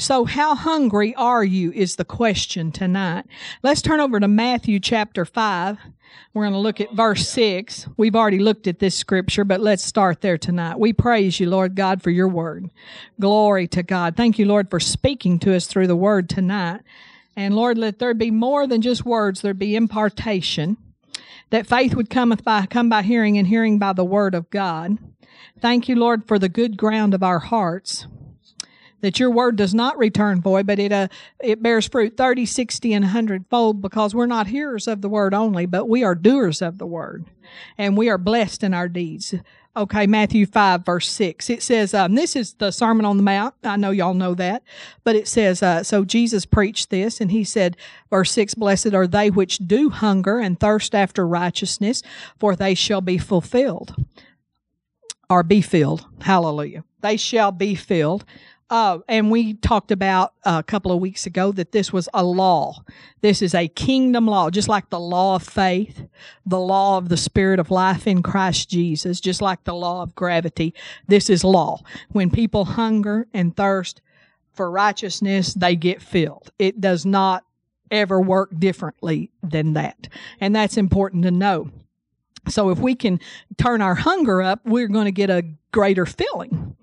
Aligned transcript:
So, 0.00 0.24
how 0.24 0.54
hungry 0.54 1.14
are 1.14 1.44
you 1.44 1.72
is 1.72 1.96
the 1.96 2.06
question 2.06 2.72
tonight. 2.72 3.26
Let's 3.62 3.82
turn 3.82 4.00
over 4.00 4.18
to 4.18 4.28
Matthew 4.28 4.80
chapter 4.80 5.26
5. 5.26 5.76
We're 6.32 6.44
going 6.44 6.54
to 6.54 6.58
look 6.58 6.80
at 6.80 6.94
verse 6.94 7.28
6. 7.28 7.86
We've 7.98 8.16
already 8.16 8.38
looked 8.38 8.66
at 8.66 8.78
this 8.78 8.94
scripture, 8.94 9.44
but 9.44 9.60
let's 9.60 9.84
start 9.84 10.22
there 10.22 10.38
tonight. 10.38 10.78
We 10.78 10.94
praise 10.94 11.38
you, 11.38 11.50
Lord 11.50 11.74
God, 11.74 12.02
for 12.02 12.08
your 12.08 12.28
word. 12.28 12.70
Glory 13.20 13.68
to 13.68 13.82
God. 13.82 14.16
Thank 14.16 14.38
you, 14.38 14.46
Lord, 14.46 14.70
for 14.70 14.80
speaking 14.80 15.38
to 15.40 15.54
us 15.54 15.66
through 15.66 15.86
the 15.86 15.94
word 15.94 16.30
tonight. 16.30 16.80
And 17.36 17.54
Lord, 17.54 17.76
let 17.76 17.98
there 17.98 18.14
be 18.14 18.30
more 18.30 18.66
than 18.66 18.80
just 18.80 19.04
words, 19.04 19.42
there 19.42 19.52
be 19.52 19.76
impartation. 19.76 20.78
That 21.50 21.66
faith 21.66 21.94
would 21.94 22.08
cometh 22.08 22.42
by, 22.42 22.64
come 22.64 22.88
by 22.88 23.02
hearing 23.02 23.36
and 23.36 23.48
hearing 23.48 23.78
by 23.78 23.92
the 23.92 24.04
word 24.04 24.34
of 24.34 24.48
God. 24.48 24.96
Thank 25.60 25.90
you, 25.90 25.94
Lord, 25.94 26.26
for 26.26 26.38
the 26.38 26.48
good 26.48 26.78
ground 26.78 27.12
of 27.12 27.22
our 27.22 27.40
hearts 27.40 28.06
that 29.00 29.18
your 29.18 29.30
word 29.30 29.56
does 29.56 29.74
not 29.74 29.98
return 29.98 30.40
void, 30.40 30.66
but 30.66 30.78
it, 30.78 30.92
uh, 30.92 31.08
it 31.42 31.62
bears 31.62 31.88
fruit 31.88 32.16
30, 32.16 32.46
60, 32.46 32.92
and 32.92 33.04
100 33.04 33.46
fold 33.48 33.80
because 33.80 34.14
we're 34.14 34.26
not 34.26 34.46
hearers 34.46 34.86
of 34.86 35.02
the 35.02 35.08
word 35.08 35.34
only, 35.34 35.66
but 35.66 35.88
we 35.88 36.04
are 36.04 36.14
doers 36.14 36.62
of 36.62 36.78
the 36.78 36.86
word. 36.86 37.26
And 37.76 37.96
we 37.96 38.08
are 38.08 38.18
blessed 38.18 38.62
in 38.62 38.74
our 38.74 38.88
deeds. 38.88 39.34
Okay, 39.76 40.08
Matthew 40.08 40.46
5, 40.46 40.84
verse 40.84 41.08
6. 41.08 41.48
It 41.48 41.62
says, 41.62 41.94
um, 41.94 42.16
this 42.16 42.34
is 42.34 42.54
the 42.54 42.72
Sermon 42.72 43.06
on 43.06 43.16
the 43.16 43.22
Mount. 43.22 43.54
I 43.62 43.76
know 43.76 43.92
y'all 43.92 44.14
know 44.14 44.34
that. 44.34 44.64
But 45.04 45.14
it 45.14 45.28
says, 45.28 45.62
uh, 45.62 45.84
so 45.84 46.04
Jesus 46.04 46.44
preached 46.44 46.90
this, 46.90 47.20
and 47.20 47.30
he 47.30 47.44
said, 47.44 47.76
verse 48.10 48.32
6, 48.32 48.54
Blessed 48.54 48.94
are 48.94 49.06
they 49.06 49.30
which 49.30 49.58
do 49.58 49.88
hunger 49.90 50.40
and 50.40 50.58
thirst 50.58 50.92
after 50.92 51.26
righteousness, 51.26 52.02
for 52.36 52.56
they 52.56 52.74
shall 52.74 53.00
be 53.00 53.16
fulfilled. 53.16 53.94
Or 55.28 55.44
be 55.44 55.62
filled. 55.62 56.04
Hallelujah. 56.20 56.82
They 57.00 57.16
shall 57.16 57.52
be 57.52 57.76
filled. 57.76 58.24
Uh, 58.70 59.00
and 59.08 59.32
we 59.32 59.54
talked 59.54 59.90
about 59.90 60.32
uh, 60.44 60.58
a 60.60 60.62
couple 60.62 60.92
of 60.92 61.00
weeks 61.00 61.26
ago 61.26 61.50
that 61.50 61.72
this 61.72 61.92
was 61.92 62.08
a 62.14 62.22
law. 62.22 62.84
This 63.20 63.42
is 63.42 63.52
a 63.52 63.66
kingdom 63.66 64.26
law, 64.26 64.48
just 64.48 64.68
like 64.68 64.90
the 64.90 65.00
law 65.00 65.34
of 65.34 65.42
faith, 65.42 66.06
the 66.46 66.60
law 66.60 66.96
of 66.96 67.08
the 67.08 67.16
spirit 67.16 67.58
of 67.58 67.72
life 67.72 68.06
in 68.06 68.22
Christ 68.22 68.70
Jesus, 68.70 69.20
just 69.20 69.42
like 69.42 69.64
the 69.64 69.74
law 69.74 70.02
of 70.02 70.14
gravity. 70.14 70.72
This 71.08 71.28
is 71.28 71.42
law. 71.42 71.82
When 72.12 72.30
people 72.30 72.64
hunger 72.64 73.26
and 73.34 73.56
thirst 73.56 74.00
for 74.52 74.70
righteousness, 74.70 75.52
they 75.52 75.74
get 75.74 76.00
filled. 76.00 76.52
It 76.58 76.80
does 76.80 77.04
not 77.04 77.44
ever 77.90 78.20
work 78.20 78.50
differently 78.56 79.32
than 79.42 79.72
that. 79.72 80.06
And 80.40 80.54
that's 80.54 80.76
important 80.76 81.24
to 81.24 81.32
know. 81.32 81.70
So 82.48 82.70
if 82.70 82.78
we 82.78 82.94
can 82.94 83.18
turn 83.58 83.82
our 83.82 83.96
hunger 83.96 84.40
up, 84.40 84.60
we're 84.64 84.88
going 84.88 85.06
to 85.06 85.12
get 85.12 85.28
a 85.28 85.44
greater 85.72 86.06
filling. 86.06 86.76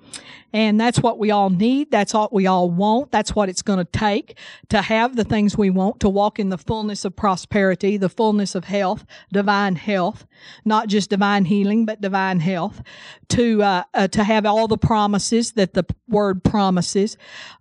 And 0.58 0.81
that's 0.81 1.00
what 1.00 1.19
we 1.19 1.30
all 1.30 1.52
need. 1.52 1.91
That's 1.91 2.16
what 2.16 2.33
we 2.33 2.47
all 2.47 2.72
want. 2.72 3.11
That's 3.11 3.36
what 3.36 3.47
it's 3.47 3.61
going 3.61 3.77
to 3.77 3.86
take 3.86 4.39
to 4.69 4.81
have 4.81 5.16
the 5.16 5.23
things 5.23 5.55
we 5.55 5.69
want, 5.69 5.99
to 5.99 6.09
walk 6.09 6.39
in 6.39 6.49
the 6.49 6.58
fullness 6.58 7.05
of 7.05 7.16
prosperity, 7.16 7.95
the 7.95 8.09
fullness 8.09 8.55
of 8.55 8.64
health, 8.64 9.05
divine 9.31 9.75
health, 9.75 10.25
not 10.66 10.88
just 10.88 11.11
divine 11.11 11.45
healing, 11.45 11.86
but 11.86 12.02
divine 12.02 12.39
health, 12.39 12.81
to, 13.30 13.61
uh, 13.61 13.83
uh, 13.94 14.08
to 14.08 14.23
have 14.23 14.47
all 14.47 14.67
the 14.67 14.80
promises 14.80 15.52
that 15.52 15.75
the 15.75 15.86
word 16.09 16.44
promises. 16.44 17.17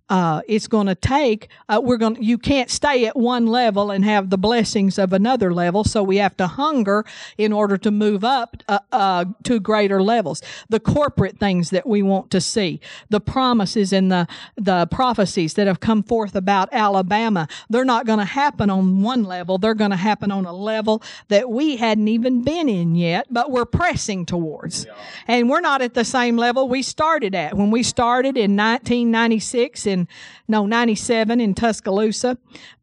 Uh, 0.09 0.41
it's 0.47 0.67
going 0.67 0.87
to 0.87 0.95
take, 0.95 1.49
uh, 1.67 1.81
we're 1.83 1.97
going 1.97 2.21
you 2.21 2.37
can't 2.37 2.69
stay 2.69 3.05
at 3.05 3.15
one 3.17 3.45
level 3.45 3.91
and 3.91 4.05
have 4.05 4.29
the 4.29 4.37
blessings 4.37 4.97
of 4.97 5.11
another 5.11 5.53
level. 5.53 5.83
So 5.83 6.01
we 6.01 6.17
have 6.17 6.37
to 6.37 6.47
hunger 6.47 7.03
in 7.37 7.51
order 7.51 7.77
to 7.79 7.91
move 7.91 8.23
up, 8.23 8.63
uh, 8.69 8.79
uh, 8.93 9.25
to 9.43 9.59
greater 9.59 10.01
levels. 10.01 10.41
The 10.69 10.79
corporate 10.79 11.39
things 11.39 11.71
that 11.71 11.85
we 11.85 12.01
want 12.01 12.31
to 12.31 12.39
see, 12.39 12.79
the 13.09 13.19
promises 13.19 13.93
and 13.93 14.11
the, 14.11 14.27
the 14.55 14.87
prophecies 14.87 15.53
that 15.55 15.67
have 15.67 15.79
come 15.79 16.03
forth 16.03 16.35
about 16.35 16.69
Alabama, 16.71 17.47
they're 17.69 17.85
not 17.85 18.05
going 18.05 18.19
to 18.19 18.25
happen 18.25 18.69
on 18.69 19.01
one 19.01 19.23
level. 19.23 19.57
They're 19.57 19.73
going 19.73 19.91
to 19.91 19.97
happen 19.97 20.31
on 20.31 20.45
a 20.45 20.53
level 20.53 21.01
that 21.27 21.49
we 21.49 21.77
hadn't 21.77 22.07
even 22.07 22.43
been 22.43 22.69
in 22.69 22.95
yet, 22.95 23.27
but 23.29 23.51
we're 23.51 23.65
pressing 23.65 24.25
towards. 24.25 24.85
Yeah. 24.85 24.93
And 25.27 25.49
we're 25.49 25.61
not 25.61 25.81
at 25.81 25.93
the 25.93 26.05
same 26.05 26.37
level 26.37 26.67
we 26.67 26.81
started 26.81 27.35
at. 27.35 27.55
When 27.55 27.71
we 27.71 27.83
started 27.83 28.37
in 28.37 28.55
1996 28.55 29.85
in, 29.85 30.07
no, 30.47 30.65
97 30.65 31.41
in 31.41 31.53
Tuscaloosa, 31.53 32.37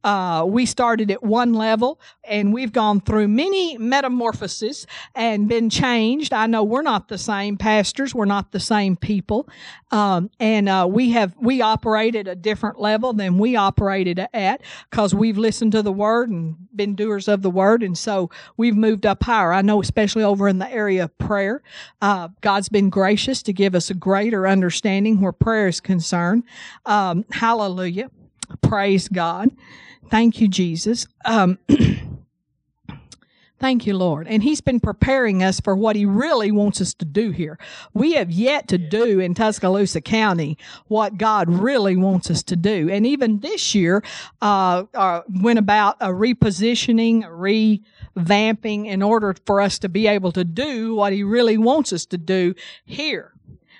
uh, 0.04 0.44
we 0.46 0.66
started 0.66 1.10
at 1.10 1.22
one 1.22 1.54
level 1.54 1.98
and 2.24 2.52
we've 2.52 2.72
gone 2.72 3.00
through 3.00 3.26
many 3.26 3.78
metamorphoses 3.78 4.86
and 5.14 5.48
been 5.48 5.70
changed. 5.70 6.34
I 6.34 6.46
know 6.46 6.62
we're 6.62 6.82
not 6.82 7.08
the 7.08 7.16
same 7.16 7.56
pastors. 7.56 8.14
We're 8.14 8.26
not 8.26 8.52
the 8.52 8.60
same 8.60 8.96
people. 8.96 9.48
Um, 9.90 10.30
and, 10.38 10.68
uh, 10.68 10.86
we 10.90 11.12
have, 11.12 11.34
we 11.40 11.62
operate 11.62 12.16
at 12.16 12.28
a 12.28 12.34
different 12.34 12.78
level 12.78 13.14
than 13.14 13.38
we 13.38 13.56
operated 13.56 14.26
at 14.34 14.60
because 14.90 15.14
we've 15.14 15.38
listened 15.38 15.72
to 15.72 15.82
the 15.82 15.92
word 15.92 16.28
and 16.28 16.56
been 16.76 16.94
doers 16.94 17.28
of 17.28 17.40
the 17.40 17.50
word. 17.50 17.82
And 17.82 17.96
so 17.96 18.28
we've 18.58 18.76
moved 18.76 19.06
up 19.06 19.22
higher. 19.22 19.52
I 19.52 19.62
know, 19.62 19.80
especially 19.80 20.24
over 20.24 20.48
in 20.48 20.58
the 20.58 20.70
area 20.70 21.04
of 21.04 21.16
prayer, 21.16 21.62
uh, 22.02 22.28
God's 22.42 22.68
been 22.68 22.90
gracious 22.90 23.42
to 23.44 23.52
give 23.54 23.74
us 23.74 23.88
a 23.88 23.94
greater 23.94 24.46
understanding 24.46 25.20
where 25.20 25.32
prayer 25.32 25.68
is 25.68 25.80
concerned. 25.80 26.44
Um, 26.84 27.24
hallelujah. 27.54 28.10
Praise 28.62 29.06
God. 29.06 29.50
Thank 30.10 30.40
you, 30.40 30.48
Jesus. 30.48 31.06
Um, 31.24 31.58
Thank 33.60 33.86
you, 33.86 33.96
Lord. 33.96 34.26
And 34.26 34.42
He's 34.42 34.60
been 34.60 34.80
preparing 34.80 35.42
us 35.42 35.60
for 35.60 35.76
what 35.76 35.94
He 35.94 36.04
really 36.04 36.50
wants 36.50 36.80
us 36.80 36.92
to 36.94 37.04
do 37.04 37.30
here. 37.30 37.58
We 37.94 38.14
have 38.14 38.30
yet 38.30 38.66
to 38.68 38.78
do 38.78 39.20
in 39.20 39.34
Tuscaloosa 39.34 40.00
County 40.00 40.58
what 40.88 41.16
God 41.16 41.48
really 41.48 41.96
wants 41.96 42.28
us 42.28 42.42
to 42.42 42.56
do. 42.56 42.90
And 42.90 43.06
even 43.06 43.38
this 43.38 43.74
year, 43.74 44.02
uh, 44.42 44.84
uh, 44.92 45.22
went 45.40 45.60
about 45.60 45.96
a 46.00 46.08
repositioning, 46.08 47.24
a 47.24 48.20
revamping 48.20 48.86
in 48.86 49.00
order 49.00 49.36
for 49.46 49.60
us 49.60 49.78
to 49.78 49.88
be 49.88 50.08
able 50.08 50.32
to 50.32 50.44
do 50.44 50.96
what 50.96 51.12
He 51.12 51.22
really 51.22 51.56
wants 51.56 51.92
us 51.92 52.04
to 52.06 52.18
do 52.18 52.54
here. 52.84 53.33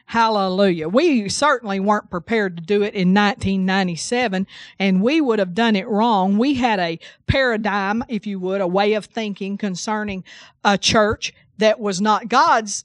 Hallelujah. 0.07 0.89
We 0.89 1.29
certainly 1.29 1.81
weren't 1.81 2.11
prepared 2.11 2.57
to 2.57 2.63
do 2.63 2.83
it 2.83 2.95
in 2.95 3.15
1997 3.15 4.47
and 4.79 5.03
we 5.03 5.21
would 5.21 5.39
have 5.39 5.55
done 5.55 5.77
it 5.77 5.89
wrong. 5.89 6.37
We 6.39 6.55
had 6.55 6.79
a 6.79 6.99
paradigm, 7.27 8.05
if 8.09 8.27
you 8.27 8.39
would, 8.39 8.61
a 8.61 8.67
way 8.67 8.95
of 8.95 9.07
thinking 9.07 9.57
concerning 9.57 10.23
a 10.63 10.77
church 10.77 11.33
that 11.59 11.81
was 11.81 12.01
not 12.01 12.29
God's 12.29 12.85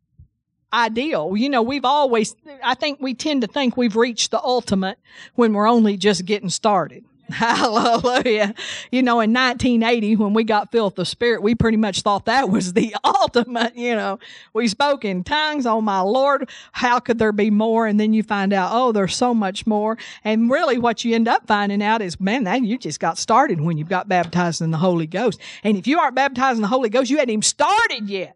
ideal. 0.71 1.35
You 1.35 1.49
know, 1.49 1.61
we've 1.61 1.85
always, 1.85 2.35
I 2.63 2.75
think 2.75 2.99
we 3.01 3.13
tend 3.13 3.41
to 3.41 3.47
think 3.47 3.75
we've 3.75 3.95
reached 3.95 4.31
the 4.31 4.41
ultimate 4.41 4.97
when 5.35 5.53
we're 5.53 5.69
only 5.69 5.97
just 5.97 6.25
getting 6.25 6.49
started. 6.49 7.03
Hallelujah. 7.33 8.55
You 8.91 9.03
know, 9.03 9.19
in 9.19 9.31
1980, 9.31 10.15
when 10.15 10.33
we 10.33 10.43
got 10.43 10.71
filled 10.71 10.93
with 10.93 10.95
the 10.95 11.05
Spirit, 11.05 11.43
we 11.43 11.53
pretty 11.53 11.77
much 11.77 12.01
thought 12.01 12.25
that 12.25 12.49
was 12.49 12.73
the 12.73 12.95
ultimate, 13.03 13.75
you 13.75 13.95
know. 13.95 14.17
We 14.53 14.67
spoke 14.67 15.05
in 15.05 15.23
tongues. 15.23 15.67
Oh 15.67 15.79
my 15.79 15.99
Lord, 15.99 16.49
how 16.71 16.99
could 16.99 17.19
there 17.19 17.31
be 17.31 17.51
more? 17.51 17.85
And 17.85 17.99
then 17.99 18.13
you 18.13 18.23
find 18.23 18.51
out, 18.51 18.71
oh, 18.73 18.91
there's 18.91 19.15
so 19.15 19.35
much 19.35 19.67
more. 19.67 19.97
And 20.23 20.49
really 20.49 20.79
what 20.79 21.05
you 21.05 21.13
end 21.13 21.27
up 21.27 21.45
finding 21.45 21.83
out 21.83 22.01
is, 22.01 22.19
man, 22.19 22.45
that 22.45 22.63
you 22.63 22.79
just 22.79 22.99
got 22.99 23.19
started 23.19 23.61
when 23.61 23.77
you 23.77 23.85
got 23.85 24.09
baptized 24.09 24.61
in 24.61 24.71
the 24.71 24.77
Holy 24.77 25.07
Ghost. 25.07 25.39
And 25.63 25.77
if 25.77 25.85
you 25.85 25.99
aren't 25.99 26.15
baptized 26.15 26.57
in 26.57 26.63
the 26.63 26.67
Holy 26.67 26.89
Ghost, 26.89 27.11
you 27.11 27.17
hadn't 27.17 27.31
even 27.31 27.41
started 27.43 28.09
yet. 28.09 28.35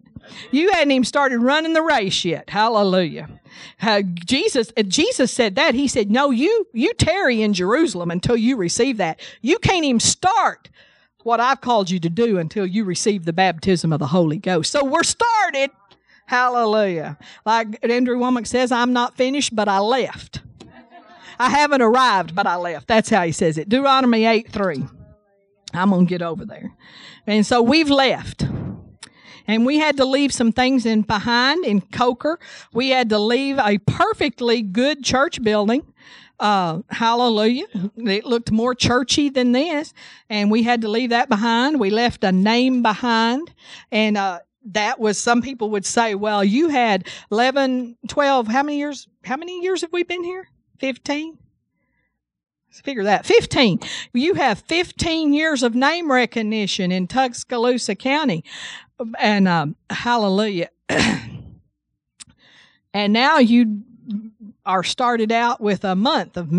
You 0.52 0.72
hadn't 0.72 0.92
even 0.92 1.06
started 1.06 1.40
running 1.40 1.74
the 1.74 1.82
race 1.82 2.24
yet. 2.26 2.50
Hallelujah. 2.50 3.30
Uh, 3.82 4.02
Jesus, 4.02 4.72
uh, 4.78 4.84
Jesus 4.84 5.32
said 5.32 5.56
that. 5.56 5.76
He 5.76 5.88
said, 5.88 6.10
no, 6.10 6.32
you, 6.32 6.68
you 6.74 6.94
tarry 6.94 7.42
in 7.42 7.54
Jerusalem 7.54 8.12
until 8.12 8.36
you 8.36 8.56
receive 8.58 8.98
that. 8.98 9.20
You 9.42 9.60
can't 9.60 9.86
even 9.86 10.00
start 10.00 10.70
what 11.24 11.40
I've 11.40 11.62
called 11.62 11.90
you 11.90 12.00
to 12.00 12.10
do 12.10 12.38
until 12.38 12.66
you 12.66 12.84
receive 12.84 13.26
the 13.26 13.34
baptism 13.34 13.94
of 13.94 14.00
the 14.00 14.08
Holy 14.08 14.38
Ghost. 14.38 14.72
So 14.72 14.84
we're 14.84 15.04
started. 15.04 15.72
Hallelujah. 16.26 17.18
Like 17.46 17.80
Andrew 17.84 18.18
Wommack 18.18 18.48
says, 18.48 18.72
I'm 18.72 18.94
not 18.94 19.16
finished, 19.16 19.56
but 19.56 19.68
I 19.68 19.80
left. 19.80 20.42
I 21.40 21.50
haven't 21.50 21.82
arrived, 21.82 22.36
but 22.36 22.48
I 22.48 22.56
left. 22.56 22.88
That's 22.88 23.10
how 23.10 23.24
he 23.24 23.32
says 23.32 23.58
it. 23.58 23.68
Deuteronomy 23.68 24.26
8 24.26 24.50
3. 24.50 24.84
I'm 25.74 25.90
going 25.90 26.06
to 26.06 26.10
get 26.10 26.22
over 26.22 26.46
there. 26.46 26.72
And 27.26 27.46
so 27.46 27.62
we've 27.62 27.90
left 27.90 28.46
and 29.48 29.66
we 29.66 29.80
had 29.80 29.98
to 29.98 30.06
leave 30.06 30.34
some 30.34 30.52
things 30.52 30.86
in 30.86 31.02
behind 31.02 31.66
in 31.66 31.82
Coker. 31.82 32.40
We 32.74 32.90
had 32.90 33.10
to 33.10 33.20
leave 33.20 33.60
a 33.60 33.78
perfectly 33.80 34.62
good 34.62 35.04
church 35.04 35.42
building. 35.42 35.86
Uh, 36.40 36.82
hallelujah. 36.90 37.66
It 37.98 38.26
looked 38.26 38.52
more 38.52 38.76
churchy 38.76 39.30
than 39.30 39.52
this, 39.52 39.94
and 40.30 40.52
we 40.52 40.64
had 40.64 40.82
to 40.82 40.90
leave 40.90 41.12
that 41.12 41.30
behind. 41.30 41.80
We 41.80 41.90
left 41.90 42.24
a 42.24 42.32
name 42.32 42.82
behind, 42.82 43.54
and 43.92 44.18
uh, 44.18 44.40
that 44.72 45.00
was 45.00 45.18
some 45.18 45.42
people 45.42 45.70
would 45.72 45.86
say, 45.86 46.16
well, 46.16 46.44
you 46.44 46.70
had 46.70 47.08
11, 47.32 47.98
12, 48.08 48.48
how 48.48 48.64
many 48.64 48.78
years? 48.78 49.08
How 49.24 49.38
many 49.38 49.62
years 49.62 49.82
have 49.82 49.94
we 49.94 50.04
been 50.04 50.24
here? 50.24 50.48
15? 50.80 51.38
figure 52.82 53.04
that 53.04 53.24
15 53.24 53.80
you 54.14 54.34
have 54.34 54.58
15 54.58 55.32
years 55.32 55.62
of 55.62 55.76
name 55.76 56.12
recognition 56.12 56.92
in 56.92 57.06
tuscaloosa 57.06 57.94
county 57.94 58.44
and 59.20 59.48
um, 59.48 59.76
hallelujah. 59.90 60.70
and 62.94 63.14
now 63.14 63.40
you 63.40 63.84
are 64.66 64.84
started 64.84 65.32
out 65.32 65.60
with 65.60 65.84
a 65.84 65.96
month 65.96 66.38
of 66.38 66.50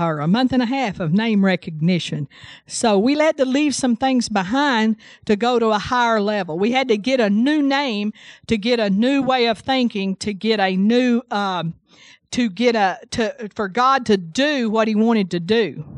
or 0.00 0.18
a 0.20 0.26
month 0.26 0.52
and 0.52 0.62
a 0.62 0.66
half 0.66 0.98
of 0.98 1.12
name 1.12 1.44
recognition. 1.44 2.28
So 2.66 2.98
we 2.98 3.16
had 3.16 3.36
to 3.36 3.44
leave 3.44 3.74
some 3.74 3.94
things 3.96 4.28
behind 4.28 4.96
to 5.26 5.36
go 5.36 5.58
to 5.58 5.66
a 5.66 5.78
higher 5.78 6.20
level. 6.20 6.58
We 6.58 6.72
had 6.72 6.88
to 6.88 6.96
get 6.96 7.20
a 7.20 7.30
new 7.30 7.62
name 7.62 8.12
to 8.48 8.58
get 8.58 8.80
a 8.80 8.90
new 8.90 9.22
way 9.22 9.46
of 9.46 9.58
thinking 9.58 10.16
to 10.16 10.34
get 10.34 10.58
a 10.58 10.76
new 10.76 11.22
um, 11.30 11.74
to 12.32 12.50
get 12.50 12.74
a 12.74 12.98
to 13.10 13.48
for 13.54 13.68
God 13.68 14.06
to 14.06 14.16
do 14.16 14.68
what 14.68 14.88
He 14.88 14.94
wanted 14.94 15.30
to 15.30 15.40
do 15.40 15.97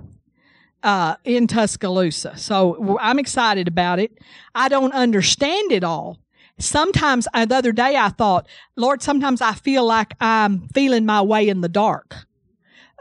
uh, 0.83 1.17
in 1.25 1.47
Tuscaloosa. 1.47 2.37
So 2.37 2.99
I'm 3.01 3.19
excited 3.19 3.69
about 3.69 3.99
it. 3.99 4.19
I 4.55 4.69
don't 4.69 4.93
understand 4.93 5.73
it 5.73 5.85
all. 5.85 6.19
Sometimes 6.59 7.27
uh, 7.33 7.47
the 7.47 7.57
other 7.57 7.73
day 7.73 7.97
I 7.97 8.11
thought, 8.11 8.47
Lord, 8.77 9.03
sometimes 9.03 9.41
I 9.41 9.55
feel 9.55 9.85
like 9.85 10.15
I'm 10.21 10.69
feeling 10.69 11.07
my 11.07 11.23
way 11.23 11.49
in 11.49 11.63
the 11.63 11.69
dark 11.69 12.17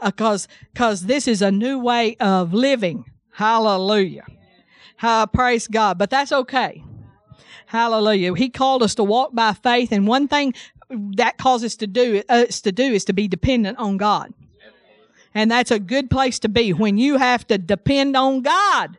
because 0.02 0.46
uh, 0.46 0.50
because 0.72 1.06
this 1.06 1.28
is 1.28 1.42
a 1.42 1.50
new 1.50 1.78
way 1.78 2.16
of 2.20 2.54
living. 2.54 3.04
Hallelujah. 3.32 4.24
Uh, 5.02 5.26
praise 5.26 5.66
God. 5.66 5.98
But 5.98 6.10
that's 6.10 6.32
okay. 6.32 6.82
Hallelujah. 7.66 8.34
He 8.34 8.48
called 8.50 8.82
us 8.82 8.94
to 8.96 9.04
walk 9.04 9.34
by 9.34 9.52
faith, 9.52 9.92
and 9.92 10.06
one 10.06 10.26
thing 10.26 10.54
that 10.90 11.38
causes 11.38 11.72
us 11.72 11.76
to 11.76 11.86
do 11.86 12.22
us 12.28 12.60
to 12.62 12.72
do 12.72 12.82
is 12.82 13.04
to 13.04 13.12
be 13.12 13.28
dependent 13.28 13.78
on 13.78 13.96
God. 13.96 14.32
And 15.34 15.50
that's 15.50 15.70
a 15.70 15.78
good 15.78 16.10
place 16.10 16.38
to 16.40 16.48
be 16.48 16.72
when 16.72 16.98
you 16.98 17.16
have 17.18 17.46
to 17.48 17.58
depend 17.58 18.16
on 18.16 18.42
God. 18.42 18.98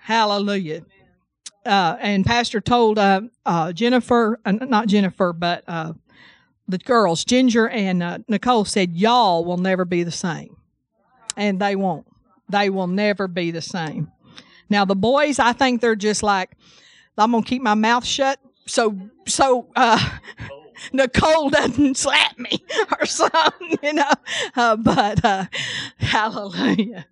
Hallelujah. 0.00 0.82
Uh, 1.64 1.96
and 2.00 2.26
Pastor 2.26 2.60
told 2.60 2.98
uh, 2.98 3.22
uh, 3.46 3.72
Jennifer, 3.72 4.38
uh, 4.44 4.52
not 4.52 4.86
Jennifer, 4.86 5.32
but 5.32 5.64
uh, 5.66 5.94
the 6.68 6.78
girls, 6.78 7.24
Ginger 7.24 7.68
and 7.68 8.02
uh, 8.02 8.18
Nicole, 8.28 8.66
said, 8.66 8.92
Y'all 8.92 9.44
will 9.44 9.56
never 9.56 9.86
be 9.86 10.02
the 10.02 10.10
same. 10.10 10.56
And 11.36 11.58
they 11.60 11.74
won't. 11.74 12.06
They 12.50 12.68
will 12.68 12.86
never 12.86 13.26
be 13.26 13.50
the 13.50 13.62
same. 13.62 14.12
Now, 14.68 14.84
the 14.84 14.94
boys, 14.94 15.38
I 15.38 15.54
think 15.54 15.80
they're 15.80 15.96
just 15.96 16.22
like, 16.22 16.50
I'm 17.16 17.30
going 17.30 17.42
to 17.42 17.48
keep 17.48 17.62
my 17.62 17.74
mouth 17.74 18.04
shut. 18.04 18.38
So, 18.66 18.98
so, 19.26 19.68
Nicole 20.92 21.50
doesn't 21.50 21.96
slap 21.96 22.38
me 22.38 22.64
or 23.00 23.06
something, 23.06 23.78
you 23.82 23.92
know. 23.94 24.12
Uh, 24.56 24.76
but 24.76 25.24
uh, 25.24 25.46
hallelujah. 25.98 27.06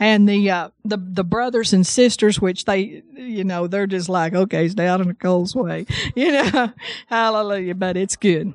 And 0.00 0.28
the 0.28 0.50
uh, 0.50 0.70
the 0.84 0.98
the 0.98 1.24
brothers 1.24 1.72
and 1.72 1.86
sisters, 1.86 2.40
which 2.40 2.64
they, 2.64 3.02
you 3.14 3.44
know, 3.44 3.68
they're 3.68 3.86
just 3.86 4.08
like, 4.08 4.34
okay, 4.34 4.66
it's 4.66 4.78
out 4.78 5.00
of 5.00 5.06
Nicole's 5.06 5.54
way, 5.54 5.86
you 6.16 6.32
know. 6.32 6.72
hallelujah. 7.06 7.74
But 7.74 7.96
it's 7.96 8.16
good. 8.16 8.52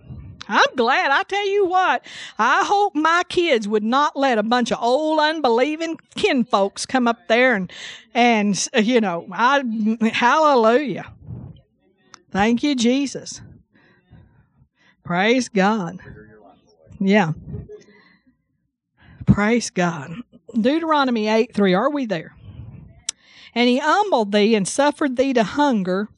I'm 0.50 0.75
glad. 0.75 1.12
I 1.12 1.22
tell 1.24 1.48
you 1.48 1.68
what, 1.68 2.04
I 2.40 2.63
hope 2.66 2.95
my 2.95 3.24
kids 3.30 3.68
would 3.68 3.84
not 3.84 4.18
let 4.18 4.40
a 4.40 4.44
bunch 4.44 4.72
of 4.72 4.80
old 4.81 5.19
unbelieving 5.19 5.98
kinfolks 6.16 6.88
come 6.88 7.07
up 7.07 7.28
there 7.28 7.54
and, 7.54 7.72
and, 8.16 8.69
you 8.81 9.00
know, 9.00 9.28
I, 9.31 9.62
hallelujah. 10.12 11.13
Thank 12.31 12.63
you, 12.63 12.74
Jesus. 12.75 13.42
Praise 15.10 15.50
God. 15.50 15.98
Yeah. 17.00 17.32
Praise 19.26 19.72
God. 19.72 20.18
Deuteronomy 20.54 21.28
8 21.28 21.52
3. 21.52 21.74
Are 21.74 21.90
we 21.90 22.06
there? 22.06 22.36
And 23.56 23.68
he 23.68 23.80
humbled 23.80 24.32
thee 24.32 24.54
and 24.54 24.68
suffered 24.68 25.18
thee 25.18 25.34
to 25.34 25.44
hunger 25.44 26.10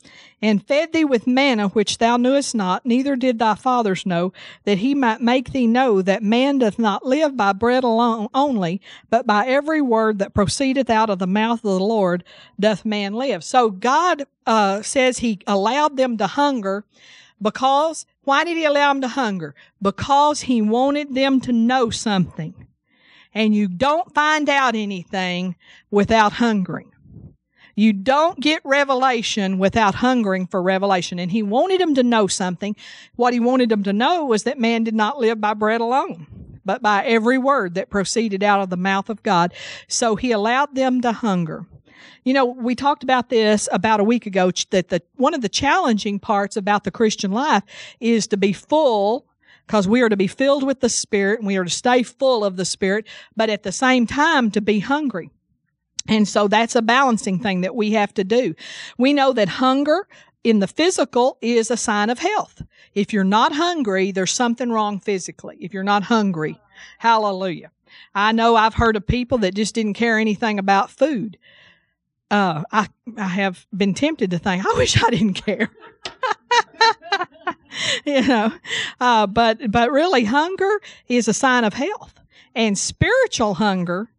and 0.42 0.68
fed 0.68 0.92
thee 0.92 1.06
with 1.06 1.26
manna 1.26 1.70
which 1.70 2.00
thou 2.00 2.18
knewest 2.18 2.54
not, 2.54 2.86
neither 2.86 3.16
did 3.16 3.40
thy 3.40 3.56
fathers 3.56 4.06
know, 4.06 4.34
that 4.66 4.80
he 4.80 4.94
might 4.94 5.22
make 5.22 5.54
thee 5.54 5.68
know 5.68 6.02
that 6.02 6.22
man 6.22 6.58
doth 6.58 6.78
not 6.78 7.06
live 7.06 7.38
by 7.38 7.54
bread 7.54 7.86
alone 7.86 8.28
only, 8.34 8.82
but 9.10 9.26
by 9.26 9.48
every 9.48 9.80
word 9.80 10.20
that 10.20 10.34
proceedeth 10.34 10.90
out 10.90 11.10
of 11.10 11.18
the 11.18 11.26
mouth 11.26 11.60
of 11.60 11.80
the 11.80 11.80
Lord 11.80 12.26
doth 12.60 12.84
man 12.84 13.14
live. 13.14 13.42
So 13.42 13.70
God 13.70 14.26
uh, 14.46 14.82
says 14.82 15.20
he 15.20 15.40
allowed 15.48 15.96
them 15.96 16.18
to 16.18 16.28
hunger 16.28 16.84
because 17.42 18.06
why 18.24 18.44
did 18.44 18.58
he 18.58 18.66
allow 18.66 18.94
them 18.94 19.02
to 19.02 19.08
hunger? 19.08 19.56
Because 19.82 20.42
he 20.42 20.62
wanted 20.62 21.16
them 21.16 21.42
to 21.42 21.52
know 21.52 21.90
something. 21.90 22.68
And 23.34 23.56
you 23.56 23.68
don't 23.68 24.14
find 24.14 24.50
out 24.50 24.76
anything 24.76 25.56
without 25.90 26.34
hungering. 26.34 26.92
You 27.76 27.94
don't 27.94 28.40
get 28.40 28.62
revelation 28.66 29.58
without 29.58 29.96
hungering 29.96 30.46
for 30.48 30.62
revelation. 30.62 31.20
And 31.20 31.32
he 31.32 31.42
wanted 31.42 31.80
them 31.80 31.96
to 31.96 32.04
know 32.04 32.28
something. 32.28 32.76
What 33.16 33.34
he 33.34 33.40
wanted 33.40 33.70
them 33.70 33.84
to 33.84 33.94
know 33.94 34.26
was 34.26 34.44
that 34.44 34.60
man 34.60 34.84
did 34.84 34.94
not 34.94 35.20
live 35.20 35.40
by 35.40 35.54
bread 35.54 35.82
alone, 35.82 36.28
but 36.66 36.82
by 36.82 37.06
every 37.06 37.38
word 37.38 37.76
that 37.76 37.90
proceeded 37.90 38.44
out 38.44 38.62
of 38.62 38.70
the 38.70 38.78
mouth 38.78 39.10
of 39.10 39.24
God. 39.24 39.54
So 39.88 40.16
he 40.16 40.32
allowed 40.32 40.76
them 40.76 41.02
to 41.02 41.12
hunger. 41.14 41.66
You 42.24 42.33
know, 42.33 42.45
we 42.45 42.75
talked 42.75 43.03
about 43.03 43.30
this 43.30 43.68
about 43.71 44.00
a 44.00 44.03
week 44.03 44.25
ago 44.25 44.51
that 44.69 44.89
the 44.89 45.01
one 45.15 45.33
of 45.33 45.42
the 45.42 45.50
challenging 45.50 46.19
parts 46.19 46.57
about 46.57 46.83
the 46.83 46.92
Christian 46.92 47.31
life 47.31 47.63
is 48.00 48.27
to 48.27 48.38
be 48.38 48.53
full 48.53 49.25
because 49.68 49.88
we 49.88 50.01
are 50.01 50.09
to 50.09 50.18
be 50.18 50.27
filled 50.27 50.63
with 50.63 50.81
the 50.81 50.89
Spirit 50.89 51.39
and 51.39 51.48
we 51.48 51.57
are 51.57 51.63
to 51.63 51.69
stay 51.69 52.03
full 52.03 52.44
of 52.44 52.57
the 52.57 52.65
Spirit, 52.65 53.07
but 53.36 53.50
at 53.50 53.63
the 53.63 53.71
same 53.71 54.06
time 54.06 54.51
to 54.51 54.62
be 54.62 54.80
hungry. 54.80 55.30
And 56.07 56.27
so 56.27 56.48
that's 56.48 56.75
a 56.75 56.81
balancing 56.81 57.39
thing 57.39 57.62
that 57.62 57.75
we 57.75 57.92
have 57.92 58.13
to 58.15 58.24
do. 58.24 58.56
We 58.98 59.13
know 59.13 59.33
that 59.33 59.48
hunger 59.48 60.07
in 60.44 60.59
the 60.59 60.68
physical 60.68 61.38
is 61.42 61.69
a 61.69 61.77
sign 61.77 62.09
of 62.09 62.19
health. 62.19 62.63
If 62.94 63.13
you're 63.13 63.24
not 63.24 63.53
hungry, 63.53 64.12
there's 64.12 64.31
something 64.31 64.71
wrong 64.71 65.00
physically. 65.00 65.57
If 65.62 65.74
you're 65.74 65.83
not 65.83 66.03
hungry, 66.03 66.59
hallelujah. 66.98 67.71
I 68.15 68.31
know 68.31 68.56
I've 68.56 68.74
heard 68.74 68.95
of 68.95 69.06
people 69.06 69.38
that 69.39 69.53
just 69.53 69.75
didn't 69.75 69.94
care 69.94 70.18
anything 70.18 70.59
about 70.59 70.89
food 70.89 71.38
uh, 72.31 72.63
I 72.72 72.88
I 73.18 73.28
have 73.28 73.68
been 73.75 73.94
tempted 73.94 74.31
to 74.31 74.39
think 74.39 74.66
I 74.68 74.74
wish 74.78 75.01
I 75.01 75.10
didn't 75.10 75.33
care. 75.33 75.69
you 78.06 78.28
know, 78.28 78.54
uh, 79.00 79.28
but 79.28 79.69
but 79.69 79.92
really, 79.92 80.24
hunger 80.24 80.81
is 81.07 81.28
a 81.28 81.33
sign 81.33 81.63
of 81.63 81.74
health, 81.74 82.19
and 82.56 82.78
spiritual 82.78 83.56
hunger 83.56 84.10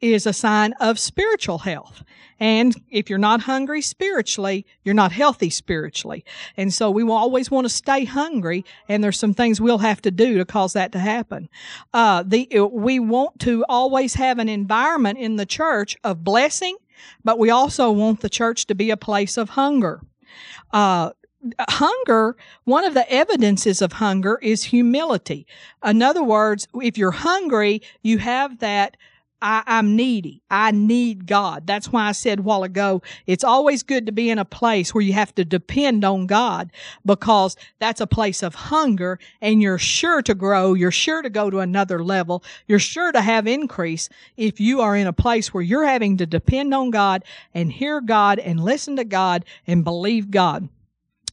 is 0.00 0.26
a 0.26 0.32
sign 0.32 0.72
of 0.80 0.98
spiritual 0.98 1.58
health. 1.58 2.04
And 2.40 2.72
if 2.88 3.10
you're 3.10 3.18
not 3.18 3.40
hungry 3.40 3.82
spiritually, 3.82 4.64
you're 4.84 4.94
not 4.94 5.10
healthy 5.10 5.50
spiritually. 5.50 6.24
And 6.56 6.72
so 6.72 6.88
we 6.88 7.02
will 7.02 7.16
always 7.16 7.50
want 7.50 7.64
to 7.64 7.68
stay 7.68 8.04
hungry. 8.04 8.64
And 8.88 9.02
there's 9.02 9.18
some 9.18 9.34
things 9.34 9.60
we'll 9.60 9.78
have 9.78 10.00
to 10.02 10.12
do 10.12 10.38
to 10.38 10.44
cause 10.44 10.74
that 10.74 10.92
to 10.92 11.00
happen. 11.00 11.48
Uh, 11.92 12.22
the, 12.24 12.48
we 12.72 13.00
want 13.00 13.40
to 13.40 13.64
always 13.68 14.14
have 14.14 14.38
an 14.38 14.48
environment 14.48 15.18
in 15.18 15.34
the 15.34 15.46
church 15.46 15.96
of 16.04 16.22
blessing 16.22 16.76
but 17.24 17.38
we 17.38 17.50
also 17.50 17.90
want 17.90 18.20
the 18.20 18.28
church 18.28 18.66
to 18.66 18.74
be 18.74 18.90
a 18.90 18.96
place 18.96 19.36
of 19.36 19.50
hunger. 19.50 20.00
Uh, 20.72 21.10
hunger, 21.68 22.36
one 22.64 22.84
of 22.84 22.94
the 22.94 23.10
evidences 23.12 23.80
of 23.80 23.92
hunger 23.94 24.38
is 24.42 24.64
humility. 24.64 25.46
In 25.84 26.02
other 26.02 26.22
words, 26.22 26.66
if 26.74 26.98
you're 26.98 27.10
hungry, 27.12 27.82
you 28.02 28.18
have 28.18 28.58
that 28.58 28.96
I, 29.40 29.62
am 29.66 29.94
needy. 29.94 30.42
I 30.50 30.72
need 30.72 31.26
God. 31.26 31.66
That's 31.66 31.92
why 31.92 32.08
I 32.08 32.12
said 32.12 32.40
a 32.40 32.42
while 32.42 32.64
ago, 32.64 33.02
it's 33.26 33.44
always 33.44 33.82
good 33.82 34.06
to 34.06 34.12
be 34.12 34.30
in 34.30 34.38
a 34.38 34.44
place 34.44 34.92
where 34.92 35.02
you 35.02 35.12
have 35.12 35.34
to 35.36 35.44
depend 35.44 36.04
on 36.04 36.26
God 36.26 36.70
because 37.04 37.56
that's 37.78 38.00
a 38.00 38.06
place 38.06 38.42
of 38.42 38.54
hunger 38.54 39.18
and 39.40 39.62
you're 39.62 39.78
sure 39.78 40.22
to 40.22 40.34
grow. 40.34 40.74
You're 40.74 40.90
sure 40.90 41.22
to 41.22 41.30
go 41.30 41.50
to 41.50 41.60
another 41.60 42.02
level. 42.02 42.42
You're 42.66 42.78
sure 42.78 43.12
to 43.12 43.20
have 43.20 43.46
increase 43.46 44.08
if 44.36 44.58
you 44.58 44.80
are 44.80 44.96
in 44.96 45.06
a 45.06 45.12
place 45.12 45.54
where 45.54 45.62
you're 45.62 45.86
having 45.86 46.16
to 46.16 46.26
depend 46.26 46.74
on 46.74 46.90
God 46.90 47.22
and 47.54 47.70
hear 47.70 48.00
God 48.00 48.38
and 48.38 48.62
listen 48.62 48.96
to 48.96 49.04
God 49.04 49.44
and 49.66 49.84
believe 49.84 50.30
God. 50.30 50.68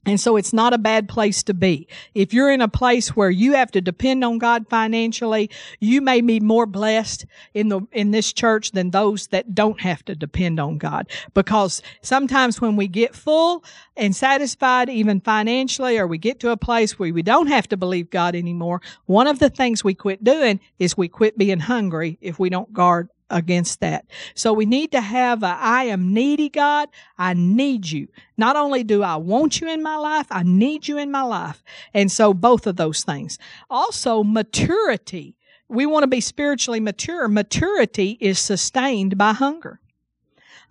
And 0.06 0.20
so 0.20 0.38
it's 0.38 0.54
not 0.54 0.74
a 0.74 0.78
bad 0.78 1.10
place 1.10 1.42
to 1.44 1.54
be. 1.54 1.88
If 2.14 2.34
you're 2.34 2.52
in 2.52 2.62
a 2.62 2.68
place 2.68 3.16
where 3.16 3.30
you 3.30 3.54
have 3.54 3.72
to 3.72 3.82
depend 3.82 4.24
on 4.24 4.38
God 4.38 4.68
financially, 4.70 5.50
you 5.80 6.00
may 6.02 6.22
be 6.22 6.40
more 6.40 6.66
blessed 6.66 7.26
in 7.54 7.70
the, 7.70 7.82
in 7.92 8.12
this 8.12 8.32
church 8.32 8.72
than 8.72 8.92
those 8.92 9.28
that 9.28 9.56
don't 9.56 9.82
have 9.82 10.06
to 10.06 10.16
depend 10.16 10.60
on 10.60 10.78
God. 10.78 11.10
Because 11.34 11.82
sometimes 12.02 12.62
when 12.62 12.76
we 12.76 12.88
get 12.88 13.16
full 13.16 13.64
and 13.98 14.16
satisfied, 14.16 14.90
even 14.90 15.22
financially, 15.22 15.98
or 15.98 16.06
we 16.06 16.18
get 16.18 16.40
to 16.42 16.52
a 16.52 16.58
place 16.58 17.00
where 17.00 17.14
we 17.14 17.24
don't 17.24 17.48
have 17.48 17.68
to 17.70 17.78
believe 17.78 18.10
God 18.10 18.36
anymore, 18.36 18.82
one 19.06 19.28
of 19.28 19.40
the 19.40 19.50
things 19.50 19.84
we 19.84 19.96
quit 19.96 20.24
doing 20.24 20.60
is 20.78 20.96
we 20.96 21.08
quit 21.08 21.38
being 21.38 21.60
hungry 21.60 22.18
if 22.22 22.38
we 22.40 22.50
don't 22.50 22.72
guard 22.74 23.10
against 23.30 23.80
that. 23.80 24.06
So 24.36 24.54
we 24.54 24.66
need 24.66 24.92
to 24.92 25.02
have 25.02 25.44
a, 25.44 25.58
I 25.60 25.86
am 25.86 26.14
needy, 26.14 26.50
God. 26.50 26.90
I 27.18 27.34
need 27.34 27.90
you. 27.90 28.08
Not 28.38 28.56
only 28.56 28.84
do 28.84 29.04
I 29.04 29.16
want 29.16 29.62
you 29.62 29.70
in 29.70 29.82
my 29.82 29.98
life, 29.98 30.28
I 30.30 30.44
need 30.44 30.88
you 30.88 30.98
in 30.98 31.12
my 31.12 31.24
life. 31.24 31.64
And 31.94 32.12
so 32.12 32.34
both 32.34 32.68
of 32.68 32.76
those 32.76 33.04
things. 33.04 33.38
Also, 33.70 34.24
maturity. 34.24 35.36
We 35.68 35.86
want 35.86 36.04
to 36.04 36.08
be 36.08 36.22
spiritually 36.22 36.80
mature. 36.80 37.28
Maturity 37.28 38.18
is 38.22 38.38
sustained 38.38 39.18
by 39.18 39.34
hunger. 39.34 39.80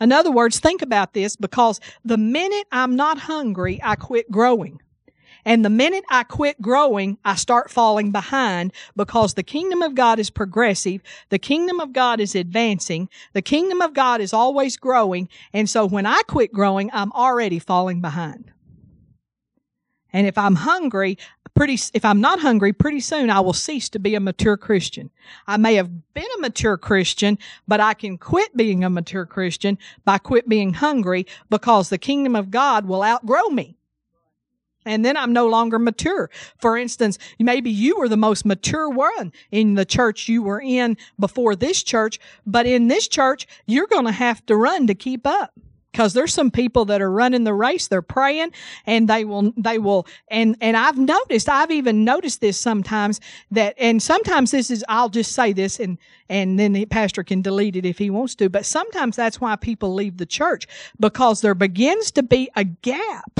In 0.01 0.13
other 0.13 0.31
words, 0.31 0.59
think 0.59 0.83
about 0.83 1.15
this 1.15 1.37
because 1.37 1.81
the 2.05 2.19
minute 2.19 2.67
I'm 2.71 2.97
not 2.97 3.19
hungry, 3.19 3.81
I 3.83 3.97
quit 3.97 4.31
growing. 4.31 4.81
And 5.45 5.65
the 5.65 5.71
minute 5.71 6.05
I 6.09 6.23
quit 6.23 6.61
growing, 6.61 7.19
I 7.25 7.35
start 7.35 7.71
falling 7.71 8.11
behind 8.11 8.73
because 8.97 9.35
the 9.35 9.43
kingdom 9.43 9.83
of 9.83 9.95
God 9.95 10.19
is 10.19 10.31
progressive. 10.31 11.03
The 11.29 11.39
kingdom 11.39 11.81
of 11.81 11.93
God 11.93 12.21
is 12.21 12.35
advancing. 12.35 13.09
The 13.33 13.43
kingdom 13.43 13.81
of 13.83 13.93
God 13.93 14.21
is 14.21 14.33
always 14.33 14.77
growing. 14.77 15.29
And 15.53 15.69
so 15.69 15.87
when 15.87 16.07
I 16.07 16.23
quit 16.27 16.53
growing, 16.53 16.91
I'm 16.93 17.13
already 17.13 17.59
falling 17.59 18.01
behind. 18.01 18.53
And 20.15 20.27
if 20.29 20.39
I'm 20.39 20.55
hungry, 20.55 21.19
pretty, 21.55 21.79
if 21.93 22.05
I'm 22.05 22.21
not 22.21 22.39
hungry, 22.41 22.73
pretty 22.73 23.01
soon 23.01 23.31
I 23.31 23.41
will 23.41 23.53
cease 23.53 23.89
to 23.91 23.99
be 23.99 24.15
a 24.15 24.21
mature 24.21 24.57
Christian. 24.57 25.11
I 25.47 25.57
may 25.57 25.75
have 25.75 26.15
been 26.15 26.25
a 26.39 26.41
mature 26.41 26.79
Christian, 26.79 27.37
but 27.67 27.81
I 27.81 27.95
can 27.95 28.17
quit 28.17 28.57
being 28.57 28.85
a 28.85 28.91
mature 28.91 29.27
Christian 29.27 29.77
by 30.05 30.19
quit 30.19 30.49
being 30.49 30.75
hungry 30.75 31.27
because 31.51 31.89
the 31.89 31.99
kingdom 31.99 32.37
of 32.37 32.53
God 32.53 32.87
will 32.87 33.03
outgrow 33.03 33.49
me. 33.49 33.77
And 34.85 35.05
then 35.05 35.17
I'm 35.17 35.33
no 35.33 35.47
longer 35.47 35.79
mature. 35.79 36.31
For 36.59 36.76
instance, 36.76 37.19
maybe 37.38 37.71
you 37.71 37.97
were 37.99 38.09
the 38.09 38.17
most 38.17 38.45
mature 38.45 38.88
one 38.88 39.33
in 39.50 39.75
the 39.75 39.85
church 39.85 40.29
you 40.29 40.43
were 40.43 40.61
in 40.61 40.97
before 41.19 41.57
this 41.57 41.83
church, 41.83 42.19
but 42.47 42.67
in 42.67 42.88
this 42.88 43.09
church, 43.09 43.47
you're 43.67 43.87
going 43.87 44.07
to 44.07 44.12
have 44.12 44.45
to 44.47 44.57
run 44.57 44.87
to 44.87 44.95
keep 44.95 45.26
up 45.26 45.53
because 45.95 46.12
there's 46.12 46.35
some 46.35 46.50
people 46.50 46.85
that 46.87 47.00
are 47.00 47.11
running 47.11 47.45
the 47.45 47.55
race 47.55 47.87
they're 47.87 48.03
praying 48.03 48.50
and 48.85 49.09
they 49.09 49.25
will 49.25 49.53
they 49.57 49.79
will 49.79 50.07
and 50.29 50.57
and 50.61 50.76
i've 50.76 50.99
noticed 50.99 51.49
i've 51.49 51.71
even 51.71 52.05
noticed 52.05 52.41
this 52.41 52.59
sometimes 52.59 53.21
that 53.53 53.75
and 53.79 54.03
sometimes 54.03 54.50
this 54.50 54.73
is 54.73 54.85
i'll 54.88 55.09
just 55.09 55.33
say 55.33 55.53
this 55.53 55.79
and 55.79 55.97
and 56.29 56.59
then 56.59 56.73
the 56.73 56.85
pastor 56.87 57.23
can 57.23 57.41
delete 57.41 57.76
it 57.76 57.87
if 57.87 57.99
he 57.99 58.11
wants 58.11 58.35
to 58.35 58.49
but 58.49 58.67
sometimes 58.67 59.14
that's 59.14 59.41
why 59.41 59.55
people 59.55 59.95
leave 59.95 60.17
the 60.17 60.26
church 60.26 60.67
because 60.99 61.41
there 61.41 61.55
begins 61.55 62.11
to 62.11 62.25
be 62.25 62.50
a 62.57 62.64
gap 62.64 63.38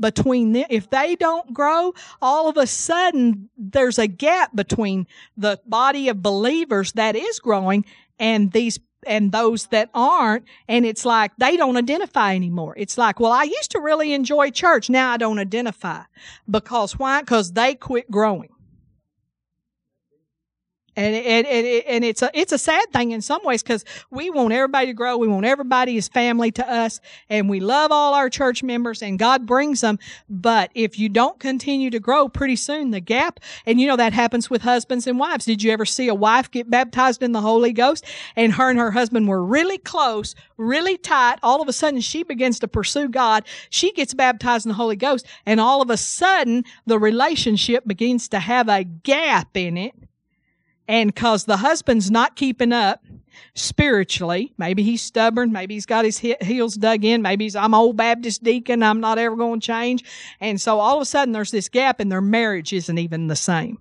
between 0.00 0.52
them. 0.52 0.66
If 0.70 0.90
they 0.90 1.16
don't 1.16 1.52
grow, 1.52 1.94
all 2.20 2.48
of 2.48 2.56
a 2.56 2.66
sudden 2.66 3.48
there's 3.56 3.98
a 3.98 4.06
gap 4.06 4.54
between 4.54 5.06
the 5.36 5.60
body 5.66 6.08
of 6.08 6.22
believers 6.22 6.92
that 6.92 7.16
is 7.16 7.38
growing 7.38 7.84
and 8.18 8.52
these 8.52 8.78
and 9.06 9.30
those 9.30 9.66
that 9.68 9.88
aren't. 9.94 10.44
And 10.68 10.84
it's 10.84 11.04
like 11.04 11.32
they 11.38 11.56
don't 11.56 11.76
identify 11.76 12.34
anymore. 12.34 12.74
It's 12.76 12.98
like, 12.98 13.20
well, 13.20 13.32
I 13.32 13.44
used 13.44 13.70
to 13.72 13.80
really 13.80 14.12
enjoy 14.12 14.50
church. 14.50 14.90
Now 14.90 15.12
I 15.12 15.16
don't 15.16 15.38
identify. 15.38 16.02
Because 16.50 16.98
why? 16.98 17.20
Because 17.20 17.52
they 17.52 17.74
quit 17.74 18.10
growing 18.10 18.50
and 20.96 21.14
and, 21.14 21.46
and, 21.46 21.66
and 21.86 22.04
it's 22.04 22.22
a 22.22 22.30
it's 22.32 22.52
a 22.52 22.58
sad 22.58 22.90
thing 22.92 23.12
in 23.12 23.20
some 23.20 23.42
ways 23.44 23.62
because 23.62 23.84
we 24.10 24.30
want 24.30 24.52
everybody 24.52 24.86
to 24.86 24.92
grow. 24.94 25.16
We 25.18 25.28
want 25.28 25.44
everybody 25.44 25.96
as 25.98 26.08
family 26.08 26.50
to 26.52 26.68
us, 26.68 27.00
and 27.28 27.48
we 27.48 27.60
love 27.60 27.92
all 27.92 28.14
our 28.14 28.30
church 28.30 28.62
members, 28.62 29.02
and 29.02 29.18
God 29.18 29.46
brings 29.46 29.82
them. 29.82 29.98
But 30.28 30.70
if 30.74 30.98
you 30.98 31.08
don't 31.08 31.38
continue 31.38 31.90
to 31.90 32.00
grow, 32.00 32.28
pretty 32.28 32.56
soon 32.56 32.90
the 32.90 33.00
gap, 33.00 33.40
and 33.66 33.80
you 33.80 33.86
know 33.86 33.96
that 33.96 34.14
happens 34.14 34.48
with 34.48 34.62
husbands 34.62 35.06
and 35.06 35.18
wives. 35.18 35.44
Did 35.44 35.62
you 35.62 35.70
ever 35.70 35.84
see 35.84 36.08
a 36.08 36.14
wife 36.14 36.50
get 36.50 36.70
baptized 36.70 37.22
in 37.22 37.32
the 37.32 37.42
Holy 37.42 37.72
Ghost, 37.72 38.04
and 38.34 38.54
her 38.54 38.70
and 38.70 38.78
her 38.78 38.90
husband 38.90 39.28
were 39.28 39.44
really 39.44 39.78
close, 39.78 40.34
really 40.56 40.96
tight? 40.96 41.38
All 41.42 41.60
of 41.60 41.68
a 41.68 41.72
sudden, 41.72 42.00
she 42.00 42.22
begins 42.22 42.58
to 42.60 42.68
pursue 42.68 43.08
God. 43.08 43.44
She 43.68 43.92
gets 43.92 44.14
baptized 44.14 44.64
in 44.64 44.70
the 44.70 44.74
Holy 44.74 44.96
Ghost, 44.96 45.26
and 45.44 45.60
all 45.60 45.82
of 45.82 45.90
a 45.90 45.98
sudden, 45.98 46.64
the 46.86 46.98
relationship 46.98 47.86
begins 47.86 48.28
to 48.28 48.38
have 48.38 48.68
a 48.70 48.84
gap 48.84 49.54
in 49.56 49.76
it 49.76 49.94
and 50.88 51.14
cause 51.14 51.44
the 51.44 51.58
husband's 51.58 52.10
not 52.10 52.36
keeping 52.36 52.72
up 52.72 53.04
spiritually, 53.54 54.52
maybe 54.58 54.82
he's 54.82 55.02
stubborn, 55.02 55.52
maybe 55.52 55.74
he's 55.74 55.86
got 55.86 56.04
his 56.04 56.18
heels 56.18 56.74
dug 56.74 57.04
in, 57.04 57.22
maybe 57.22 57.44
he's, 57.44 57.56
I'm 57.56 57.74
old 57.74 57.96
Baptist 57.96 58.42
deacon, 58.42 58.82
I'm 58.82 59.00
not 59.00 59.18
ever 59.18 59.36
going 59.36 59.60
to 59.60 59.66
change. 59.66 60.04
And 60.40 60.60
so 60.60 60.78
all 60.78 60.96
of 60.96 61.02
a 61.02 61.06
sudden 61.06 61.32
there's 61.32 61.50
this 61.50 61.68
gap 61.68 62.00
and 62.00 62.10
their 62.10 62.20
marriage 62.20 62.72
isn't 62.72 62.98
even 62.98 63.26
the 63.26 63.36
same. 63.36 63.78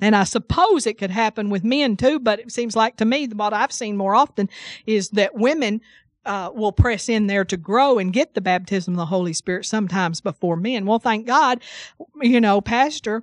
And 0.00 0.16
I 0.16 0.24
suppose 0.24 0.86
it 0.86 0.98
could 0.98 1.10
happen 1.10 1.50
with 1.50 1.64
men 1.64 1.96
too, 1.96 2.18
but 2.18 2.40
it 2.40 2.52
seems 2.52 2.74
like 2.74 2.96
to 2.96 3.04
me, 3.04 3.26
what 3.28 3.54
I've 3.54 3.72
seen 3.72 3.96
more 3.96 4.14
often 4.14 4.50
is 4.86 5.10
that 5.10 5.34
women 5.34 5.80
uh, 6.26 6.50
will 6.54 6.72
press 6.72 7.08
in 7.08 7.26
there 7.26 7.44
to 7.44 7.56
grow 7.56 7.98
and 7.98 8.12
get 8.12 8.34
the 8.34 8.40
baptism 8.40 8.94
of 8.94 8.98
the 8.98 9.06
Holy 9.06 9.32
Spirit 9.32 9.66
sometimes 9.66 10.20
before 10.20 10.56
men. 10.56 10.86
Well, 10.86 10.98
thank 10.98 11.26
God, 11.26 11.60
you 12.20 12.40
know, 12.40 12.60
Pastor 12.60 13.22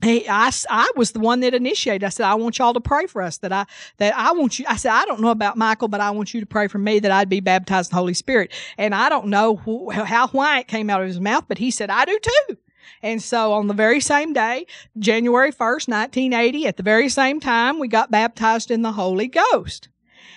Hey, 0.00 0.26
I, 0.28 0.50
I 0.68 0.90
was 0.96 1.12
the 1.12 1.20
one 1.20 1.40
that 1.40 1.54
initiated. 1.54 2.04
I 2.04 2.08
said, 2.08 2.26
I 2.26 2.34
want 2.34 2.58
y'all 2.58 2.74
to 2.74 2.80
pray 2.80 3.06
for 3.06 3.22
us 3.22 3.38
that 3.38 3.52
I, 3.52 3.64
that 3.98 4.14
I 4.16 4.32
want 4.32 4.58
you, 4.58 4.66
I 4.68 4.76
said, 4.76 4.92
I 4.92 5.04
don't 5.04 5.20
know 5.20 5.30
about 5.30 5.56
Michael, 5.56 5.88
but 5.88 6.00
I 6.00 6.10
want 6.10 6.34
you 6.34 6.40
to 6.40 6.46
pray 6.46 6.68
for 6.68 6.78
me 6.78 6.98
that 6.98 7.10
I'd 7.10 7.28
be 7.28 7.40
baptized 7.40 7.90
in 7.90 7.94
the 7.94 8.00
Holy 8.00 8.14
Spirit. 8.14 8.52
And 8.76 8.94
I 8.94 9.08
don't 9.08 9.26
know 9.26 9.56
how, 9.90 10.28
why 10.28 10.60
it 10.60 10.68
came 10.68 10.90
out 10.90 11.00
of 11.00 11.06
his 11.06 11.20
mouth, 11.20 11.44
but 11.48 11.58
he 11.58 11.70
said, 11.70 11.90
I 11.90 12.04
do 12.04 12.18
too. 12.20 12.56
And 13.02 13.22
so 13.22 13.52
on 13.52 13.66
the 13.66 13.74
very 13.74 14.00
same 14.00 14.32
day, 14.32 14.66
January 14.98 15.52
1st, 15.52 15.88
1980, 15.88 16.66
at 16.66 16.76
the 16.76 16.82
very 16.82 17.08
same 17.08 17.40
time, 17.40 17.78
we 17.78 17.88
got 17.88 18.10
baptized 18.10 18.70
in 18.70 18.82
the 18.82 18.92
Holy 18.92 19.28
Ghost. 19.28 19.88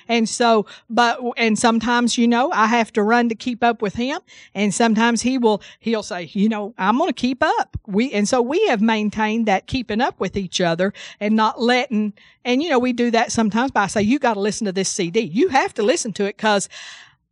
And 0.07 0.27
so, 0.27 0.65
but, 0.89 1.19
and 1.37 1.57
sometimes, 1.57 2.17
you 2.17 2.27
know, 2.27 2.51
I 2.51 2.67
have 2.67 2.91
to 2.93 3.03
run 3.03 3.29
to 3.29 3.35
keep 3.35 3.63
up 3.63 3.81
with 3.81 3.95
him. 3.95 4.19
And 4.53 4.73
sometimes 4.73 5.21
he 5.21 5.37
will, 5.37 5.61
he'll 5.79 6.03
say, 6.03 6.29
you 6.33 6.49
know, 6.49 6.73
I'm 6.77 6.97
going 6.97 7.09
to 7.09 7.13
keep 7.13 7.43
up. 7.43 7.77
We, 7.85 8.11
and 8.11 8.27
so 8.27 8.41
we 8.41 8.65
have 8.67 8.81
maintained 8.81 9.45
that 9.47 9.67
keeping 9.67 10.01
up 10.01 10.19
with 10.19 10.37
each 10.37 10.61
other 10.61 10.93
and 11.19 11.35
not 11.35 11.61
letting, 11.61 12.13
and 12.45 12.61
you 12.63 12.69
know, 12.69 12.79
we 12.79 12.93
do 12.93 13.11
that 13.11 13.31
sometimes 13.31 13.71
by 13.71 13.87
say, 13.87 14.01
you 14.01 14.19
got 14.19 14.35
to 14.35 14.39
listen 14.39 14.65
to 14.65 14.71
this 14.71 14.89
CD. 14.89 15.21
You 15.21 15.49
have 15.49 15.73
to 15.75 15.83
listen 15.83 16.13
to 16.13 16.25
it 16.25 16.37
because 16.37 16.69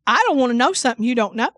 I 0.08 0.22
don't 0.28 0.38
want 0.38 0.52
to 0.52 0.58
know 0.58 0.74
something 0.74 1.04
you 1.06 1.16
don't 1.16 1.36
know. 1.36 1.50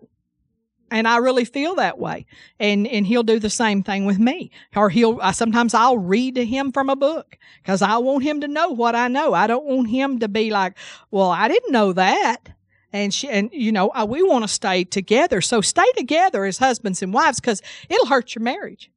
And 0.90 1.06
I 1.06 1.18
really 1.18 1.44
feel 1.44 1.74
that 1.76 1.98
way. 1.98 2.26
And, 2.58 2.86
and 2.86 3.06
he'll 3.06 3.22
do 3.22 3.38
the 3.38 3.50
same 3.50 3.82
thing 3.82 4.04
with 4.04 4.18
me. 4.18 4.50
Or 4.74 4.90
he'll, 4.90 5.18
I, 5.20 5.32
sometimes 5.32 5.74
I'll 5.74 5.98
read 5.98 6.36
to 6.36 6.44
him 6.44 6.72
from 6.72 6.88
a 6.88 6.96
book 6.96 7.36
because 7.62 7.82
I 7.82 7.98
want 7.98 8.24
him 8.24 8.40
to 8.40 8.48
know 8.48 8.70
what 8.70 8.94
I 8.94 9.08
know. 9.08 9.34
I 9.34 9.46
don't 9.46 9.64
want 9.64 9.90
him 9.90 10.18
to 10.20 10.28
be 10.28 10.50
like, 10.50 10.76
well, 11.10 11.30
I 11.30 11.48
didn't 11.48 11.72
know 11.72 11.92
that. 11.92 12.48
And 12.92 13.12
she, 13.12 13.28
and 13.28 13.50
you 13.52 13.70
know, 13.70 13.92
we 14.08 14.22
want 14.22 14.44
to 14.44 14.48
stay 14.48 14.84
together. 14.84 15.40
So 15.40 15.60
stay 15.60 15.90
together 15.96 16.44
as 16.44 16.58
husbands 16.58 17.02
and 17.02 17.12
wives 17.12 17.40
because 17.40 17.60
it'll 17.88 18.06
hurt 18.06 18.34
your 18.34 18.42
marriage. 18.42 18.90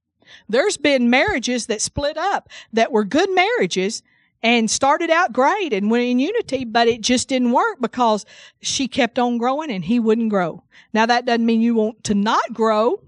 There's 0.47 0.77
been 0.77 1.09
marriages 1.09 1.65
that 1.65 1.81
split 1.81 2.17
up 2.17 2.49
that 2.71 2.91
were 2.91 3.03
good 3.03 3.29
marriages 3.31 4.01
and 4.43 4.69
started 4.69 5.09
out 5.09 5.33
great 5.33 5.73
and 5.73 5.91
went 5.91 6.05
in 6.05 6.19
unity, 6.19 6.65
but 6.65 6.87
it 6.87 7.01
just 7.01 7.29
didn't 7.29 7.51
work 7.51 7.79
because 7.79 8.25
she 8.61 8.87
kept 8.87 9.19
on 9.19 9.37
growing 9.37 9.71
and 9.71 9.85
he 9.85 9.99
wouldn't 9.99 10.29
grow. 10.29 10.63
Now 10.93 11.05
that 11.05 11.25
doesn't 11.25 11.45
mean 11.45 11.61
you 11.61 11.75
want 11.75 12.03
to 12.05 12.15
not 12.15 12.53
grow, 12.53 13.01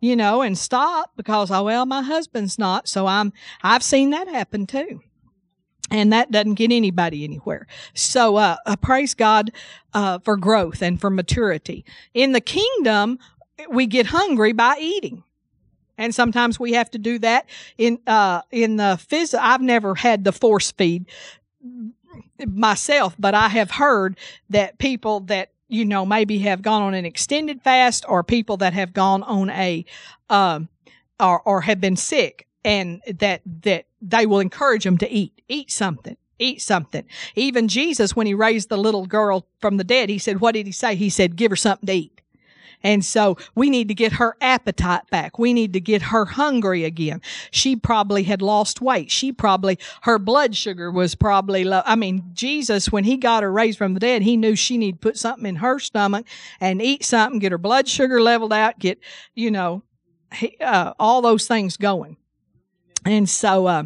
you 0.00 0.16
know, 0.16 0.42
and 0.42 0.56
stop 0.56 1.12
because, 1.16 1.50
oh, 1.50 1.64
well, 1.64 1.86
my 1.86 2.02
husband's 2.02 2.58
not. 2.58 2.88
So 2.88 3.06
I'm, 3.06 3.32
I've 3.62 3.82
seen 3.82 4.10
that 4.10 4.28
happen 4.28 4.66
too. 4.66 5.00
And 5.90 6.12
that 6.12 6.30
doesn't 6.30 6.54
get 6.54 6.72
anybody 6.72 7.22
anywhere. 7.24 7.66
So, 7.92 8.36
uh, 8.36 8.56
uh 8.64 8.76
praise 8.76 9.14
God, 9.14 9.52
uh, 9.92 10.20
for 10.20 10.36
growth 10.36 10.80
and 10.80 10.98
for 10.98 11.10
maturity. 11.10 11.84
In 12.14 12.32
the 12.32 12.40
kingdom, 12.40 13.18
we 13.68 13.86
get 13.86 14.06
hungry 14.06 14.52
by 14.52 14.76
eating 14.80 15.22
and 15.98 16.14
sometimes 16.14 16.58
we 16.58 16.72
have 16.72 16.90
to 16.90 16.98
do 16.98 17.18
that 17.20 17.48
in 17.78 17.98
uh, 18.06 18.42
in 18.50 18.76
the 18.76 19.00
phys. 19.08 19.38
I've 19.38 19.60
never 19.60 19.94
had 19.94 20.24
the 20.24 20.32
force 20.32 20.72
feed 20.72 21.06
myself, 22.46 23.14
but 23.18 23.34
I 23.34 23.48
have 23.48 23.72
heard 23.72 24.16
that 24.50 24.78
people 24.78 25.20
that 25.20 25.50
you 25.68 25.84
know 25.84 26.04
maybe 26.04 26.38
have 26.40 26.62
gone 26.62 26.82
on 26.82 26.94
an 26.94 27.04
extended 27.04 27.62
fast, 27.62 28.04
or 28.08 28.22
people 28.22 28.56
that 28.58 28.72
have 28.72 28.92
gone 28.92 29.22
on 29.22 29.50
a 29.50 29.84
um, 30.30 30.68
or 31.20 31.40
or 31.42 31.60
have 31.62 31.80
been 31.80 31.96
sick, 31.96 32.46
and 32.64 33.00
that 33.06 33.42
that 33.62 33.86
they 34.00 34.26
will 34.26 34.40
encourage 34.40 34.84
them 34.84 34.98
to 34.98 35.10
eat, 35.10 35.40
eat 35.48 35.70
something 35.70 36.16
eat 36.38 36.60
something. 36.60 37.04
Even 37.36 37.68
Jesus, 37.68 38.16
when 38.16 38.26
he 38.26 38.34
raised 38.34 38.68
the 38.68 38.76
little 38.76 39.06
girl 39.06 39.46
from 39.60 39.76
the 39.76 39.84
dead, 39.84 40.08
he 40.08 40.18
said, 40.18 40.40
what 40.40 40.54
did 40.54 40.66
he 40.66 40.72
say? 40.72 40.96
He 40.96 41.08
said, 41.08 41.36
give 41.36 41.52
her 41.52 41.56
something 41.56 41.86
to 41.86 41.92
eat. 41.92 42.11
And 42.82 43.04
so 43.04 43.36
we 43.54 43.70
need 43.70 43.88
to 43.88 43.94
get 43.94 44.12
her 44.12 44.36
appetite 44.40 45.08
back. 45.10 45.38
We 45.38 45.52
need 45.52 45.72
to 45.72 45.80
get 45.80 46.02
her 46.02 46.24
hungry 46.24 46.84
again. 46.84 47.20
She 47.50 47.76
probably 47.76 48.22
had 48.24 48.42
lost 48.42 48.80
weight. 48.80 49.10
She 49.10 49.32
probably, 49.32 49.78
her 50.02 50.18
blood 50.18 50.54
sugar 50.54 50.90
was 50.90 51.14
probably 51.14 51.64
low. 51.64 51.82
I 51.84 51.96
mean, 51.96 52.24
Jesus, 52.32 52.90
when 52.90 53.04
he 53.04 53.16
got 53.16 53.42
her 53.42 53.52
raised 53.52 53.78
from 53.78 53.94
the 53.94 54.00
dead, 54.00 54.22
he 54.22 54.36
knew 54.36 54.56
she 54.56 54.78
needed 54.78 55.00
to 55.00 55.08
put 55.08 55.18
something 55.18 55.46
in 55.46 55.56
her 55.56 55.78
stomach 55.78 56.26
and 56.60 56.82
eat 56.82 57.04
something, 57.04 57.38
get 57.38 57.52
her 57.52 57.58
blood 57.58 57.88
sugar 57.88 58.20
leveled 58.20 58.52
out, 58.52 58.78
get, 58.78 58.98
you 59.34 59.50
know, 59.50 59.82
uh, 60.60 60.92
all 60.98 61.22
those 61.22 61.46
things 61.46 61.76
going. 61.76 62.16
And 63.04 63.28
so 63.28 63.66
uh, 63.66 63.84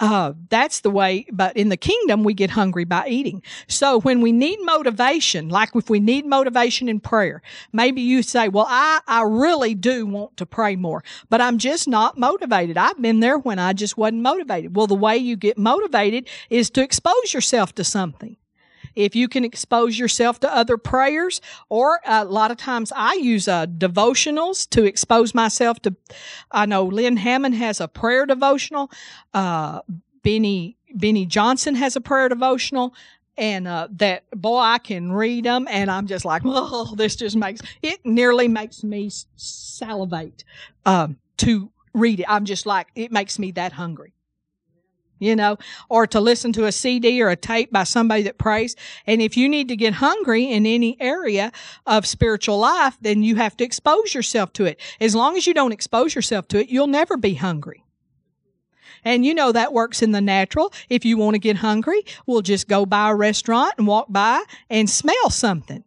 uh, 0.00 0.32
that's 0.48 0.80
the 0.80 0.90
way. 0.90 1.26
But 1.32 1.56
in 1.56 1.68
the 1.68 1.76
kingdom, 1.76 2.24
we 2.24 2.34
get 2.34 2.50
hungry 2.50 2.84
by 2.84 3.06
eating. 3.08 3.42
So 3.68 4.00
when 4.00 4.20
we 4.20 4.32
need 4.32 4.58
motivation, 4.62 5.48
like 5.48 5.74
if 5.74 5.88
we 5.88 6.00
need 6.00 6.26
motivation 6.26 6.88
in 6.88 7.00
prayer, 7.00 7.42
maybe 7.72 8.00
you 8.00 8.22
say, 8.22 8.48
"Well, 8.48 8.66
I 8.68 9.00
I 9.06 9.22
really 9.22 9.74
do 9.74 10.06
want 10.06 10.36
to 10.38 10.46
pray 10.46 10.76
more, 10.76 11.04
but 11.30 11.40
I'm 11.40 11.58
just 11.58 11.86
not 11.86 12.18
motivated." 12.18 12.76
I've 12.76 13.00
been 13.00 13.20
there 13.20 13.38
when 13.38 13.58
I 13.58 13.72
just 13.72 13.96
wasn't 13.96 14.22
motivated. 14.22 14.74
Well, 14.76 14.86
the 14.86 14.94
way 14.94 15.16
you 15.16 15.36
get 15.36 15.58
motivated 15.58 16.28
is 16.50 16.70
to 16.70 16.82
expose 16.82 17.32
yourself 17.32 17.74
to 17.76 17.84
something 17.84 18.36
if 18.96 19.14
you 19.14 19.28
can 19.28 19.44
expose 19.44 19.98
yourself 19.98 20.40
to 20.40 20.54
other 20.54 20.76
prayers, 20.76 21.40
or 21.68 22.00
a 22.04 22.24
lot 22.24 22.50
of 22.50 22.56
times 22.56 22.92
I 22.96 23.14
use 23.14 23.46
uh, 23.46 23.66
devotionals 23.66 24.68
to 24.70 24.84
expose 24.84 25.34
myself 25.34 25.80
to. 25.82 25.94
I 26.50 26.66
know 26.66 26.84
Lynne 26.84 27.18
Hammond 27.18 27.54
has 27.54 27.80
a 27.80 27.88
prayer 27.88 28.26
devotional. 28.26 28.90
Uh, 29.32 29.82
Benny 30.22 30.76
Beni 30.96 31.26
Johnson 31.26 31.74
has 31.76 31.94
a 31.94 32.00
prayer 32.00 32.28
devotional 32.28 32.94
and 33.38 33.68
uh, 33.68 33.88
that 33.90 34.24
boy 34.30 34.58
i 34.58 34.78
can 34.78 35.12
read 35.12 35.44
them 35.44 35.66
and 35.70 35.90
i'm 35.90 36.06
just 36.06 36.24
like 36.24 36.42
oh 36.46 36.94
this 36.96 37.16
just 37.16 37.36
makes 37.36 37.60
it 37.82 38.00
nearly 38.04 38.48
makes 38.48 38.82
me 38.82 39.10
salivate 39.36 40.44
um, 40.86 41.18
to 41.36 41.70
read 41.94 42.20
it 42.20 42.26
i'm 42.28 42.44
just 42.44 42.66
like 42.66 42.88
it 42.94 43.12
makes 43.12 43.38
me 43.38 43.50
that 43.50 43.72
hungry 43.72 44.15
you 45.18 45.36
know, 45.36 45.56
or 45.88 46.06
to 46.06 46.20
listen 46.20 46.52
to 46.54 46.66
a 46.66 46.72
CD 46.72 47.22
or 47.22 47.28
a 47.28 47.36
tape 47.36 47.72
by 47.72 47.84
somebody 47.84 48.22
that 48.22 48.38
prays. 48.38 48.76
And 49.06 49.22
if 49.22 49.36
you 49.36 49.48
need 49.48 49.68
to 49.68 49.76
get 49.76 49.94
hungry 49.94 50.50
in 50.50 50.66
any 50.66 50.96
area 51.00 51.52
of 51.86 52.06
spiritual 52.06 52.58
life, 52.58 52.96
then 53.00 53.22
you 53.22 53.36
have 53.36 53.56
to 53.58 53.64
expose 53.64 54.14
yourself 54.14 54.52
to 54.54 54.64
it. 54.64 54.80
As 55.00 55.14
long 55.14 55.36
as 55.36 55.46
you 55.46 55.54
don't 55.54 55.72
expose 55.72 56.14
yourself 56.14 56.48
to 56.48 56.60
it, 56.60 56.68
you'll 56.68 56.86
never 56.86 57.16
be 57.16 57.34
hungry. 57.34 57.84
And 59.04 59.24
you 59.24 59.34
know 59.34 59.52
that 59.52 59.72
works 59.72 60.02
in 60.02 60.10
the 60.10 60.20
natural. 60.20 60.72
If 60.88 61.04
you 61.04 61.16
want 61.16 61.34
to 61.34 61.38
get 61.38 61.58
hungry, 61.58 62.04
we'll 62.26 62.42
just 62.42 62.66
go 62.66 62.84
by 62.84 63.10
a 63.10 63.14
restaurant 63.14 63.74
and 63.78 63.86
walk 63.86 64.06
by 64.10 64.42
and 64.68 64.90
smell 64.90 65.30
something. 65.30 65.84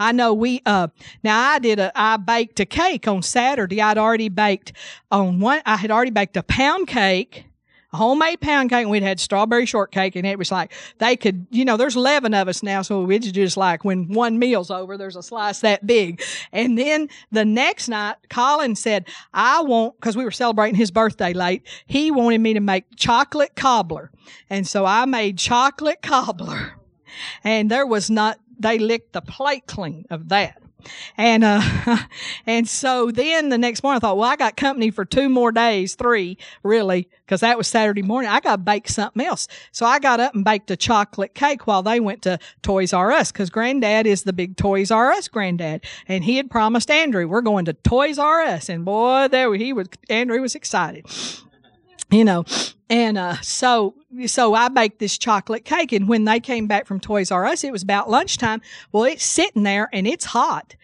I 0.00 0.12
know 0.12 0.32
we 0.32 0.62
uh 0.64 0.88
now 1.22 1.50
I 1.50 1.58
did 1.58 1.78
a 1.78 1.92
I 1.94 2.16
baked 2.16 2.58
a 2.58 2.64
cake 2.64 3.06
on 3.06 3.22
Saturday. 3.22 3.82
I'd 3.82 3.98
already 3.98 4.30
baked 4.30 4.72
on 5.10 5.40
one 5.40 5.60
I 5.66 5.76
had 5.76 5.90
already 5.90 6.10
baked 6.10 6.38
a 6.38 6.42
pound 6.42 6.88
cake 6.88 7.44
homemade 7.92 8.40
pound 8.40 8.70
cake 8.70 8.82
and 8.82 8.90
we'd 8.90 9.02
had 9.02 9.18
strawberry 9.18 9.66
shortcake 9.66 10.14
and 10.14 10.26
it 10.26 10.38
was 10.38 10.52
like 10.52 10.72
they 10.98 11.16
could 11.16 11.46
you 11.50 11.64
know 11.64 11.76
there's 11.76 11.96
11 11.96 12.32
of 12.34 12.46
us 12.48 12.62
now 12.62 12.82
so 12.82 13.08
it's 13.10 13.30
just 13.32 13.56
like 13.56 13.84
when 13.84 14.08
one 14.08 14.38
meal's 14.38 14.70
over 14.70 14.96
there's 14.96 15.16
a 15.16 15.22
slice 15.22 15.60
that 15.60 15.86
big. 15.86 16.22
And 16.52 16.78
then 16.78 17.08
the 17.32 17.44
next 17.44 17.88
night 17.88 18.16
colin 18.28 18.76
said 18.76 19.06
i 19.34 19.60
want 19.62 19.98
because 19.98 20.16
we 20.16 20.24
were 20.24 20.30
celebrating 20.30 20.76
his 20.76 20.90
birthday 20.90 21.32
late 21.32 21.66
he 21.86 22.10
wanted 22.10 22.40
me 22.40 22.54
to 22.54 22.60
make 22.60 22.84
chocolate 22.96 23.56
cobbler. 23.56 24.10
And 24.48 24.66
so 24.66 24.84
i 24.84 25.04
made 25.04 25.38
chocolate 25.38 26.02
cobbler. 26.02 26.74
And 27.42 27.70
there 27.70 27.86
was 27.86 28.08
not 28.08 28.38
they 28.58 28.78
licked 28.78 29.14
the 29.14 29.22
plate 29.22 29.66
clean 29.66 30.06
of 30.10 30.28
that 30.28 30.62
and 31.16 31.44
uh, 31.44 31.60
and 32.46 32.68
so 32.68 33.10
then 33.10 33.48
the 33.48 33.58
next 33.58 33.82
morning 33.82 33.96
I 33.96 34.00
thought, 34.00 34.16
well, 34.16 34.28
I 34.28 34.36
got 34.36 34.56
company 34.56 34.90
for 34.90 35.04
two 35.04 35.28
more 35.28 35.52
days, 35.52 35.94
three 35.94 36.38
really, 36.62 37.08
because 37.24 37.40
that 37.40 37.58
was 37.58 37.68
Saturday 37.68 38.02
morning. 38.02 38.30
I 38.30 38.40
got 38.40 38.56
to 38.56 38.58
bake 38.58 38.88
something 38.88 39.24
else. 39.24 39.48
So 39.72 39.86
I 39.86 39.98
got 39.98 40.20
up 40.20 40.34
and 40.34 40.44
baked 40.44 40.70
a 40.70 40.76
chocolate 40.76 41.34
cake 41.34 41.66
while 41.66 41.82
they 41.82 42.00
went 42.00 42.22
to 42.22 42.38
Toys 42.62 42.92
R 42.92 43.12
Us, 43.12 43.32
because 43.32 43.50
Granddad 43.50 44.06
is 44.06 44.22
the 44.22 44.32
big 44.32 44.56
Toys 44.56 44.90
R 44.90 45.12
Us 45.12 45.28
granddad, 45.28 45.84
and 46.08 46.24
he 46.24 46.36
had 46.36 46.50
promised 46.50 46.90
Andrew 46.90 47.26
we're 47.26 47.40
going 47.42 47.64
to 47.66 47.72
Toys 47.72 48.18
R 48.18 48.40
Us, 48.40 48.68
and 48.68 48.84
boy, 48.84 49.28
there 49.28 49.52
he 49.54 49.72
was. 49.72 49.88
Andrew 50.08 50.40
was 50.40 50.54
excited 50.54 51.06
you 52.10 52.24
know 52.24 52.44
and 52.90 53.16
uh, 53.16 53.36
so 53.40 53.94
so 54.26 54.54
I 54.54 54.68
baked 54.68 54.98
this 54.98 55.16
chocolate 55.16 55.64
cake, 55.64 55.92
and 55.92 56.08
when 56.08 56.24
they 56.24 56.40
came 56.40 56.66
back 56.66 56.86
from 56.86 56.98
Toys 56.98 57.30
R 57.30 57.46
Us, 57.46 57.62
it 57.62 57.70
was 57.70 57.84
about 57.84 58.10
lunchtime. 58.10 58.60
Well, 58.90 59.04
it's 59.04 59.24
sitting 59.24 59.62
there 59.62 59.88
and 59.92 60.08
it's 60.08 60.24
hot, 60.24 60.74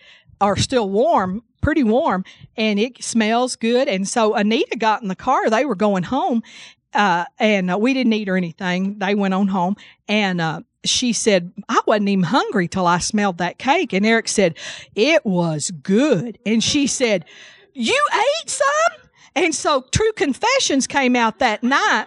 or 0.40 0.56
still 0.56 0.88
warm, 0.88 1.42
pretty 1.61 1.83
warm, 1.83 2.25
and 2.56 2.78
it 2.78 3.02
smells 3.02 3.56
good. 3.56 3.88
And 3.88 4.06
so 4.06 4.35
Anita 4.35 4.76
got 4.76 5.02
in 5.02 5.09
the 5.09 5.16
car; 5.16 5.50
they 5.50 5.64
were 5.64 5.75
going 5.75 6.04
home, 6.04 6.45
uh, 6.95 7.25
and 7.40 7.73
uh, 7.73 7.76
we 7.76 7.92
didn't 7.92 8.12
eat 8.12 8.28
or 8.28 8.37
anything. 8.37 9.00
They 9.00 9.16
went 9.16 9.35
on 9.35 9.49
home, 9.49 9.75
and 10.06 10.40
uh, 10.40 10.61
she 10.85 11.12
said, 11.12 11.52
I 11.68 11.80
wasn't 11.87 12.09
even 12.11 12.23
hungry 12.23 12.68
till 12.68 12.87
I 12.87 12.99
smelled 12.99 13.38
that 13.38 13.59
cake. 13.59 13.92
And 13.92 14.06
Eric 14.06 14.28
said, 14.28 14.56
It 14.95 15.26
was 15.26 15.73
good. 15.83 16.38
And 16.47 16.62
she 16.62 16.87
said, 16.87 17.25
You 17.75 18.00
ate 18.14 18.49
some? 18.49 19.06
And 19.37 19.55
so 19.55 19.85
True 19.93 20.12
Confessions 20.12 20.87
came 20.87 21.14
out 21.14 21.38
that 21.38 21.62
night 21.62 22.07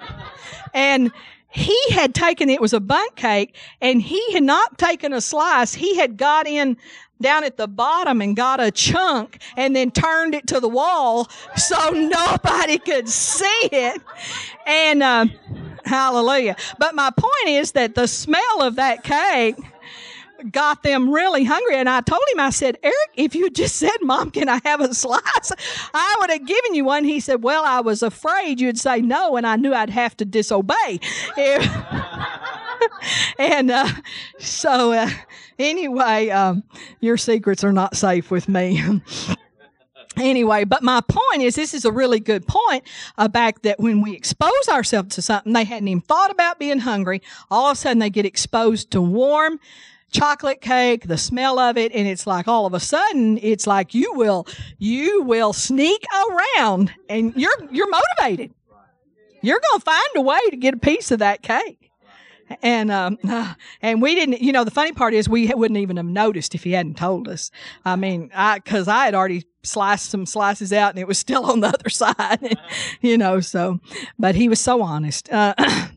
and 0.73 1.11
he 1.51 1.79
had 1.91 2.13
taken 2.13 2.49
it 2.49 2.59
was 2.59 2.73
a 2.73 2.79
Bundt 2.79 3.15
cake 3.15 3.55
and 3.81 4.01
he 4.01 4.33
had 4.33 4.43
not 4.43 4.77
taken 4.77 5.13
a 5.13 5.21
slice. 5.21 5.73
He 5.73 5.95
had 5.95 6.17
got 6.17 6.47
in 6.47 6.75
down 7.21 7.43
at 7.43 7.57
the 7.57 7.67
bottom 7.67 8.21
and 8.21 8.35
got 8.35 8.59
a 8.59 8.71
chunk 8.71 9.39
and 9.55 9.75
then 9.75 9.91
turned 9.91 10.33
it 10.33 10.47
to 10.47 10.59
the 10.59 10.69
wall 10.69 11.29
so 11.55 11.89
nobody 11.93 12.79
could 12.79 13.07
see 13.07 13.69
it. 13.71 14.01
And 14.65 15.03
uh, 15.03 15.25
hallelujah. 15.85 16.55
But 16.79 16.95
my 16.95 17.11
point 17.11 17.47
is 17.47 17.73
that 17.73 17.93
the 17.93 18.07
smell 18.07 18.61
of 18.61 18.75
that 18.75 19.03
cake 19.03 19.55
got 20.51 20.83
them 20.83 21.09
really 21.09 21.43
hungry. 21.43 21.75
And 21.75 21.89
I 21.89 22.01
told 22.01 22.21
him, 22.31 22.39
I 22.39 22.49
said, 22.49 22.77
Eric, 22.83 23.09
if 23.15 23.35
you 23.35 23.49
just 23.49 23.75
said, 23.75 23.97
Mom, 24.01 24.31
can 24.31 24.49
I 24.49 24.59
have 24.63 24.81
a 24.81 24.93
slice? 24.93 25.51
I 25.93 26.15
would 26.19 26.29
have 26.29 26.45
given 26.45 26.75
you 26.75 26.85
one. 26.85 27.03
He 27.03 27.19
said, 27.19 27.43
Well, 27.43 27.63
I 27.65 27.81
was 27.81 28.03
afraid 28.03 28.59
you'd 28.59 28.79
say 28.79 29.01
no, 29.01 29.37
and 29.37 29.47
I 29.47 29.55
knew 29.55 29.73
I'd 29.73 29.89
have 29.89 30.15
to 30.17 30.25
disobey. 30.25 30.99
and 33.39 33.71
uh, 33.71 33.87
so, 34.37 34.93
uh, 34.93 35.09
anyway, 35.57 36.29
um, 36.29 36.63
your 36.99 37.17
secrets 37.17 37.63
are 37.63 37.73
not 37.73 37.95
safe 37.95 38.31
with 38.31 38.49
me. 38.49 38.83
anyway, 40.17 40.63
but 40.63 40.83
my 40.83 41.01
point 41.01 41.41
is 41.41 41.55
this 41.55 41.73
is 41.73 41.85
a 41.85 41.91
really 41.91 42.19
good 42.19 42.47
point 42.47 42.83
about 43.17 43.61
that 43.63 43.79
when 43.79 44.01
we 44.01 44.15
expose 44.15 44.67
ourselves 44.69 45.15
to 45.15 45.21
something 45.21 45.53
they 45.53 45.63
hadn't 45.63 45.87
even 45.87 46.01
thought 46.01 46.31
about 46.31 46.59
being 46.59 46.79
hungry, 46.79 47.21
all 47.49 47.67
of 47.67 47.77
a 47.77 47.79
sudden 47.79 47.99
they 47.99 48.09
get 48.09 48.25
exposed 48.25 48.91
to 48.91 49.01
warm, 49.01 49.59
chocolate 50.11 50.61
cake, 50.61 51.07
the 51.07 51.17
smell 51.17 51.59
of 51.59 51.77
it, 51.77 51.91
and 51.93 52.07
it's 52.07 52.27
like 52.27 52.47
all 52.47 52.65
of 52.65 52.73
a 52.73 52.79
sudden 52.79 53.37
it's 53.41 53.67
like 53.67 53.93
you 53.93 54.13
will 54.13 54.47
you 54.77 55.23
will 55.23 55.53
sneak 55.53 56.03
around 56.57 56.93
and 57.07 57.33
you're 57.35 57.51
you're 57.71 57.89
motivated. 57.89 58.53
You're 59.41 59.59
going 59.59 59.79
to 59.79 59.85
find 59.85 60.09
a 60.15 60.21
way 60.21 60.39
to 60.49 60.57
get 60.57 60.73
a 60.73 60.77
piece 60.77 61.11
of 61.11 61.19
that 61.19 61.41
cake. 61.41 61.89
And 62.61 62.91
um, 62.91 63.17
and 63.81 64.01
we 64.01 64.15
didn't. 64.15 64.41
You 64.41 64.51
know, 64.51 64.63
the 64.63 64.71
funny 64.71 64.91
part 64.91 65.13
is 65.13 65.29
we 65.29 65.47
wouldn't 65.47 65.79
even 65.79 65.97
have 65.97 66.05
noticed 66.05 66.55
if 66.55 66.63
he 66.63 66.71
hadn't 66.71 66.97
told 66.97 67.27
us. 67.27 67.51
I 67.85 67.95
mean, 67.95 68.31
I 68.33 68.59
because 68.59 68.87
I 68.87 69.05
had 69.05 69.15
already 69.15 69.45
sliced 69.63 70.09
some 70.09 70.25
slices 70.25 70.71
out 70.71 70.91
and 70.91 70.99
it 70.99 71.07
was 71.07 71.19
still 71.19 71.45
on 71.51 71.59
the 71.59 71.67
other 71.67 71.89
side. 71.89 72.57
you 73.01 73.17
know, 73.17 73.39
so 73.39 73.79
but 74.17 74.35
he 74.35 74.49
was 74.49 74.59
so 74.59 74.81
honest. 74.81 75.31
Uh, 75.31 75.53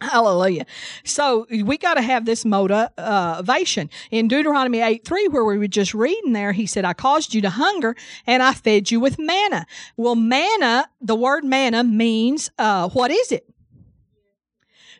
Hallelujah. 0.02 0.64
So 1.04 1.46
we 1.50 1.76
got 1.76 1.94
to 1.94 2.02
have 2.02 2.24
this 2.24 2.44
motivation. 2.44 3.90
In 4.10 4.28
Deuteronomy 4.28 4.80
8 4.80 5.04
3, 5.04 5.28
where 5.28 5.44
we 5.44 5.58
were 5.58 5.68
just 5.68 5.92
reading 5.92 6.32
there, 6.32 6.52
he 6.52 6.66
said, 6.66 6.84
I 6.84 6.94
caused 6.94 7.34
you 7.34 7.42
to 7.42 7.50
hunger 7.50 7.94
and 8.26 8.42
I 8.42 8.54
fed 8.54 8.90
you 8.90 8.98
with 8.98 9.18
manna. 9.18 9.66
Well, 9.96 10.16
manna, 10.16 10.88
the 11.00 11.14
word 11.14 11.44
manna 11.44 11.84
means, 11.84 12.50
uh, 12.58 12.88
what 12.88 13.10
is 13.10 13.30
it? 13.30 13.46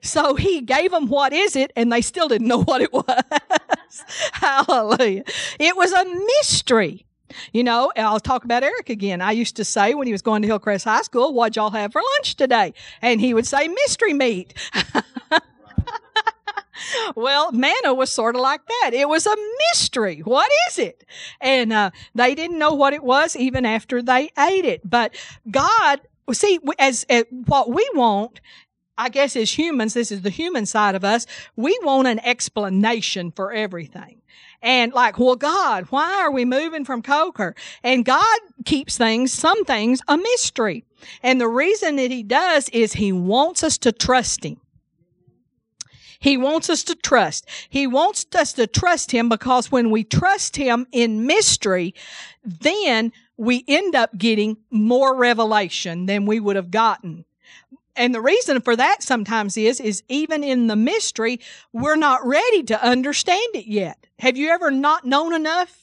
So 0.03 0.35
he 0.35 0.63
gave 0.63 0.93
them 0.93 1.09
what 1.09 1.33
is 1.33 1.57
it, 1.57 1.73
and 1.77 1.93
they 1.93 2.01
still 2.01 2.29
didn't 2.29 2.49
know 2.49 2.63
what 2.65 2.81
it 2.81 2.93
was. 2.93 3.05
Hallelujah. 4.33 5.25
It 5.59 5.77
was 5.77 5.93
a 5.93 6.05
mystery. 6.05 7.07
You 7.53 7.65
know, 7.65 7.93
I'll 7.97 8.21
talk 8.21 8.45
about 8.45 8.63
Eric 8.63 8.91
again. 8.91 9.21
I 9.21 9.33
used 9.33 9.57
to 9.57 9.65
say 9.65 9.95
when 9.95 10.07
he 10.07 10.13
was 10.13 10.23
going 10.23 10.43
to 10.43 10.49
Hillcrest 10.49 10.85
High 10.85 11.03
School, 11.03 11.33
what'd 11.33 11.57
y'all 11.57 11.71
have 11.71 11.93
for 11.93 12.03
lunch 12.17 12.37
today? 12.37 12.75
And 13.03 13.21
he 13.21 13.35
would 13.35 13.47
say 13.47 13.69
mystery 13.69 14.13
meat. 14.13 14.55
well, 17.15 17.53
manna 17.53 17.95
was 17.95 18.11
sort 18.11 18.35
of 18.35 18.41
like 18.41 18.67
that. 18.67 18.91
It 18.93 19.09
was 19.09 19.27
a 19.27 19.37
mystery. 19.71 20.21
What 20.21 20.51
is 20.69 20.79
it? 20.79 21.05
And 21.41 21.73
uh, 21.73 21.91
they 22.15 22.35
didn't 22.35 22.59
know 22.59 22.75
what 22.75 22.93
it 22.93 23.03
was 23.03 23.37
even 23.37 23.67
after 23.67 24.03
they 24.03 24.31
ate 24.39 24.65
it. 24.65 24.89
But 24.89 25.15
God, 25.51 26.01
see, 26.33 26.59
as, 26.79 27.05
as 27.09 27.25
what 27.47 27.71
we 27.71 27.89
want 27.95 28.41
I 29.01 29.09
guess 29.09 29.35
as 29.35 29.57
humans, 29.57 29.95
this 29.95 30.13
is 30.13 30.21
the 30.21 30.29
human 30.29 30.67
side 30.67 30.95
of 30.95 31.05
us, 31.05 31.27
we 31.57 31.79
want 31.83 32.07
an 32.07 32.19
explanation 32.19 33.31
for 33.31 33.51
everything 33.51 34.21
and 34.61 34.93
like, 34.93 35.19
well, 35.19 35.37
God, 35.37 35.87
why 35.89 36.21
are 36.21 36.31
we 36.31 36.45
moving 36.45 36.85
from 36.85 37.01
Coker? 37.01 37.55
And 37.83 38.05
God 38.05 38.39
keeps 38.67 38.99
things, 38.99 39.33
some 39.33 39.65
things, 39.65 40.03
a 40.07 40.19
mystery. 40.19 40.85
And 41.23 41.41
the 41.41 41.49
reason 41.49 41.97
that 41.97 42.11
He 42.11 42.23
does 42.23 42.69
is 42.75 42.93
He 42.93 43.11
wants 43.11 43.65
us 43.65 43.79
to 43.79 43.93
trust 43.93 44.45
Him. 44.45 44.61
He 46.19 46.37
wants 46.37 46.69
us 46.69 46.85
to 46.85 46.95
trust. 46.95 47.49
He 47.71 47.87
wants 47.87 48.27
us 48.35 48.53
to 48.53 48.67
trust 48.67 49.13
Him 49.13 49.31
because 49.31 49.73
when 49.73 49.91
we 49.91 50.05
trust 50.05 50.57
Him 50.57 50.87
in 50.93 51.27
mystery, 51.27 51.95
then 52.45 53.13
we 53.39 53.65
end 53.67 53.95
up 53.95 54.19
getting 54.19 54.59
more 54.71 55.17
revelation 55.17 56.05
than 56.05 56.27
we 56.27 56.39
would 56.39 56.57
have 56.57 56.71
gotten 56.71 57.25
and 57.97 58.15
the 58.15 58.21
reason 58.21 58.61
for 58.61 58.77
that 58.77 59.03
sometimes 59.03 59.57
is 59.57 59.81
is 59.81 60.03
even 60.09 60.43
in 60.45 60.67
the 60.67 60.77
mystery 60.77 61.41
we're 61.73 61.97
not 61.97 62.25
ready 62.27 62.63
to 62.63 62.85
understand 62.85 63.55
it 63.55 63.67
yet 63.67 64.07
have 64.19 64.37
you 64.37 64.49
ever 64.49 64.71
not 64.71 65.05
known 65.05 65.35
enough 65.35 65.81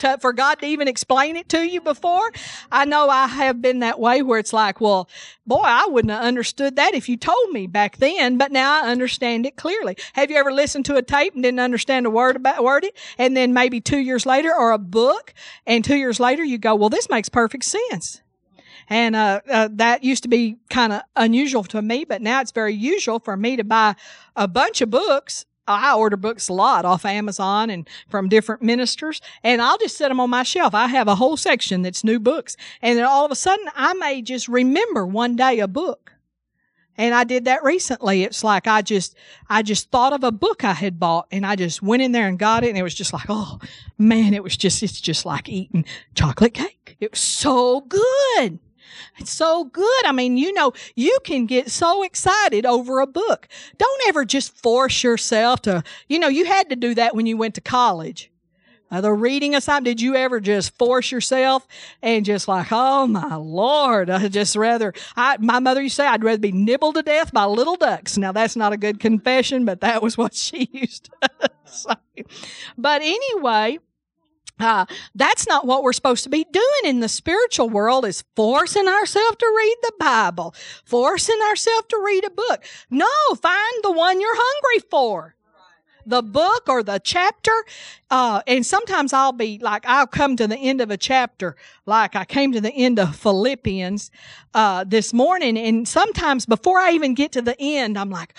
to, 0.00 0.18
for 0.18 0.32
God 0.32 0.58
to 0.60 0.66
even 0.66 0.88
explain 0.88 1.36
it 1.36 1.48
to 1.50 1.66
you 1.66 1.80
before. 1.80 2.30
I 2.70 2.84
know 2.84 3.08
I 3.08 3.26
have 3.26 3.62
been 3.62 3.78
that 3.80 4.00
way 4.00 4.22
where 4.22 4.38
it's 4.38 4.52
like, 4.52 4.80
well, 4.80 5.08
boy, 5.46 5.62
I 5.62 5.86
wouldn't 5.86 6.10
have 6.10 6.22
understood 6.22 6.76
that 6.76 6.94
if 6.94 7.08
you 7.08 7.16
told 7.16 7.50
me 7.50 7.66
back 7.66 7.98
then, 7.98 8.36
but 8.36 8.52
now 8.52 8.82
I 8.82 8.90
understand 8.90 9.46
it 9.46 9.56
clearly. 9.56 9.96
Have 10.14 10.30
you 10.30 10.36
ever 10.36 10.52
listened 10.52 10.86
to 10.86 10.96
a 10.96 11.02
tape 11.02 11.34
and 11.34 11.42
didn't 11.42 11.60
understand 11.60 12.06
a 12.06 12.10
word 12.10 12.36
about 12.36 12.64
word 12.64 12.84
it? 12.84 12.96
And 13.18 13.36
then 13.36 13.54
maybe 13.54 13.80
two 13.80 13.98
years 13.98 14.26
later 14.26 14.54
or 14.54 14.72
a 14.72 14.78
book 14.78 15.32
and 15.66 15.84
two 15.84 15.96
years 15.96 16.18
later 16.18 16.42
you 16.42 16.58
go, 16.58 16.74
well, 16.74 16.90
this 16.90 17.08
makes 17.08 17.28
perfect 17.28 17.64
sense. 17.64 18.22
And 18.90 19.16
uh, 19.16 19.40
uh, 19.48 19.68
that 19.72 20.04
used 20.04 20.24
to 20.24 20.28
be 20.28 20.56
kind 20.68 20.92
of 20.92 21.02
unusual 21.16 21.64
to 21.64 21.80
me, 21.80 22.04
but 22.04 22.20
now 22.20 22.40
it's 22.40 22.50
very 22.50 22.74
usual 22.74 23.20
for 23.20 23.36
me 23.36 23.56
to 23.56 23.64
buy 23.64 23.94
a 24.36 24.46
bunch 24.46 24.82
of 24.82 24.90
books 24.90 25.46
I 25.70 25.94
order 25.94 26.16
books 26.16 26.48
a 26.48 26.52
lot 26.52 26.84
off 26.84 27.04
Amazon 27.04 27.70
and 27.70 27.88
from 28.08 28.28
different 28.28 28.62
ministers, 28.62 29.20
and 29.44 29.62
I'll 29.62 29.78
just 29.78 29.96
set 29.96 30.08
them 30.08 30.20
on 30.20 30.30
my 30.30 30.42
shelf. 30.42 30.74
I 30.74 30.88
have 30.88 31.08
a 31.08 31.14
whole 31.14 31.36
section 31.36 31.82
that's 31.82 32.04
new 32.04 32.18
books. 32.18 32.56
And 32.82 32.98
then 32.98 33.04
all 33.04 33.24
of 33.24 33.30
a 33.30 33.36
sudden, 33.36 33.66
I 33.74 33.94
may 33.94 34.22
just 34.22 34.48
remember 34.48 35.06
one 35.06 35.36
day 35.36 35.60
a 35.60 35.68
book. 35.68 36.12
And 36.96 37.14
I 37.14 37.24
did 37.24 37.46
that 37.46 37.62
recently. 37.62 38.24
It's 38.24 38.44
like 38.44 38.66
I 38.66 38.82
just, 38.82 39.16
I 39.48 39.62
just 39.62 39.90
thought 39.90 40.12
of 40.12 40.22
a 40.22 40.32
book 40.32 40.64
I 40.64 40.74
had 40.74 40.98
bought 40.98 41.28
and 41.30 41.46
I 41.46 41.56
just 41.56 41.82
went 41.82 42.02
in 42.02 42.12
there 42.12 42.26
and 42.26 42.38
got 42.38 42.62
it. 42.62 42.68
And 42.68 42.76
it 42.76 42.82
was 42.82 42.94
just 42.94 43.14
like, 43.14 43.26
oh 43.30 43.58
man, 43.96 44.34
it 44.34 44.42
was 44.42 44.54
just, 44.54 44.82
it's 44.82 45.00
just 45.00 45.24
like 45.24 45.48
eating 45.48 45.86
chocolate 46.14 46.52
cake. 46.52 46.98
It 47.00 47.12
was 47.12 47.20
so 47.20 47.80
good. 47.82 48.58
It's 49.18 49.30
so 49.30 49.64
good. 49.64 50.06
I 50.06 50.12
mean, 50.12 50.36
you 50.36 50.52
know, 50.52 50.72
you 50.94 51.18
can 51.24 51.46
get 51.46 51.70
so 51.70 52.02
excited 52.02 52.66
over 52.66 53.00
a 53.00 53.06
book. 53.06 53.48
Don't 53.78 54.02
ever 54.08 54.24
just 54.24 54.56
force 54.56 55.02
yourself 55.02 55.62
to, 55.62 55.82
you 56.08 56.18
know, 56.18 56.28
you 56.28 56.44
had 56.44 56.68
to 56.70 56.76
do 56.76 56.94
that 56.94 57.14
when 57.14 57.26
you 57.26 57.36
went 57.36 57.54
to 57.56 57.60
college. 57.60 58.30
Uh, 58.90 59.00
the 59.00 59.12
reading 59.12 59.54
assignment, 59.54 59.84
did 59.84 60.00
you 60.00 60.16
ever 60.16 60.40
just 60.40 60.76
force 60.76 61.12
yourself 61.12 61.66
and 62.02 62.24
just 62.24 62.48
like, 62.48 62.68
oh 62.72 63.06
my 63.06 63.36
Lord, 63.36 64.10
I 64.10 64.26
just 64.26 64.56
rather, 64.56 64.92
I, 65.14 65.36
my 65.38 65.60
mother 65.60 65.80
used 65.80 65.94
to 65.96 66.02
say, 66.02 66.08
I'd 66.08 66.24
rather 66.24 66.40
be 66.40 66.50
nibbled 66.50 66.96
to 66.96 67.02
death 67.02 67.32
by 67.32 67.44
little 67.44 67.76
ducks. 67.76 68.18
Now 68.18 68.32
that's 68.32 68.56
not 68.56 68.72
a 68.72 68.76
good 68.76 68.98
confession, 68.98 69.64
but 69.64 69.80
that 69.82 70.02
was 70.02 70.18
what 70.18 70.34
she 70.34 70.68
used 70.72 71.08
to 71.22 71.50
say. 71.64 72.24
But 72.76 73.02
anyway, 73.02 73.78
uh, 74.60 74.86
that's 75.14 75.46
not 75.46 75.66
what 75.66 75.82
we're 75.82 75.92
supposed 75.92 76.24
to 76.24 76.30
be 76.30 76.44
doing 76.52 76.84
in 76.84 77.00
the 77.00 77.08
spiritual 77.08 77.68
world 77.68 78.04
is 78.04 78.24
forcing 78.36 78.88
ourselves 78.88 79.36
to 79.38 79.54
read 79.56 79.76
the 79.82 79.92
Bible, 79.98 80.54
forcing 80.84 81.40
ourselves 81.48 81.86
to 81.88 82.02
read 82.04 82.24
a 82.24 82.30
book. 82.30 82.64
No, 82.90 83.06
find 83.40 83.74
the 83.82 83.92
one 83.92 84.20
you're 84.20 84.30
hungry 84.32 84.88
for. 84.90 85.34
The 86.06 86.22
book 86.22 86.68
or 86.68 86.82
the 86.82 86.98
chapter. 87.02 87.52
Uh, 88.10 88.42
and 88.46 88.64
sometimes 88.64 89.12
I'll 89.12 89.32
be 89.32 89.58
like, 89.58 89.84
I'll 89.86 90.06
come 90.06 90.34
to 90.36 90.48
the 90.48 90.56
end 90.56 90.80
of 90.80 90.90
a 90.90 90.96
chapter, 90.96 91.56
like 91.86 92.16
I 92.16 92.24
came 92.24 92.52
to 92.52 92.60
the 92.60 92.72
end 92.72 92.98
of 92.98 93.14
Philippians, 93.14 94.10
uh, 94.54 94.84
this 94.84 95.12
morning. 95.12 95.58
And 95.58 95.86
sometimes 95.86 96.46
before 96.46 96.78
I 96.78 96.92
even 96.92 97.14
get 97.14 97.32
to 97.32 97.42
the 97.42 97.54
end, 97.60 97.98
I'm 97.98 98.10
like, 98.10 98.34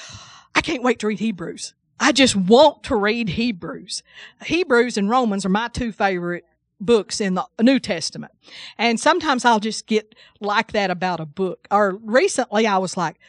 I 0.56 0.62
can't 0.62 0.84
wait 0.84 1.00
to 1.00 1.08
read 1.08 1.20
Hebrews. 1.20 1.74
I 2.02 2.12
just 2.12 2.36
want 2.36 2.82
to 2.86 2.96
read 2.96 3.30
Hebrews. 3.30 4.02
Hebrews 4.44 4.98
and 4.98 5.08
Romans 5.08 5.46
are 5.46 5.50
my 5.50 5.68
two 5.68 5.92
favorite 5.92 6.46
books 6.80 7.22
in 7.22 7.36
the 7.36 7.46
New 7.62 7.80
Testament. 7.80 8.34
And 8.80 9.00
sometimes 9.00 9.46
I'll 9.46 9.60
just 9.60 9.86
get 9.86 10.16
like 10.40 10.72
that 10.72 10.90
about 10.90 11.20
a 11.20 11.28
book. 11.28 11.68
Or 11.70 12.00
recently 12.02 12.66
I 12.66 12.80
was 12.80 12.98
like, 12.98 13.20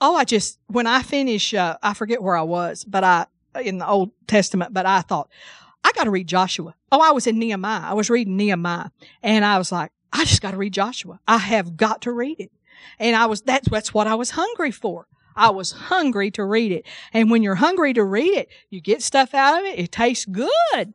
oh, 0.00 0.14
I 0.14 0.22
just, 0.24 0.60
when 0.68 0.86
I 0.86 1.02
finish, 1.02 1.52
uh, 1.52 1.76
I 1.82 1.92
forget 1.92 2.22
where 2.22 2.36
I 2.36 2.42
was, 2.42 2.84
but 2.84 3.02
I, 3.02 3.26
in 3.60 3.78
the 3.78 3.86
Old 3.86 4.12
Testament, 4.28 4.72
but 4.72 4.86
I 4.86 5.00
thought, 5.00 5.28
I 5.82 5.90
got 5.96 6.04
to 6.04 6.10
read 6.10 6.28
Joshua. 6.28 6.76
Oh, 6.92 7.00
I 7.00 7.10
was 7.10 7.26
in 7.26 7.36
Nehemiah. 7.40 7.82
I 7.82 7.94
was 7.94 8.10
reading 8.10 8.36
Nehemiah 8.36 8.90
and 9.24 9.44
I 9.44 9.58
was 9.58 9.72
like, 9.72 9.90
I 10.12 10.24
just 10.24 10.40
got 10.40 10.52
to 10.52 10.56
read 10.56 10.72
Joshua. 10.72 11.18
I 11.26 11.38
have 11.38 11.76
got 11.76 12.02
to 12.02 12.12
read 12.12 12.38
it. 12.38 12.52
And 13.00 13.16
I 13.16 13.26
was, 13.26 13.42
that's, 13.42 13.68
that's 13.68 13.92
what 13.92 14.06
I 14.06 14.14
was 14.14 14.30
hungry 14.30 14.70
for. 14.70 15.08
I 15.36 15.50
was 15.50 15.72
hungry 15.72 16.30
to 16.32 16.44
read 16.44 16.72
it. 16.72 16.86
And 17.12 17.30
when 17.30 17.42
you're 17.42 17.54
hungry 17.56 17.92
to 17.94 18.04
read 18.04 18.36
it, 18.36 18.48
you 18.68 18.80
get 18.80 19.02
stuff 19.02 19.34
out 19.34 19.58
of 19.58 19.64
it. 19.64 19.78
It 19.78 19.92
tastes 19.92 20.24
good. 20.24 20.94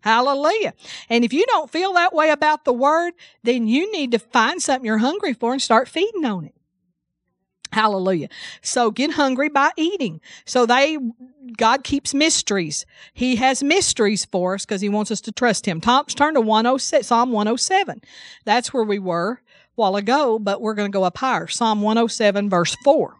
Hallelujah. 0.00 0.74
And 1.08 1.24
if 1.24 1.32
you 1.32 1.44
don't 1.46 1.70
feel 1.70 1.92
that 1.94 2.14
way 2.14 2.30
about 2.30 2.64
the 2.64 2.72
word, 2.72 3.14
then 3.42 3.66
you 3.66 3.90
need 3.92 4.12
to 4.12 4.18
find 4.18 4.62
something 4.62 4.86
you're 4.86 4.98
hungry 4.98 5.34
for 5.34 5.52
and 5.52 5.60
start 5.60 5.88
feeding 5.88 6.24
on 6.24 6.44
it. 6.44 6.54
Hallelujah. 7.72 8.28
So 8.62 8.90
get 8.90 9.12
hungry 9.12 9.48
by 9.48 9.70
eating. 9.76 10.20
So 10.46 10.64
they, 10.64 10.96
God 11.56 11.84
keeps 11.84 12.14
mysteries. 12.14 12.86
He 13.12 13.36
has 13.36 13.62
mysteries 13.62 14.24
for 14.24 14.54
us 14.54 14.64
because 14.64 14.80
he 14.80 14.88
wants 14.88 15.10
us 15.10 15.20
to 15.22 15.32
trust 15.32 15.66
him. 15.66 15.80
Tom's 15.80 16.14
turn 16.14 16.34
to 16.34 16.40
106, 16.40 17.06
Psalm 17.06 17.30
107. 17.30 18.00
That's 18.44 18.72
where 18.72 18.84
we 18.84 18.98
were 18.98 19.32
a 19.32 19.38
while 19.74 19.96
ago, 19.96 20.38
but 20.38 20.62
we're 20.62 20.74
going 20.74 20.90
to 20.90 20.96
go 20.96 21.04
up 21.04 21.18
higher. 21.18 21.46
Psalm 21.46 21.82
107 21.82 22.48
verse 22.48 22.74
4. 22.84 23.18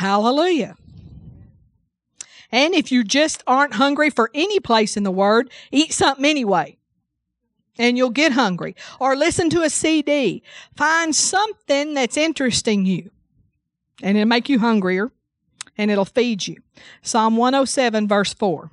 Hallelujah. 0.00 0.76
And 2.50 2.74
if 2.74 2.90
you 2.90 3.04
just 3.04 3.42
aren't 3.46 3.74
hungry 3.74 4.08
for 4.08 4.30
any 4.32 4.58
place 4.58 4.96
in 4.96 5.02
the 5.02 5.10
Word, 5.10 5.50
eat 5.70 5.92
something 5.92 6.24
anyway. 6.24 6.78
And 7.78 7.98
you'll 7.98 8.08
get 8.08 8.32
hungry. 8.32 8.74
Or 8.98 9.14
listen 9.14 9.50
to 9.50 9.60
a 9.60 9.68
CD. 9.68 10.42
Find 10.74 11.14
something 11.14 11.92
that's 11.92 12.16
interesting 12.16 12.86
you. 12.86 13.10
And 14.02 14.16
it'll 14.16 14.26
make 14.26 14.48
you 14.48 14.60
hungrier. 14.60 15.10
And 15.76 15.90
it'll 15.90 16.06
feed 16.06 16.46
you. 16.46 16.62
Psalm 17.02 17.36
107 17.36 18.08
verse 18.08 18.32
4. 18.32 18.70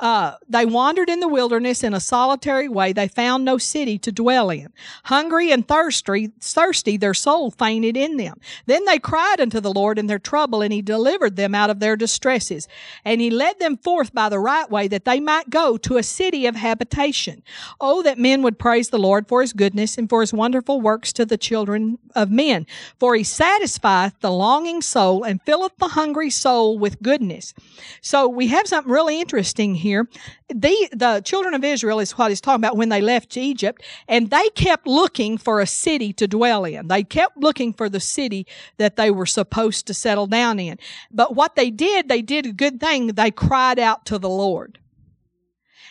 Uh, 0.00 0.34
they 0.48 0.64
wandered 0.64 1.10
in 1.10 1.18
the 1.18 1.26
wilderness 1.26 1.82
in 1.82 1.92
a 1.92 2.00
solitary 2.00 2.68
way. 2.68 2.92
They 2.92 3.08
found 3.08 3.44
no 3.44 3.58
city 3.58 3.98
to 3.98 4.12
dwell 4.12 4.48
in. 4.48 4.72
Hungry 5.04 5.50
and 5.50 5.66
thirsty, 5.66 6.30
thirsty, 6.40 6.96
their 6.96 7.14
soul 7.14 7.50
fainted 7.50 7.96
in 7.96 8.16
them. 8.16 8.38
Then 8.66 8.84
they 8.84 9.00
cried 9.00 9.40
unto 9.40 9.58
the 9.58 9.72
Lord 9.72 9.98
in 9.98 10.06
their 10.06 10.20
trouble, 10.20 10.62
and 10.62 10.72
he 10.72 10.82
delivered 10.82 11.34
them 11.34 11.52
out 11.52 11.68
of 11.68 11.80
their 11.80 11.96
distresses. 11.96 12.68
And 13.04 13.20
he 13.20 13.28
led 13.30 13.58
them 13.58 13.76
forth 13.76 14.14
by 14.14 14.28
the 14.28 14.38
right 14.38 14.70
way 14.70 14.86
that 14.86 15.04
they 15.04 15.18
might 15.18 15.50
go 15.50 15.76
to 15.78 15.96
a 15.96 16.02
city 16.04 16.46
of 16.46 16.54
habitation. 16.54 17.42
Oh, 17.80 18.02
that 18.02 18.18
men 18.18 18.42
would 18.42 18.58
praise 18.58 18.90
the 18.90 18.98
Lord 18.98 19.26
for 19.26 19.40
his 19.40 19.52
goodness 19.52 19.98
and 19.98 20.08
for 20.08 20.20
his 20.20 20.32
wonderful 20.32 20.80
works 20.80 21.12
to 21.14 21.26
the 21.26 21.36
children 21.36 21.98
of 22.14 22.30
men. 22.30 22.66
For 23.00 23.16
he 23.16 23.24
satisfieth 23.24 24.20
the 24.20 24.30
longing 24.30 24.80
soul 24.80 25.24
and 25.24 25.42
filleth 25.42 25.76
the 25.78 25.88
hungry 25.88 26.30
soul 26.30 26.78
with 26.78 27.02
goodness. 27.02 27.52
So 28.00 28.28
we 28.28 28.46
have 28.48 28.68
something 28.68 28.92
really 28.92 29.20
interesting 29.20 29.74
here 29.74 29.87
here. 29.88 30.08
The, 30.48 30.88
the 30.92 31.22
children 31.24 31.54
of 31.54 31.64
Israel 31.64 31.98
is 32.00 32.12
what 32.12 32.30
he's 32.30 32.40
talking 32.40 32.62
about 32.62 32.76
when 32.76 32.88
they 32.88 33.00
left 33.00 33.36
Egypt, 33.36 33.82
and 34.06 34.30
they 34.30 34.48
kept 34.50 34.86
looking 34.86 35.38
for 35.38 35.60
a 35.60 35.66
city 35.66 36.12
to 36.14 36.28
dwell 36.28 36.64
in. 36.64 36.88
They 36.88 37.02
kept 37.02 37.36
looking 37.36 37.72
for 37.72 37.88
the 37.88 38.00
city 38.00 38.46
that 38.76 38.96
they 38.96 39.10
were 39.10 39.26
supposed 39.26 39.86
to 39.86 39.94
settle 39.94 40.26
down 40.26 40.60
in. 40.60 40.78
But 41.10 41.34
what 41.34 41.56
they 41.56 41.70
did, 41.70 42.08
they 42.08 42.22
did 42.22 42.46
a 42.46 42.52
good 42.52 42.80
thing. 42.80 43.08
They 43.08 43.30
cried 43.30 43.78
out 43.78 44.04
to 44.06 44.18
the 44.18 44.28
Lord. 44.28 44.78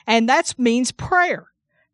And 0.06 0.30
that 0.30 0.58
means 0.58 0.92
prayer. 0.92 1.48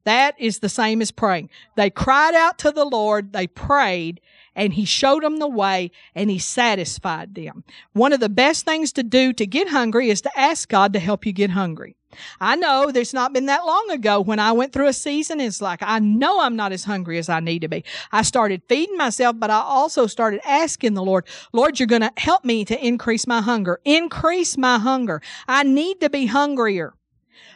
That 0.05 0.35
is 0.37 0.59
the 0.59 0.69
same 0.69 1.01
as 1.01 1.11
praying. 1.11 1.49
They 1.75 1.89
cried 1.89 2.35
out 2.35 2.57
to 2.59 2.71
the 2.71 2.85
Lord, 2.85 3.33
they 3.33 3.47
prayed, 3.47 4.19
and 4.55 4.73
he 4.73 4.85
showed 4.85 5.23
them 5.23 5.37
the 5.37 5.47
way 5.47 5.91
and 6.15 6.29
he 6.29 6.39
satisfied 6.39 7.35
them. 7.35 7.63
One 7.93 8.13
of 8.13 8.19
the 8.19 8.29
best 8.29 8.65
things 8.65 8.91
to 8.93 9.03
do 9.03 9.33
to 9.33 9.45
get 9.45 9.69
hungry 9.69 10.09
is 10.09 10.21
to 10.21 10.39
ask 10.39 10.69
God 10.69 10.93
to 10.93 10.99
help 10.99 11.25
you 11.25 11.33
get 11.33 11.51
hungry. 11.51 11.95
I 12.39 12.55
know 12.55 12.91
there's 12.91 13.13
not 13.13 13.33
been 13.33 13.47
that 13.47 13.65
long 13.65 13.89
ago 13.89 14.21
when 14.21 14.39
I 14.39 14.51
went 14.51 14.71
through 14.71 14.87
a 14.87 14.93
season. 14.93 15.41
It's 15.41 15.61
like, 15.61 15.79
I 15.81 15.99
know 15.99 16.41
I'm 16.41 16.55
not 16.55 16.71
as 16.71 16.83
hungry 16.83 17.17
as 17.17 17.29
I 17.29 17.39
need 17.39 17.63
to 17.63 17.67
be. 17.67 17.83
I 18.11 18.21
started 18.21 18.61
feeding 18.69 18.97
myself, 18.97 19.35
but 19.39 19.49
I 19.49 19.59
also 19.59 20.07
started 20.07 20.41
asking 20.45 20.93
the 20.93 21.03
Lord, 21.03 21.25
Lord, 21.53 21.79
you're 21.79 21.87
going 21.87 22.01
to 22.01 22.11
help 22.17 22.45
me 22.45 22.65
to 22.65 22.85
increase 22.85 23.27
my 23.27 23.41
hunger. 23.41 23.79
Increase 23.83 24.57
my 24.57 24.77
hunger. 24.77 25.21
I 25.47 25.63
need 25.63 26.01
to 26.01 26.09
be 26.09 26.27
hungrier. 26.27 26.93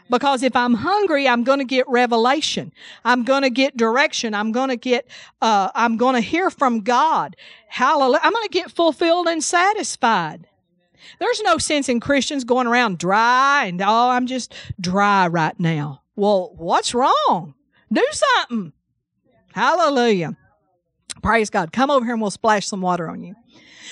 Because 0.09 0.43
if 0.43 0.55
I'm 0.55 0.73
hungry, 0.73 1.27
I'm 1.27 1.43
going 1.43 1.59
to 1.59 1.65
get 1.65 1.87
revelation. 1.89 2.71
I'm 3.03 3.23
going 3.23 3.41
to 3.41 3.49
get 3.49 3.75
direction. 3.75 4.33
I'm 4.33 4.51
going 4.51 4.69
to 4.69 4.77
get, 4.77 5.07
uh, 5.41 5.69
I'm 5.75 5.97
going 5.97 6.15
to 6.15 6.21
hear 6.21 6.49
from 6.49 6.81
God. 6.81 7.35
Hallelujah. 7.67 8.21
I'm 8.23 8.33
going 8.33 8.47
to 8.47 8.53
get 8.53 8.71
fulfilled 8.71 9.27
and 9.27 9.43
satisfied. 9.43 10.47
There's 11.19 11.41
no 11.41 11.57
sense 11.57 11.89
in 11.89 11.99
Christians 11.99 12.43
going 12.43 12.67
around 12.67 12.99
dry 12.99 13.65
and, 13.65 13.81
oh, 13.81 14.09
I'm 14.09 14.27
just 14.27 14.53
dry 14.79 15.27
right 15.27 15.57
now. 15.59 16.01
Well, 16.15 16.53
what's 16.55 16.93
wrong? 16.93 17.53
Do 17.91 18.05
something. 18.11 18.73
Hallelujah. 19.53 20.37
Praise 21.21 21.49
God. 21.49 21.71
Come 21.71 21.89
over 21.89 22.05
here 22.05 22.13
and 22.13 22.21
we'll 22.21 22.31
splash 22.31 22.67
some 22.67 22.81
water 22.81 23.09
on 23.09 23.23
you. 23.23 23.35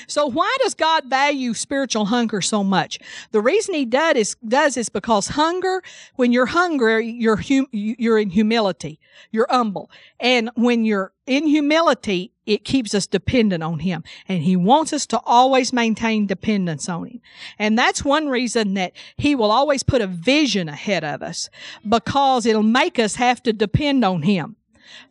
So 0.08 0.28
why 0.28 0.56
does 0.64 0.74
God 0.74 1.06
value 1.06 1.54
spiritual 1.54 2.06
hunger 2.06 2.42
so 2.42 2.64
much? 2.64 3.00
The 3.32 3.42
reason 3.42 3.76
he 3.76 3.86
does 3.86 4.16
is, 4.16 4.36
does 4.48 4.78
is 4.78 4.90
because 4.90 5.28
hunger, 5.30 5.82
when 6.16 6.32
you're 6.32 6.46
hungry, 6.48 7.08
you're, 7.08 7.38
hum, 7.38 7.68
you're 7.72 8.20
in 8.20 8.30
humility. 8.30 9.00
You're 9.32 9.48
humble. 9.50 9.90
And 10.20 10.50
when 10.56 10.86
you're 10.86 11.12
in 11.26 11.48
humility, 11.48 12.32
it 12.46 12.64
keeps 12.64 12.94
us 12.94 13.08
dependent 13.08 13.64
on 13.64 13.80
him. 13.80 14.04
And 14.28 14.44
he 14.44 14.56
wants 14.56 14.94
us 14.94 15.06
to 15.08 15.20
always 15.26 15.74
maintain 15.74 16.28
dependence 16.28 16.88
on 16.88 17.08
him. 17.08 17.22
And 17.58 17.78
that's 17.78 18.06
one 18.06 18.28
reason 18.28 18.76
that 18.76 18.94
he 19.18 19.36
will 19.36 19.52
always 19.52 19.84
put 19.84 20.02
a 20.02 20.08
vision 20.08 20.70
ahead 20.70 21.04
of 21.04 21.24
us 21.24 21.50
because 21.88 22.46
it'll 22.46 22.64
make 22.64 23.00
us 23.00 23.16
have 23.16 23.42
to 23.44 23.54
depend 23.54 24.06
on 24.06 24.24
him 24.24 24.56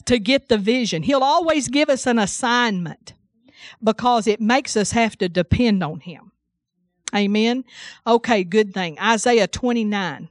to 0.04 0.18
get 0.18 0.48
the 0.48 0.58
vision. 0.58 1.02
He'll 1.02 1.24
always 1.24 1.68
give 1.68 1.88
us 1.88 2.06
an 2.06 2.18
assignment 2.18 3.14
because 3.82 4.26
it 4.26 4.40
makes 4.40 4.76
us 4.76 4.92
have 4.92 5.16
to 5.18 5.28
depend 5.28 5.82
on 5.82 6.00
Him. 6.00 6.32
Amen. 7.14 7.64
Okay, 8.06 8.44
good 8.44 8.74
thing. 8.74 8.98
Isaiah 8.98 9.46
29. 9.46 10.28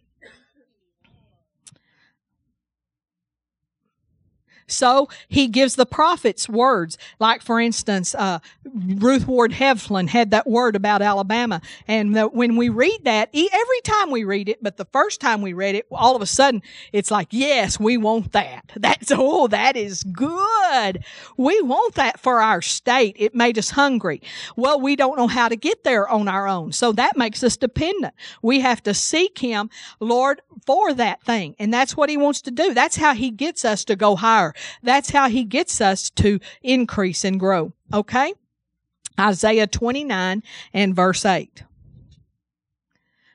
So 4.67 5.10
he 5.28 5.47
gives 5.47 5.76
the 5.76 5.86
prophets 5.86 6.49
words, 6.49 6.97
like 7.19 7.41
for 7.41 7.60
instance, 7.60 8.15
uh, 8.15 8.39
Ruth 8.73 9.28
Ward 9.28 9.52
Heflin 9.52 10.08
had 10.08 10.32
that 10.32 10.47
word 10.47 10.76
about 10.76 11.02
Alabama, 11.02 11.62
and 11.88 12.15
the, 12.15 12.28
when 12.28 12.56
we 12.56 12.69
read 12.69 13.02
that, 13.04 13.30
every 13.34 13.82
time 13.84 14.12
we 14.12 14.23
read 14.23 14.49
it, 14.49 14.63
but 14.63 14.78
the 14.78 14.86
first 14.86 15.21
time 15.21 15.41
we 15.41 15.54
read 15.54 15.76
it, 15.76 15.86
all 15.91 16.15
of 16.15 16.21
a 16.21 16.26
sudden 16.26 16.62
it's 16.91 17.12
like, 17.12 17.28
yes, 17.32 17.80
we 17.80 17.97
want 17.97 18.32
that. 18.32 18.71
That's 18.76 19.12
oh, 19.15 19.47
that 19.47 19.76
is 19.76 20.04
good. 20.04 21.04
We 21.38 21.62
want 21.62 21.95
that 21.95 22.19
for 22.19 22.41
our 22.41 22.62
state. 22.62 23.15
It 23.17 23.36
made 23.36 23.58
us 23.58 23.71
hungry. 23.71 24.21
Well, 24.56 24.80
we 24.80 24.95
don't 24.95 25.17
know 25.17 25.28
how 25.28 25.47
to 25.47 25.56
get 25.56 25.84
there 25.84 26.08
on 26.08 26.28
our 26.28 26.47
own, 26.47 26.71
so 26.71 26.91
that 26.93 27.17
makes 27.17 27.43
us 27.43 27.58
dependent. 27.58 28.13
We 28.41 28.60
have 28.60 28.84
to 28.84 28.93
seek 28.93 29.39
Him, 29.39 29.69
Lord, 29.99 30.41
for 30.65 30.93
that 30.93 31.23
thing, 31.23 31.56
and 31.60 31.73
that's 31.73 31.95
what 31.95 32.10
He 32.10 32.17
wants 32.17 32.41
to 32.43 32.52
do. 32.52 32.73
That's 32.73 32.95
how 32.95 33.13
He 33.13 33.32
gets 33.32 33.65
us 33.65 33.84
to 33.86 33.95
go 33.95 34.15
higher. 34.15 34.53
That's 34.82 35.12
how 35.12 35.30
he 35.30 35.44
gets 35.44 35.82
us 35.82 36.10
to 36.12 36.39
increase 36.62 37.24
and 37.24 37.39
grow. 37.39 37.74
Okay? 37.94 38.34
Isaiah 39.20 39.68
29 39.68 40.44
and 40.74 40.96
verse 40.96 41.26
8. 41.26 41.63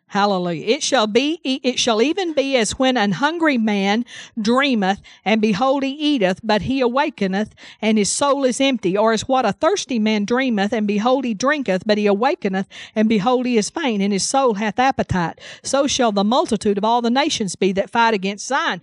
Hallelujah. 0.09 0.65
It 0.65 0.83
shall 0.83 1.07
be, 1.07 1.39
it 1.45 1.79
shall 1.79 2.01
even 2.01 2.33
be 2.33 2.57
as 2.57 2.79
when 2.79 2.97
an 2.97 3.13
hungry 3.13 3.59
man 3.59 4.07
dreameth, 4.41 5.03
and 5.23 5.43
behold, 5.43 5.83
he 5.83 5.91
eateth, 5.91 6.41
but 6.43 6.63
he 6.63 6.81
awakeneth, 6.81 7.55
and 7.83 7.99
his 7.99 8.11
soul 8.11 8.45
is 8.45 8.59
empty. 8.59 8.97
Or 8.97 9.13
as 9.13 9.29
what 9.29 9.45
a 9.45 9.53
thirsty 9.53 9.99
man 9.99 10.25
dreameth, 10.25 10.73
and 10.73 10.87
behold, 10.87 11.27
he 11.27 11.35
drinketh, 11.35 11.83
but 11.85 11.99
he 11.99 12.07
awakeneth, 12.07 12.67
and 12.95 13.07
behold, 13.07 13.45
he 13.45 13.59
is 13.59 13.69
faint, 13.69 14.03
and 14.03 14.15
his 14.15 14.27
soul 14.27 14.55
hath 14.55 14.79
appetite. 14.79 15.41
So 15.63 15.87
shall 15.87 16.11
the 16.11 16.25
multitude 16.25 16.79
of 16.79 16.85
all 16.85 17.03
the 17.03 17.11
nations 17.11 17.55
be 17.55 17.73
that 17.73 17.91
fight 17.91 18.15
against 18.15 18.47
Zion. 18.47 18.81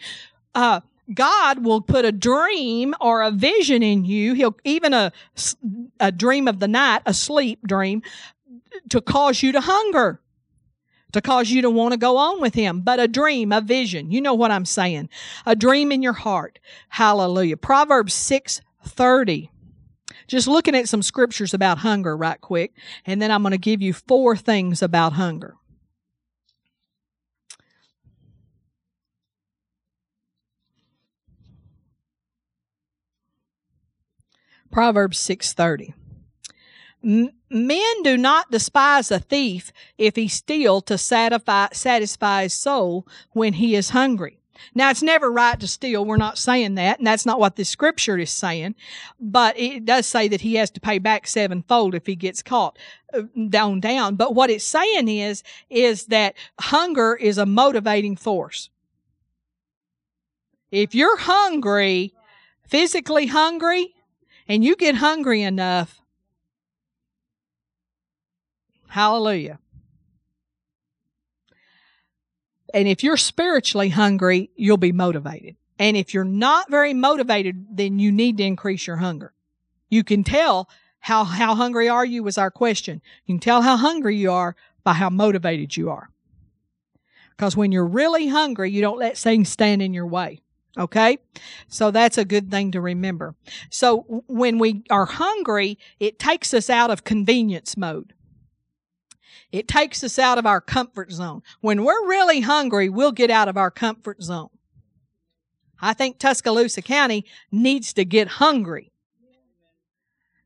Uh, 0.54 0.82
God 1.14 1.64
will 1.64 1.82
put 1.82 2.06
a 2.06 2.12
dream 2.12 2.96
or 3.00 3.22
a 3.22 3.32
vision 3.32 3.84
in 3.84 4.06
you. 4.06 4.34
He'll 4.34 4.58
even 4.64 4.94
a, 4.94 5.12
a 6.00 6.12
dream 6.12 6.48
of 6.48 6.60
the 6.60 6.68
night, 6.68 7.02
a 7.06 7.14
sleep 7.14 7.60
dream, 7.68 8.02
to 8.90 9.02
cause 9.02 9.44
you 9.44 9.52
to 9.52 9.62
hunger, 9.62 10.20
to 11.12 11.22
cause 11.22 11.50
you 11.50 11.62
to 11.62 11.70
want 11.70 11.94
to 11.94 11.98
go 11.98 12.18
on 12.18 12.42
with 12.42 12.56
Him. 12.56 12.82
But 12.82 13.00
a 13.00 13.08
dream, 13.08 13.52
a 13.52 13.62
vision, 13.62 14.12
you 14.12 14.20
know 14.22 14.34
what 14.34 14.52
I'm 14.52 14.66
saying. 14.66 15.10
A 15.46 15.56
dream 15.56 15.92
in 15.92 16.02
your 16.02 16.14
heart. 16.14 16.60
Hallelujah. 16.90 17.58
Proverbs 17.58 18.14
6 18.14 18.62
30. 18.84 19.50
Just 20.28 20.48
looking 20.48 20.76
at 20.76 20.90
some 20.90 21.04
scriptures 21.04 21.54
about 21.54 21.80
hunger 21.80 22.18
right 22.18 22.42
quick, 22.42 22.74
and 23.06 23.22
then 23.22 23.32
I'm 23.32 23.44
going 23.44 23.52
to 23.52 23.58
give 23.58 23.82
you 23.82 23.94
four 23.94 24.36
things 24.36 24.82
about 24.82 25.14
hunger. 25.14 25.56
Proverbs 34.76 35.18
6:30. 35.20 35.94
Men 37.02 38.04
do 38.04 38.18
not 38.18 38.52
despise 38.52 39.10
a 39.10 39.20
thief 39.20 39.72
if 39.98 40.18
he 40.18 40.28
steal 40.28 40.82
to 40.82 40.98
satisfy, 40.98 41.70
satisfy 41.72 42.44
his 42.44 42.56
soul 42.56 43.08
when 43.32 43.54
he 43.54 43.74
is 43.74 43.92
hungry. 43.92 44.38
Now, 44.74 44.90
it's 44.90 45.02
never 45.02 45.32
right 45.32 45.58
to 45.62 45.68
steal. 45.70 46.04
We're 46.04 46.18
not 46.18 46.38
saying 46.38 46.76
that, 46.76 46.98
and 46.98 47.08
that's 47.08 47.26
not 47.26 47.40
what 47.40 47.56
this 47.56 47.70
scripture 47.70 48.18
is 48.18 48.32
saying. 48.32 48.76
But 49.18 49.58
it 49.58 49.86
does 49.86 50.08
say 50.08 50.28
that 50.28 50.42
he 50.42 50.56
has 50.56 50.72
to 50.72 50.82
pay 50.82 51.00
back 51.00 51.26
sevenfold 51.26 51.96
if 51.96 52.06
he 52.06 52.18
gets 52.18 52.44
caught 52.44 52.78
uh, 53.14 53.22
down 53.48 53.80
down. 53.80 54.18
But 54.18 54.36
what 54.36 54.50
it's 54.50 54.68
saying 54.68 55.08
is, 55.08 55.42
is 55.70 56.08
that 56.08 56.36
hunger 56.60 57.16
is 57.16 57.38
a 57.38 57.46
motivating 57.46 58.18
force. 58.18 58.70
If 60.70 60.94
you're 60.94 61.18
hungry, 61.18 62.14
physically 62.68 63.28
hungry, 63.28 63.95
and 64.48 64.64
you 64.64 64.76
get 64.76 64.96
hungry 64.96 65.42
enough, 65.42 66.02
hallelujah. 68.88 69.60
And 72.74 72.88
if 72.88 73.04
you're 73.04 73.18
spiritually 73.18 73.90
hungry, 73.90 74.50
you'll 74.56 74.78
be 74.78 74.92
motivated. 74.92 75.56
And 75.80 75.96
if 75.98 76.14
you're 76.14 76.24
not 76.26 76.70
very 76.70 76.94
motivated, 76.94 77.66
then 77.72 78.00
you 78.00 78.12
need 78.12 78.38
to 78.38 78.44
increase 78.44 78.86
your 78.86 78.98
hunger. 78.98 79.34
You 79.90 80.04
can 80.04 80.24
tell 80.24 80.70
how, 81.00 81.24
how 81.24 81.56
hungry 81.56 81.88
are 81.88 82.06
you 82.06 82.24
was 82.24 82.38
our 82.38 82.52
question. 82.52 83.02
You 83.26 83.36
can 83.36 83.40
tell 83.40 83.62
how 83.62 83.78
hungry 83.78 84.18
you 84.18 84.32
are 84.32 84.56
by 84.84 84.94
how 84.94 85.10
motivated 85.10 85.78
you 85.78 85.90
are. 85.90 86.10
Because 87.32 87.56
when 87.58 87.72
you're 87.72 87.86
really 87.86 88.28
hungry, 88.28 88.72
you 88.72 88.82
don't 88.82 89.00
let 89.00 89.18
things 89.18 89.50
stand 89.50 89.82
in 89.82 89.94
your 89.94 90.08
way. 90.08 90.42
Okay? 90.78 91.18
So 91.68 91.92
that's 91.92 92.18
a 92.18 92.26
good 92.26 92.52
thing 92.52 92.72
to 92.72 92.82
remember. 92.82 93.36
So 93.70 94.24
when 94.28 94.60
we 94.60 94.84
are 94.90 95.06
hungry, 95.06 95.78
it 96.00 96.20
takes 96.20 96.54
us 96.54 96.70
out 96.70 96.92
of 96.92 97.04
convenience 97.04 97.78
mode. 97.78 98.14
It 99.52 99.68
takes 99.68 100.04
us 100.04 100.20
out 100.20 100.38
of 100.38 100.46
our 100.46 100.60
comfort 100.60 101.12
zone. 101.12 101.42
When 101.62 101.86
we're 101.86 102.08
really 102.08 102.42
hungry, 102.42 102.90
we'll 102.90 103.14
get 103.14 103.30
out 103.30 103.48
of 103.48 103.58
our 103.58 103.72
comfort 103.72 104.22
zone. 104.22 104.50
I 105.82 105.94
think 105.94 106.20
Tuscaloosa 106.20 106.82
County 106.82 107.26
needs 107.52 107.94
to 107.94 108.06
get 108.06 108.28
hungry. 108.28 108.92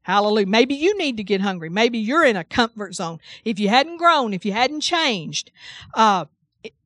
Hallelujah. 0.01 0.47
Maybe 0.47 0.75
you 0.75 0.97
need 0.97 1.17
to 1.17 1.23
get 1.23 1.41
hungry. 1.41 1.69
Maybe 1.69 1.99
you're 1.99 2.25
in 2.25 2.35
a 2.35 2.43
comfort 2.43 2.95
zone. 2.95 3.19
If 3.45 3.59
you 3.59 3.69
hadn't 3.69 3.97
grown, 3.97 4.33
if 4.33 4.45
you 4.45 4.53
hadn't 4.53 4.81
changed, 4.81 5.51
uh, 5.93 6.25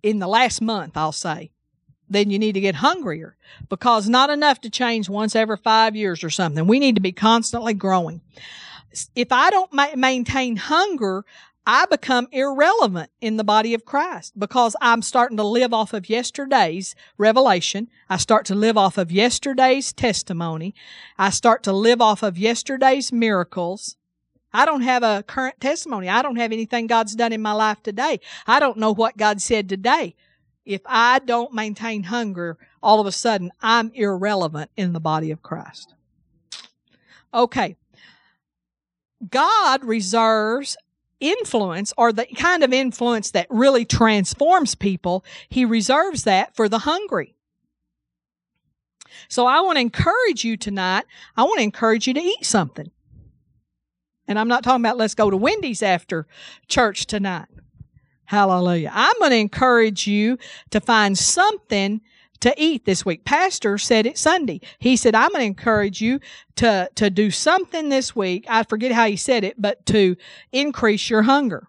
in 0.02 0.20
the 0.20 0.28
last 0.28 0.62
month, 0.62 0.98
I'll 0.98 1.12
say, 1.12 1.52
then 2.10 2.30
you 2.30 2.40
need 2.40 2.54
to 2.54 2.62
get 2.62 2.76
hungrier 2.76 3.36
because 3.70 4.10
not 4.10 4.30
enough 4.30 4.62
to 4.62 4.70
change 4.70 5.10
once 5.10 5.36
every 5.36 5.58
five 5.58 5.96
years 5.96 6.24
or 6.24 6.30
something. 6.30 6.68
We 6.68 6.80
need 6.80 6.96
to 6.96 7.02
be 7.02 7.12
constantly 7.12 7.74
growing. 7.74 8.22
If 9.16 9.32
I 9.32 9.50
don't 9.50 9.74
ma- 9.74 9.96
maintain 9.96 10.56
hunger, 10.56 11.26
I 11.66 11.86
become 11.86 12.28
irrelevant 12.32 13.10
in 13.22 13.38
the 13.38 13.44
body 13.44 13.74
of 13.74 13.86
Christ 13.86 14.38
because 14.38 14.76
I'm 14.82 15.02
starting 15.02 15.38
to 15.38 15.44
live 15.44 15.74
off 15.74 15.94
of 15.94 16.10
yesterday's 16.10 16.94
revelation. 17.18 17.90
I 18.10 18.18
start 18.18 18.46
to 18.48 18.56
live 18.56 18.78
off 18.78 18.98
of 18.98 19.12
yesterday's 19.12 19.94
testimony. 19.94 20.76
I 21.18 21.30
start 21.30 21.64
to 21.64 21.74
live 21.74 22.02
off 22.02 22.22
of 22.22 22.38
yesterday's 22.38 23.14
miracles. 23.14 23.96
I 24.52 24.66
don't 24.66 24.82
have 24.82 25.04
a 25.04 25.24
current 25.24 25.62
testimony. 25.62 26.10
I 26.10 26.22
don't 26.22 26.36
have 26.36 26.52
anything 26.52 26.86
God's 26.88 27.16
done 27.16 27.32
in 27.32 27.42
my 27.42 27.54
life 27.54 27.82
today. 27.82 28.20
I 28.46 28.60
don't 28.60 28.78
know 28.78 28.94
what 28.94 29.18
God 29.18 29.42
said 29.42 29.70
today 29.70 30.16
if 30.66 30.82
I 30.86 31.20
don't 31.20 31.54
maintain 31.54 32.04
hunger, 32.04 32.58
all 32.82 33.00
of 33.00 33.08
a 33.08 33.12
sudden 33.12 33.52
I'm 33.62 33.92
irrelevant 33.94 34.72
in 34.78 34.94
the 34.94 35.00
body 35.00 35.32
of 35.32 35.42
Christ. 35.42 35.94
Okay. 37.34 37.76
God 39.30 39.84
reserves 39.84 40.78
influence 41.20 41.94
or 41.98 42.12
the 42.12 42.26
kind 42.26 42.64
of 42.64 42.74
influence 42.74 43.32
that 43.32 43.48
really 43.50 43.86
transforms 43.86 44.76
people. 44.76 45.24
He 45.50 45.66
reserves 45.66 46.24
that 46.26 46.56
for 46.56 46.68
the 46.68 46.80
hungry. 46.80 47.36
So 49.30 49.46
I 49.46 49.62
want 49.62 49.78
to 49.78 49.82
encourage 49.82 50.44
you 50.44 50.58
tonight. 50.58 51.06
I 51.38 51.44
want 51.44 51.60
to 51.60 51.64
encourage 51.64 52.08
you 52.08 52.14
to 52.14 52.22
eat 52.22 52.46
something. 52.46 52.92
And 54.28 54.40
I'm 54.40 54.48
not 54.48 54.64
talking 54.64 54.84
about 54.84 54.98
let's 54.98 55.16
go 55.16 55.30
to 55.30 55.38
Wendy's 55.38 55.84
after 55.84 56.28
church 56.68 57.06
tonight. 57.06 57.48
Hallelujah. 58.26 58.92
I'm 58.94 59.14
going 59.20 59.32
to 59.32 59.38
encourage 59.38 60.08
you 60.08 60.38
to 60.72 60.80
find 60.80 61.18
something 61.18 62.02
to 62.40 62.54
eat 62.58 62.84
this 62.86 63.06
week. 63.06 63.24
Pastor 63.24 63.78
said 63.78 64.06
it 64.06 64.18
Sunday. 64.18 64.60
He 64.80 64.98
said, 64.98 65.16
I'm 65.16 65.30
going 65.30 65.42
to 65.42 65.46
encourage 65.46 66.02
you 66.02 66.20
to, 66.58 66.90
to 66.96 67.10
do 67.10 67.32
something 67.32 67.90
this 67.90 68.16
week. 68.16 68.46
I 68.50 68.64
forget 68.64 68.92
how 68.92 69.08
he 69.08 69.16
said 69.16 69.44
it, 69.44 69.62
but 69.62 69.86
to 69.88 70.18
increase 70.52 71.10
your 71.10 71.24
hunger. 71.24 71.68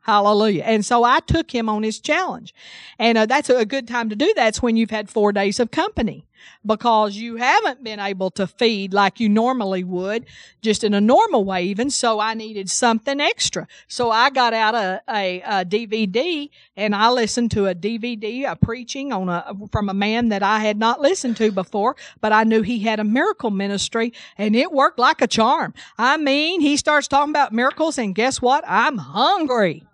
Hallelujah. 0.00 0.62
And 0.64 0.84
so 0.84 1.04
I 1.04 1.20
took 1.20 1.50
him 1.50 1.68
on 1.68 1.82
his 1.82 2.00
challenge. 2.00 2.54
And 2.98 3.18
uh, 3.18 3.26
that's 3.26 3.50
a 3.50 3.66
good 3.66 3.86
time 3.86 4.08
to 4.08 4.16
do 4.16 4.32
that. 4.36 4.48
It's 4.48 4.62
when 4.62 4.76
you've 4.76 4.90
had 4.90 5.10
four 5.10 5.32
days 5.32 5.60
of 5.60 5.70
company. 5.70 6.26
Because 6.64 7.16
you 7.16 7.36
haven't 7.36 7.82
been 7.82 8.00
able 8.00 8.30
to 8.32 8.46
feed 8.46 8.92
like 8.92 9.20
you 9.20 9.28
normally 9.28 9.84
would, 9.84 10.26
just 10.62 10.84
in 10.84 10.94
a 10.94 11.00
normal 11.00 11.44
way, 11.44 11.64
even. 11.64 11.90
So 11.90 12.20
I 12.20 12.34
needed 12.34 12.70
something 12.70 13.20
extra. 13.20 13.66
So 13.86 14.10
I 14.10 14.30
got 14.30 14.52
out 14.54 14.74
a, 14.74 15.02
a, 15.08 15.40
a 15.40 15.64
DVD 15.64 16.50
and 16.76 16.94
I 16.94 17.10
listened 17.10 17.50
to 17.52 17.66
a 17.66 17.74
DVD, 17.74 18.50
a 18.50 18.56
preaching 18.56 19.12
on 19.12 19.28
a, 19.28 19.54
from 19.72 19.88
a 19.88 19.94
man 19.94 20.28
that 20.28 20.42
I 20.42 20.60
had 20.60 20.78
not 20.78 21.00
listened 21.00 21.36
to 21.38 21.50
before, 21.50 21.96
but 22.20 22.32
I 22.32 22.44
knew 22.44 22.62
he 22.62 22.80
had 22.80 23.00
a 23.00 23.04
miracle 23.04 23.50
ministry 23.50 24.12
and 24.36 24.54
it 24.54 24.72
worked 24.72 24.98
like 24.98 25.22
a 25.22 25.26
charm. 25.26 25.74
I 25.96 26.16
mean, 26.16 26.60
he 26.60 26.76
starts 26.76 27.08
talking 27.08 27.30
about 27.30 27.52
miracles 27.52 27.98
and 27.98 28.14
guess 28.14 28.40
what? 28.42 28.64
I'm 28.66 28.98
hungry. 28.98 29.84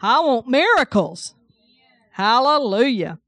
I 0.00 0.20
want 0.20 0.48
miracles. 0.48 1.34
Hallelujah. 2.12 3.18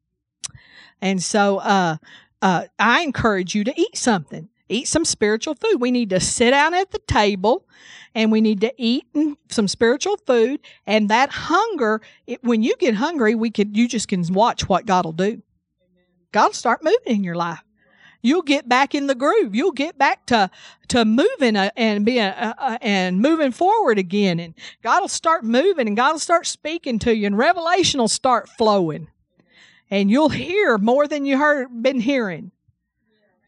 And 1.01 1.23
so, 1.23 1.59
uh, 1.59 1.97
uh, 2.42 2.64
I 2.79 3.03
encourage 3.03 3.55
you 3.55 3.64
to 3.64 3.81
eat 3.81 3.96
something. 3.96 4.48
Eat 4.68 4.87
some 4.87 5.05
spiritual 5.05 5.55
food. 5.55 5.81
We 5.81 5.90
need 5.90 6.11
to 6.11 6.20
sit 6.20 6.53
down 6.53 6.74
at 6.74 6.92
the 6.92 7.00
table 7.00 7.66
and 8.14 8.31
we 8.31 8.40
need 8.40 8.61
to 8.61 8.72
eat 8.76 9.05
some 9.48 9.66
spiritual 9.66 10.16
food. 10.26 10.61
And 10.87 11.09
that 11.11 11.31
hunger, 11.31 12.00
it, 12.26 12.42
when 12.44 12.62
you 12.62 12.76
get 12.79 12.94
hungry, 12.94 13.35
we 13.35 13.50
could, 13.50 13.76
you 13.76 13.88
just 13.88 14.07
can 14.07 14.24
watch 14.33 14.68
what 14.68 14.87
God 14.87 15.05
will 15.05 15.12
do. 15.12 15.42
God 16.33 16.46
will 16.46 16.53
start 16.53 16.85
moving 16.85 17.16
in 17.16 17.24
your 17.24 17.35
life. 17.35 17.62
You'll 18.22 18.42
get 18.42 18.68
back 18.68 18.94
in 18.94 19.07
the 19.07 19.14
groove. 19.14 19.55
You'll 19.55 19.72
get 19.72 19.96
back 19.96 20.26
to 20.26 20.50
to 20.88 21.07
moving 21.07 21.57
uh, 21.57 21.70
and 21.74 22.05
being 22.05 22.20
uh, 22.20 22.53
uh, 22.59 22.79
and 22.83 23.18
moving 23.18 23.50
forward 23.50 23.98
again. 23.98 24.38
And 24.38 24.53
God 24.83 25.00
will 25.00 25.09
start 25.09 25.42
moving, 25.42 25.88
and 25.88 25.96
God 25.96 26.12
will 26.12 26.18
start 26.18 26.46
speaking 26.46 26.98
to 27.00 27.16
you, 27.16 27.26
and 27.26 27.38
revelation 27.38 27.98
will 27.98 28.09
start 28.09 28.50
flowing 28.50 29.09
and 29.90 30.11
you'll 30.11 30.29
hear 30.29 30.79
more 30.79 31.07
than 31.07 31.24
you 31.24 31.38
heard 31.38 31.83
been 31.83 32.00
hearing. 32.00 32.53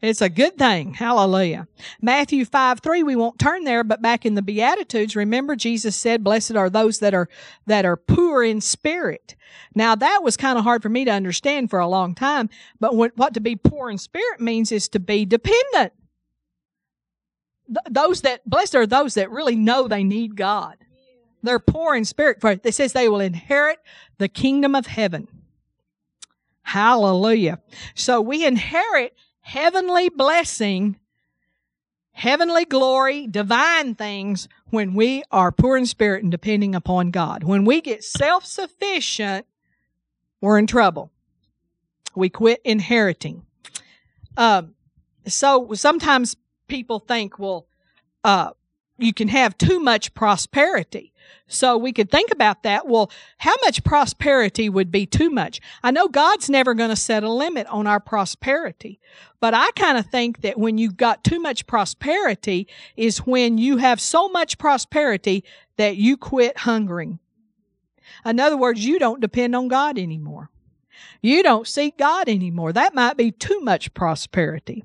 It's 0.03 0.21
a 0.21 0.27
good 0.27 0.57
thing. 0.57 0.95
Hallelujah. 0.95 1.65
Matthew 2.01 2.43
5 2.43 2.81
3, 2.81 3.03
we 3.03 3.15
won't 3.15 3.39
turn 3.39 3.63
there, 3.63 3.85
but 3.85 4.01
back 4.01 4.25
in 4.25 4.35
the 4.35 4.41
Beatitudes, 4.41 5.15
remember 5.15 5.55
Jesus 5.55 5.95
said, 5.95 6.25
Blessed 6.25 6.57
are 6.57 6.69
those 6.69 6.99
that 6.99 7.13
are 7.13 7.29
that 7.67 7.85
are 7.85 7.95
poor 7.95 8.43
in 8.43 8.59
spirit. 8.59 9.37
Now 9.73 9.95
that 9.95 10.19
was 10.21 10.35
kind 10.35 10.57
of 10.57 10.65
hard 10.65 10.81
for 10.81 10.89
me 10.89 11.05
to 11.05 11.11
understand 11.11 11.69
for 11.69 11.79
a 11.79 11.87
long 11.87 12.15
time, 12.15 12.49
but 12.81 12.95
what, 12.95 13.15
what 13.15 13.33
to 13.35 13.39
be 13.39 13.55
poor 13.55 13.89
in 13.89 13.97
spirit 13.97 14.41
means 14.41 14.73
is 14.73 14.89
to 14.89 14.99
be 14.99 15.23
dependent. 15.23 15.93
Th- 17.67 17.77
those 17.89 18.21
that 18.21 18.47
blessed 18.47 18.75
are 18.75 18.85
those 18.85 19.13
that 19.13 19.31
really 19.31 19.55
know 19.55 19.87
they 19.87 20.03
need 20.03 20.35
God. 20.35 20.75
They're 21.43 21.59
poor 21.59 21.95
in 21.95 22.03
spirit. 22.03 22.41
For 22.41 22.51
it 22.51 22.73
says 22.73 22.91
they 22.91 23.07
will 23.07 23.21
inherit 23.21 23.79
the 24.17 24.27
kingdom 24.27 24.75
of 24.75 24.87
heaven. 24.87 25.29
Hallelujah. 26.63 27.59
So 27.93 28.19
we 28.21 28.45
inherit 28.45 29.15
heavenly 29.41 30.09
blessing, 30.09 30.97
heavenly 32.13 32.65
glory, 32.65 33.27
divine 33.27 33.95
things 33.95 34.47
when 34.69 34.93
we 34.93 35.23
are 35.31 35.51
poor 35.51 35.77
in 35.77 35.85
spirit 35.85 36.23
and 36.23 36.31
depending 36.31 36.73
upon 36.73 37.11
God. 37.11 37.43
When 37.43 37.65
we 37.65 37.81
get 37.81 38.03
self 38.03 38.45
sufficient, 38.45 39.45
we're 40.41 40.57
in 40.57 40.67
trouble. 40.67 41.11
We 42.15 42.29
quit 42.29 42.61
inheriting. 42.63 43.45
Um, 44.37 44.75
so 45.27 45.73
sometimes 45.73 46.35
people 46.67 46.99
think, 46.99 47.37
well, 47.37 47.67
uh, 48.23 48.51
you 48.97 49.13
can 49.13 49.27
have 49.27 49.57
too 49.57 49.79
much 49.79 50.13
prosperity. 50.13 51.12
So 51.47 51.77
we 51.77 51.91
could 51.91 52.09
think 52.09 52.31
about 52.31 52.63
that. 52.63 52.87
Well, 52.87 53.11
how 53.37 53.53
much 53.63 53.83
prosperity 53.83 54.69
would 54.69 54.91
be 54.91 55.05
too 55.05 55.29
much? 55.29 55.59
I 55.83 55.91
know 55.91 56.07
God's 56.07 56.49
never 56.49 56.73
going 56.73 56.89
to 56.89 56.95
set 56.95 57.23
a 57.23 57.31
limit 57.31 57.67
on 57.67 57.85
our 57.85 57.99
prosperity, 57.99 58.99
but 59.39 59.53
I 59.53 59.69
kind 59.71 59.97
of 59.97 60.05
think 60.07 60.41
that 60.41 60.57
when 60.57 60.77
you've 60.77 60.97
got 60.97 61.23
too 61.23 61.39
much 61.39 61.67
prosperity 61.67 62.67
is 62.95 63.19
when 63.19 63.57
you 63.57 63.77
have 63.77 63.99
so 63.99 64.29
much 64.29 64.57
prosperity 64.57 65.43
that 65.77 65.97
you 65.97 66.17
quit 66.17 66.59
hungering. 66.59 67.19
In 68.25 68.39
other 68.39 68.57
words, 68.57 68.85
you 68.85 68.99
don't 68.99 69.21
depend 69.21 69.55
on 69.55 69.67
God 69.67 69.97
anymore. 69.97 70.49
You 71.21 71.43
don't 71.43 71.67
seek 71.67 71.97
God 71.97 72.27
anymore. 72.27 72.73
That 72.73 72.93
might 72.93 73.17
be 73.17 73.31
too 73.31 73.59
much 73.61 73.93
prosperity. 73.93 74.83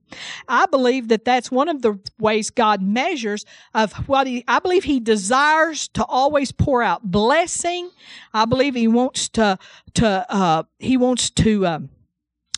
I 0.48 0.66
believe 0.66 1.08
that 1.08 1.24
that's 1.24 1.50
one 1.50 1.68
of 1.68 1.82
the 1.82 1.98
ways 2.18 2.50
God 2.50 2.82
measures 2.82 3.44
of 3.74 3.92
what 4.08 4.26
he, 4.26 4.44
I 4.46 4.58
believe 4.58 4.84
he 4.84 5.00
desires 5.00 5.88
to 5.88 6.04
always 6.04 6.52
pour 6.52 6.82
out 6.82 7.10
blessing. 7.10 7.90
I 8.32 8.44
believe 8.44 8.74
he 8.74 8.88
wants 8.88 9.28
to, 9.30 9.58
to, 9.94 10.26
uh, 10.28 10.62
he 10.78 10.96
wants 10.96 11.30
to, 11.30 11.66
um, 11.66 11.90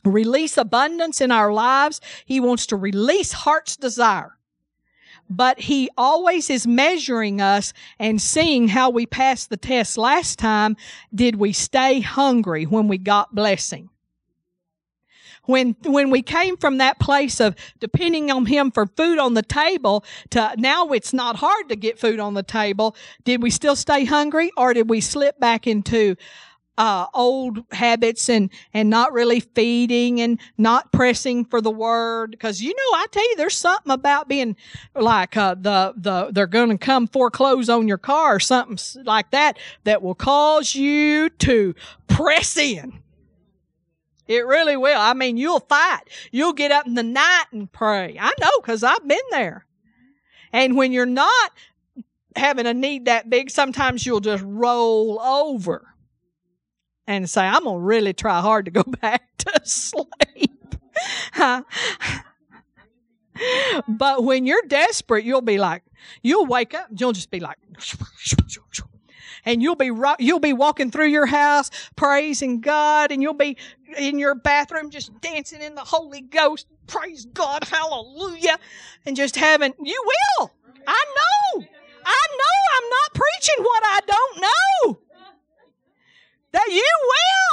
release 0.04 0.56
abundance 0.56 1.20
in 1.20 1.30
our 1.30 1.52
lives. 1.52 2.00
He 2.24 2.40
wants 2.40 2.66
to 2.66 2.76
release 2.76 3.32
heart's 3.32 3.76
desire 3.76 4.36
but 5.30 5.60
he 5.60 5.88
always 5.96 6.50
is 6.50 6.66
measuring 6.66 7.40
us 7.40 7.72
and 8.00 8.20
seeing 8.20 8.68
how 8.68 8.90
we 8.90 9.06
passed 9.06 9.48
the 9.48 9.56
test 9.56 9.96
last 9.96 10.38
time. 10.38 10.76
Did 11.14 11.36
we 11.36 11.52
stay 11.52 12.00
hungry 12.00 12.64
when 12.64 12.88
we 12.88 12.98
got 12.98 13.32
blessing? 13.34 13.88
When, 15.44 15.74
when 15.84 16.10
we 16.10 16.22
came 16.22 16.56
from 16.56 16.78
that 16.78 17.00
place 17.00 17.40
of 17.40 17.56
depending 17.78 18.30
on 18.30 18.46
him 18.46 18.70
for 18.70 18.86
food 18.86 19.18
on 19.18 19.34
the 19.34 19.42
table 19.42 20.04
to 20.30 20.52
now 20.58 20.88
it's 20.88 21.12
not 21.12 21.36
hard 21.36 21.68
to 21.70 21.76
get 21.76 21.98
food 21.98 22.20
on 22.20 22.34
the 22.34 22.42
table, 22.42 22.94
did 23.24 23.42
we 23.42 23.50
still 23.50 23.74
stay 23.74 24.04
hungry 24.04 24.50
or 24.56 24.74
did 24.74 24.90
we 24.90 25.00
slip 25.00 25.40
back 25.40 25.66
into, 25.66 26.16
uh, 26.80 27.06
old 27.12 27.62
habits 27.72 28.30
and 28.30 28.48
and 28.72 28.88
not 28.88 29.12
really 29.12 29.40
feeding 29.40 30.18
and 30.18 30.40
not 30.56 30.90
pressing 30.92 31.44
for 31.44 31.60
the 31.60 31.70
word 31.70 32.30
because 32.30 32.62
you 32.62 32.70
know 32.74 32.96
I 32.96 33.06
tell 33.10 33.22
you 33.22 33.36
there's 33.36 33.54
something 33.54 33.92
about 33.92 34.28
being 34.28 34.56
like 34.94 35.36
uh, 35.36 35.56
the 35.60 35.92
the 35.94 36.30
they're 36.32 36.46
going 36.46 36.70
to 36.70 36.78
come 36.78 37.06
foreclose 37.06 37.68
on 37.68 37.86
your 37.86 37.98
car 37.98 38.36
or 38.36 38.40
something 38.40 38.78
like 39.04 39.30
that 39.32 39.58
that 39.84 40.00
will 40.00 40.14
cause 40.14 40.74
you 40.74 41.28
to 41.28 41.74
press 42.08 42.56
in. 42.56 43.02
It 44.26 44.46
really 44.46 44.78
will. 44.78 44.98
I 44.98 45.12
mean, 45.12 45.36
you'll 45.36 45.60
fight. 45.60 46.04
You'll 46.32 46.54
get 46.54 46.72
up 46.72 46.86
in 46.86 46.94
the 46.94 47.02
night 47.02 47.44
and 47.52 47.70
pray. 47.70 48.16
I 48.18 48.32
know 48.40 48.60
because 48.62 48.82
I've 48.82 49.06
been 49.06 49.18
there. 49.32 49.66
And 50.50 50.78
when 50.78 50.92
you're 50.92 51.04
not 51.04 51.50
having 52.36 52.64
a 52.64 52.72
need 52.72 53.04
that 53.04 53.28
big, 53.28 53.50
sometimes 53.50 54.06
you'll 54.06 54.20
just 54.20 54.44
roll 54.46 55.20
over 55.20 55.89
and 57.10 57.28
say, 57.28 57.44
I'm 57.44 57.64
going 57.64 57.76
to 57.76 57.84
really 57.84 58.12
try 58.12 58.40
hard 58.40 58.66
to 58.66 58.70
go 58.70 58.84
back 59.00 59.36
to 59.38 59.60
sleep. 59.64 60.76
but 63.88 64.22
when 64.22 64.46
you're 64.46 64.62
desperate, 64.68 65.24
you'll 65.24 65.40
be 65.40 65.58
like, 65.58 65.82
you'll 66.22 66.46
wake 66.46 66.72
up, 66.72 66.86
you'll 66.96 67.12
just 67.12 67.32
be 67.32 67.40
like, 67.40 67.58
and 69.44 69.62
you'll 69.62 69.74
be 69.74 69.90
you'll 70.18 70.38
be 70.38 70.52
walking 70.52 70.90
through 70.90 71.06
your 71.06 71.26
house 71.26 71.70
praising 71.96 72.60
God, 72.60 73.10
and 73.10 73.22
you'll 73.22 73.34
be 73.34 73.56
in 73.96 74.18
your 74.18 74.36
bathroom 74.36 74.90
just 74.90 75.18
dancing 75.20 75.62
in 75.62 75.74
the 75.74 75.80
Holy 75.80 76.20
Ghost, 76.20 76.68
praise 76.86 77.24
God, 77.24 77.64
hallelujah, 77.64 78.58
and 79.04 79.16
just 79.16 79.34
having 79.34 79.74
you 79.82 80.00
will. 80.38 80.52
I 80.86 81.04
know, 81.16 81.64
I 82.04 82.26
know, 82.38 82.58
I'm 82.76 82.88
not 82.90 83.14
preaching 83.14 83.64
what 83.64 83.82
I 83.84 84.00
don't 84.06 84.40
know 84.42 85.09
that 86.52 86.68
you 86.70 86.88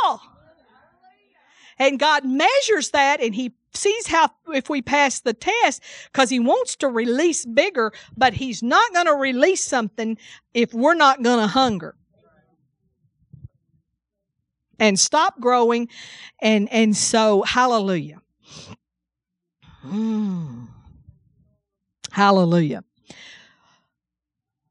will. 0.03 0.21
And 1.79 1.99
God 1.99 2.25
measures 2.25 2.91
that 2.91 3.21
and 3.21 3.35
He 3.35 3.53
sees 3.73 4.07
how 4.07 4.31
if 4.47 4.69
we 4.69 4.81
pass 4.81 5.19
the 5.19 5.33
test 5.33 5.83
because 6.11 6.29
He 6.29 6.39
wants 6.39 6.75
to 6.77 6.87
release 6.87 7.45
bigger, 7.45 7.93
but 8.15 8.33
He's 8.33 8.63
not 8.63 8.93
going 8.93 9.05
to 9.05 9.13
release 9.13 9.63
something 9.63 10.17
if 10.53 10.73
we're 10.73 10.95
not 10.95 11.21
going 11.21 11.39
to 11.39 11.47
hunger. 11.47 11.95
And 14.79 14.99
stop 14.99 15.39
growing. 15.39 15.89
And, 16.39 16.71
and 16.71 16.95
so, 16.95 17.41
hallelujah. 17.41 18.21
Mm. 19.85 20.67
Hallelujah. 22.11 22.83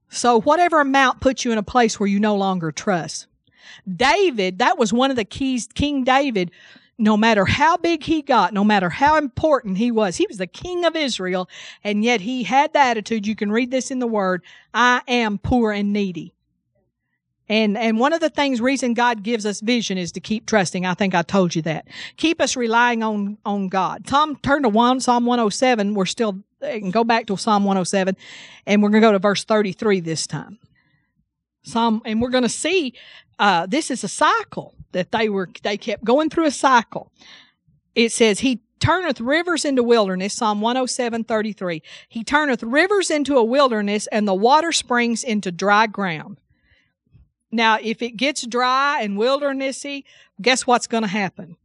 So, 0.08 0.40
whatever 0.40 0.80
amount 0.80 1.20
puts 1.20 1.44
you 1.44 1.52
in 1.52 1.58
a 1.58 1.62
place 1.62 1.98
where 2.00 2.06
you 2.06 2.20
no 2.20 2.36
longer 2.36 2.72
trust. 2.72 3.26
David, 3.90 4.58
that 4.58 4.78
was 4.78 4.92
one 4.92 5.10
of 5.10 5.16
the 5.16 5.24
keys. 5.24 5.68
King 5.74 6.04
David, 6.04 6.50
no 6.98 7.16
matter 7.16 7.44
how 7.44 7.76
big 7.76 8.02
he 8.02 8.22
got, 8.22 8.52
no 8.52 8.64
matter 8.64 8.88
how 8.88 9.16
important 9.16 9.78
he 9.78 9.90
was, 9.90 10.16
he 10.16 10.26
was 10.26 10.38
the 10.38 10.46
king 10.46 10.84
of 10.84 10.96
Israel, 10.96 11.48
and 11.84 12.04
yet 12.04 12.20
he 12.22 12.44
had 12.44 12.72
the 12.72 12.78
attitude. 12.78 13.26
You 13.26 13.36
can 13.36 13.52
read 13.52 13.70
this 13.70 13.90
in 13.90 13.98
the 13.98 14.06
word 14.06 14.42
I 14.72 15.02
am 15.06 15.38
poor 15.38 15.72
and 15.72 15.92
needy. 15.92 16.32
And, 17.48 17.78
and 17.78 18.00
one 18.00 18.12
of 18.12 18.20
the 18.20 18.28
things, 18.28 18.60
reason 18.60 18.94
God 18.94 19.22
gives 19.22 19.46
us 19.46 19.60
vision 19.60 19.98
is 19.98 20.10
to 20.12 20.20
keep 20.20 20.46
trusting. 20.46 20.84
I 20.84 20.94
think 20.94 21.14
I 21.14 21.22
told 21.22 21.54
you 21.54 21.62
that. 21.62 21.86
Keep 22.16 22.40
us 22.40 22.56
relying 22.56 23.04
on, 23.04 23.38
on 23.44 23.68
God. 23.68 24.04
Tom, 24.04 24.36
turn 24.36 24.64
to 24.64 24.68
one, 24.68 24.98
Psalm 24.98 25.26
107. 25.26 25.94
We're 25.94 26.06
still, 26.06 26.40
and 26.60 26.92
go 26.92 27.04
back 27.04 27.26
to 27.26 27.36
Psalm 27.36 27.62
107 27.62 28.16
and 28.66 28.82
we're 28.82 28.88
going 28.88 29.02
to 29.02 29.08
go 29.08 29.12
to 29.12 29.18
verse 29.20 29.44
33 29.44 30.00
this 30.00 30.26
time. 30.26 30.58
Psalm, 31.62 32.02
and 32.04 32.20
we're 32.20 32.30
going 32.30 32.42
to 32.42 32.48
see 32.48 32.94
uh, 33.38 33.66
this 33.66 33.90
is 33.90 34.04
a 34.04 34.08
cycle 34.08 34.74
that 34.92 35.12
they 35.12 35.28
were 35.28 35.48
they 35.62 35.76
kept 35.76 36.04
going 36.04 36.30
through 36.30 36.46
a 36.46 36.50
cycle. 36.50 37.12
It 37.94 38.12
says 38.12 38.40
he 38.40 38.62
turneth 38.78 39.20
rivers 39.20 39.64
into 39.64 39.82
wilderness, 39.82 40.34
Psalm 40.34 40.60
107, 40.60 41.24
33. 41.24 41.82
He 42.08 42.24
turneth 42.24 42.62
rivers 42.62 43.10
into 43.10 43.36
a 43.36 43.44
wilderness 43.44 44.06
and 44.08 44.26
the 44.26 44.34
water 44.34 44.72
springs 44.72 45.24
into 45.24 45.50
dry 45.50 45.86
ground. 45.86 46.40
Now, 47.50 47.78
if 47.80 48.02
it 48.02 48.16
gets 48.16 48.46
dry 48.46 49.00
and 49.00 49.16
wildernessy, 49.16 50.04
guess 50.40 50.66
what's 50.66 50.86
going 50.86 51.04
to 51.04 51.08
happen? 51.08 51.56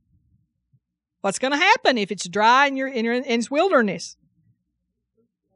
What's 1.22 1.40
going 1.40 1.52
to 1.52 1.58
happen 1.58 1.98
if 1.98 2.12
it's 2.12 2.28
dry 2.28 2.68
and 2.68 2.78
you're 2.78 2.88
in, 2.88 3.06
in 3.06 3.24
it's 3.26 3.52
wilderness? 3.52 4.16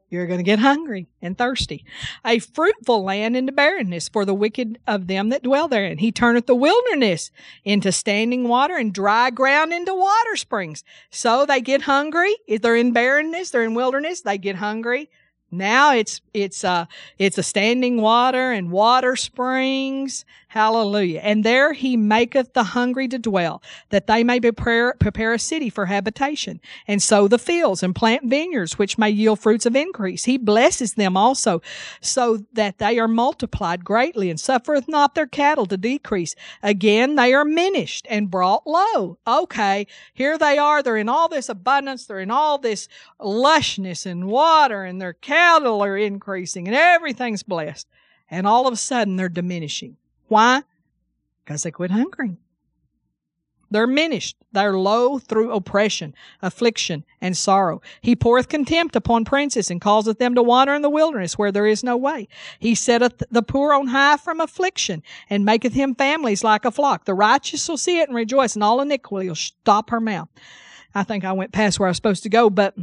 You're 0.08 0.26
going 0.26 0.38
to 0.38 0.44
get 0.44 0.60
hungry 0.60 1.08
and 1.20 1.36
thirsty. 1.36 1.84
A 2.24 2.38
fruitful 2.38 3.02
land 3.02 3.36
into 3.36 3.52
barrenness 3.52 4.08
for 4.08 4.24
the 4.24 4.34
wicked 4.34 4.78
of 4.86 5.08
them 5.08 5.30
that 5.30 5.42
dwell 5.42 5.66
therein. 5.66 5.98
He 5.98 6.12
turneth 6.12 6.46
the 6.46 6.54
wilderness 6.54 7.32
into 7.64 7.90
standing 7.90 8.46
water 8.46 8.76
and 8.76 8.94
dry 8.94 9.30
ground 9.30 9.72
into 9.72 9.94
water 9.94 10.36
springs. 10.36 10.84
So 11.10 11.44
they 11.44 11.60
get 11.60 11.82
hungry. 11.82 12.36
If 12.46 12.62
they're 12.62 12.76
in 12.76 12.92
barrenness, 12.92 13.50
they're 13.50 13.64
in 13.64 13.74
wilderness, 13.74 14.20
they 14.20 14.38
get 14.38 14.56
hungry. 14.56 15.10
Now 15.50 15.94
it's 15.94 16.20
it's 16.34 16.64
uh 16.64 16.86
it's 17.18 17.38
a 17.38 17.42
standing 17.42 18.00
water 18.00 18.50
and 18.50 18.70
water 18.70 19.14
springs. 19.16 20.24
Hallelujah. 20.56 21.20
And 21.20 21.44
there 21.44 21.74
he 21.74 21.98
maketh 21.98 22.54
the 22.54 22.62
hungry 22.64 23.08
to 23.08 23.18
dwell, 23.18 23.62
that 23.90 24.06
they 24.06 24.24
may 24.24 24.40
prepare, 24.40 24.94
prepare 24.94 25.34
a 25.34 25.38
city 25.38 25.68
for 25.68 25.84
habitation, 25.84 26.62
and 26.88 27.02
sow 27.02 27.28
the 27.28 27.38
fields 27.38 27.82
and 27.82 27.94
plant 27.94 28.30
vineyards, 28.30 28.78
which 28.78 28.96
may 28.96 29.10
yield 29.10 29.38
fruits 29.38 29.66
of 29.66 29.76
increase. 29.76 30.24
He 30.24 30.38
blesses 30.38 30.94
them 30.94 31.14
also, 31.14 31.60
so 32.00 32.38
that 32.54 32.78
they 32.78 32.98
are 32.98 33.06
multiplied 33.06 33.84
greatly, 33.84 34.30
and 34.30 34.40
suffereth 34.40 34.88
not 34.88 35.14
their 35.14 35.26
cattle 35.26 35.66
to 35.66 35.76
decrease. 35.76 36.34
Again, 36.62 37.16
they 37.16 37.34
are 37.34 37.44
minished 37.44 38.06
and 38.08 38.30
brought 38.30 38.66
low. 38.66 39.18
Okay, 39.26 39.86
here 40.14 40.38
they 40.38 40.56
are. 40.56 40.82
They're 40.82 40.96
in 40.96 41.10
all 41.10 41.28
this 41.28 41.50
abundance. 41.50 42.06
They're 42.06 42.20
in 42.20 42.30
all 42.30 42.56
this 42.56 42.88
lushness 43.20 44.06
and 44.06 44.24
water, 44.24 44.84
and 44.84 45.02
their 45.02 45.12
cattle 45.12 45.84
are 45.84 45.98
increasing, 45.98 46.66
and 46.66 46.74
everything's 46.74 47.42
blessed. 47.42 47.86
And 48.30 48.46
all 48.46 48.66
of 48.66 48.72
a 48.72 48.76
sudden, 48.76 49.16
they're 49.16 49.28
diminishing. 49.28 49.98
Why? 50.28 50.62
Because 51.44 51.62
they 51.62 51.70
quit 51.70 51.90
hungering. 51.90 52.38
They're 53.70 53.86
minished. 53.86 54.36
They're 54.52 54.78
low 54.78 55.18
through 55.18 55.52
oppression, 55.52 56.14
affliction, 56.40 57.04
and 57.20 57.36
sorrow. 57.36 57.82
He 58.00 58.14
poureth 58.14 58.48
contempt 58.48 58.94
upon 58.94 59.24
princes 59.24 59.70
and 59.70 59.80
causeth 59.80 60.18
them 60.18 60.34
to 60.36 60.42
wander 60.42 60.74
in 60.74 60.82
the 60.82 60.90
wilderness 60.90 61.36
where 61.36 61.50
there 61.50 61.66
is 61.66 61.82
no 61.82 61.96
way. 61.96 62.28
He 62.60 62.74
setteth 62.74 63.22
the 63.30 63.42
poor 63.42 63.74
on 63.74 63.88
high 63.88 64.18
from 64.18 64.40
affliction 64.40 65.02
and 65.28 65.44
maketh 65.44 65.74
him 65.74 65.94
families 65.94 66.44
like 66.44 66.64
a 66.64 66.70
flock. 66.70 67.06
The 67.06 67.14
righteous 67.14 67.68
will 67.68 67.76
see 67.76 67.98
it 67.98 68.08
and 68.08 68.16
rejoice, 68.16 68.54
and 68.54 68.62
all 68.62 68.80
iniquity 68.80 69.28
will 69.28 69.34
stop 69.34 69.90
her 69.90 70.00
mouth. 70.00 70.28
I 70.94 71.02
think 71.02 71.24
I 71.24 71.32
went 71.32 71.52
past 71.52 71.78
where 71.78 71.88
I 71.88 71.90
was 71.90 71.96
supposed 71.96 72.22
to 72.22 72.28
go, 72.28 72.48
but 72.48 72.74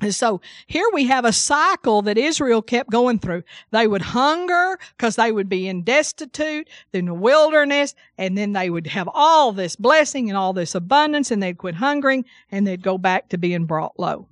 and 0.00 0.14
so 0.14 0.40
here 0.66 0.86
we 0.92 1.06
have 1.06 1.24
a 1.24 1.32
cycle 1.32 2.02
that 2.02 2.16
Israel 2.16 2.62
kept 2.62 2.90
going 2.90 3.18
through. 3.18 3.42
They 3.72 3.88
would 3.88 4.02
hunger 4.02 4.78
because 4.96 5.16
they 5.16 5.32
would 5.32 5.48
be 5.48 5.66
in 5.66 5.82
destitute, 5.82 6.68
in 6.92 7.06
the 7.06 7.14
wilderness, 7.14 7.96
and 8.16 8.38
then 8.38 8.52
they 8.52 8.70
would 8.70 8.86
have 8.86 9.08
all 9.12 9.52
this 9.52 9.74
blessing 9.74 10.28
and 10.28 10.38
all 10.38 10.52
this 10.52 10.76
abundance 10.76 11.32
and 11.32 11.42
they'd 11.42 11.58
quit 11.58 11.74
hungering 11.74 12.24
and 12.52 12.66
they'd 12.66 12.82
go 12.82 12.96
back 12.96 13.28
to 13.30 13.38
being 13.38 13.64
brought 13.64 13.98
low. 13.98 14.28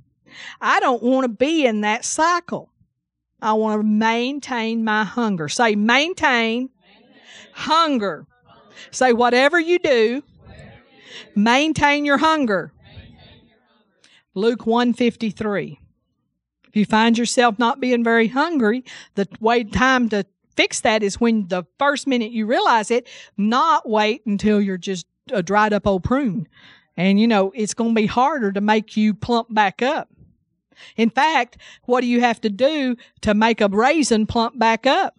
I 0.61 0.79
don't 0.81 1.03
want 1.03 1.25
to 1.25 1.29
be 1.29 1.67
in 1.67 1.81
that 1.81 2.05
cycle. 2.05 2.71
I 3.43 3.55
want 3.55 3.81
to 3.81 3.87
maintain 3.87 4.85
my 4.85 5.05
hunger. 5.05 5.49
Say 5.49 5.75
maintain, 5.75 6.71
hunger. 7.53 8.27
Say 8.93 9.12
whatever 9.12 9.59
you 9.59 9.79
do, 9.79 10.23
maintain 11.35 12.05
your 12.05 12.19
hunger. 12.19 12.73
Luke 14.37 14.66
153. 14.66 15.80
If 16.68 16.76
you 16.76 16.84
find 16.84 17.16
yourself 17.16 17.59
not 17.59 17.80
being 17.80 18.05
very 18.05 18.28
hungry, 18.28 18.84
the 19.14 19.26
way 19.41 19.64
time 19.64 20.11
to 20.11 20.26
fix 20.55 20.82
that 20.82 21.03
is 21.03 21.18
when 21.18 21.49
the 21.49 21.64
first 21.78 22.07
minute 22.07 22.32
you 22.32 22.45
realize 22.45 22.91
it, 22.91 23.09
not 23.39 23.89
wait 23.89 24.26
until 24.26 24.61
you're 24.61 24.76
just 24.76 25.07
a 25.32 25.43
dried 25.43 25.72
up 25.72 25.87
old 25.87 26.05
prune. 26.05 26.47
And 26.99 27.18
you 27.18 27.26
know, 27.26 27.51
it's 27.55 27.72
going 27.72 27.95
to 27.95 28.01
be 28.01 28.07
harder 28.07 28.53
to 28.53 28.61
make 28.61 28.95
you 28.95 29.14
plump 29.14 29.53
back 29.53 29.80
up. 29.80 30.11
In 30.99 31.09
fact, 31.09 31.57
what 31.84 32.03
do 32.03 32.07
you 32.07 32.20
have 32.20 32.41
to 32.43 32.51
do 32.51 32.97
to 33.22 33.32
make 33.32 33.62
a 33.62 33.68
raisin 33.68 34.26
plump 34.26 34.59
back 34.59 34.87
up? 34.87 35.14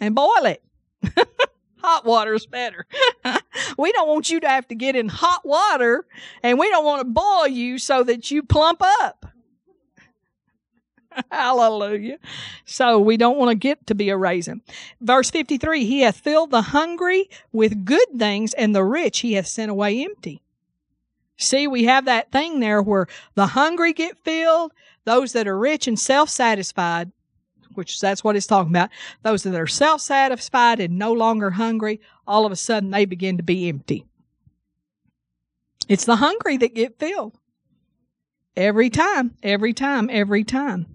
And 0.00 0.14
boil 0.14 0.46
it. 0.46 0.62
hot 1.82 2.04
water 2.04 2.34
is 2.34 2.46
better. 2.46 2.86
we 3.78 3.92
don't 3.92 4.08
want 4.08 4.30
you 4.30 4.40
to 4.40 4.48
have 4.48 4.66
to 4.68 4.74
get 4.74 4.96
in 4.96 5.08
hot 5.08 5.44
water 5.44 6.06
and 6.42 6.58
we 6.58 6.70
don't 6.70 6.84
want 6.84 7.00
to 7.00 7.04
boil 7.04 7.48
you 7.48 7.78
so 7.78 8.02
that 8.02 8.30
you 8.30 8.42
plump 8.42 8.80
up. 8.82 9.26
Hallelujah. 11.30 12.18
So 12.64 12.98
we 12.98 13.16
don't 13.16 13.38
want 13.38 13.50
to 13.50 13.54
get 13.54 13.86
to 13.86 13.94
be 13.94 14.08
a 14.08 14.16
raisin. 14.16 14.62
Verse 15.00 15.30
53 15.30 15.84
He 15.84 16.00
hath 16.00 16.16
filled 16.16 16.50
the 16.50 16.62
hungry 16.62 17.28
with 17.52 17.84
good 17.84 18.08
things, 18.16 18.54
and 18.54 18.74
the 18.74 18.84
rich 18.84 19.20
he 19.20 19.34
hath 19.34 19.46
sent 19.46 19.70
away 19.70 20.02
empty. 20.04 20.42
See, 21.36 21.66
we 21.66 21.84
have 21.84 22.04
that 22.04 22.30
thing 22.30 22.60
there 22.60 22.82
where 22.82 23.08
the 23.34 23.48
hungry 23.48 23.92
get 23.92 24.16
filled, 24.18 24.72
those 25.04 25.32
that 25.32 25.48
are 25.48 25.58
rich 25.58 25.86
and 25.88 25.98
self 25.98 26.28
satisfied 26.28 27.10
which 27.74 28.00
that's 28.00 28.22
what 28.22 28.36
it's 28.36 28.46
talking 28.46 28.72
about. 28.72 28.90
Those 29.22 29.42
that 29.42 29.54
are 29.54 29.66
self-satisfied 29.66 30.80
and 30.80 30.98
no 30.98 31.12
longer 31.12 31.50
hungry, 31.50 32.00
all 32.26 32.46
of 32.46 32.52
a 32.52 32.56
sudden 32.56 32.90
they 32.90 33.04
begin 33.04 33.36
to 33.36 33.42
be 33.42 33.68
empty. 33.68 34.06
It's 35.88 36.04
the 36.04 36.16
hungry 36.16 36.56
that 36.58 36.74
get 36.74 36.98
filled. 36.98 37.36
Every 38.56 38.90
time, 38.90 39.34
every 39.42 39.72
time, 39.72 40.08
every 40.10 40.44
time. 40.44 40.86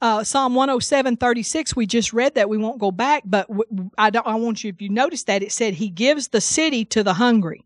Uh, 0.00 0.22
Psalm 0.22 0.54
107, 0.54 1.16
36, 1.16 1.74
we 1.74 1.86
just 1.86 2.12
read 2.12 2.34
that. 2.34 2.50
We 2.50 2.58
won't 2.58 2.78
go 2.78 2.90
back, 2.90 3.22
but 3.24 3.48
I, 3.96 4.10
don't, 4.10 4.26
I 4.26 4.34
want 4.34 4.62
you, 4.62 4.68
if 4.68 4.82
you 4.82 4.90
notice 4.90 5.24
that, 5.24 5.42
it 5.42 5.52
said, 5.52 5.74
He 5.74 5.88
gives 5.88 6.28
the 6.28 6.40
city 6.40 6.84
to 6.86 7.02
the 7.02 7.14
hungry. 7.14 7.64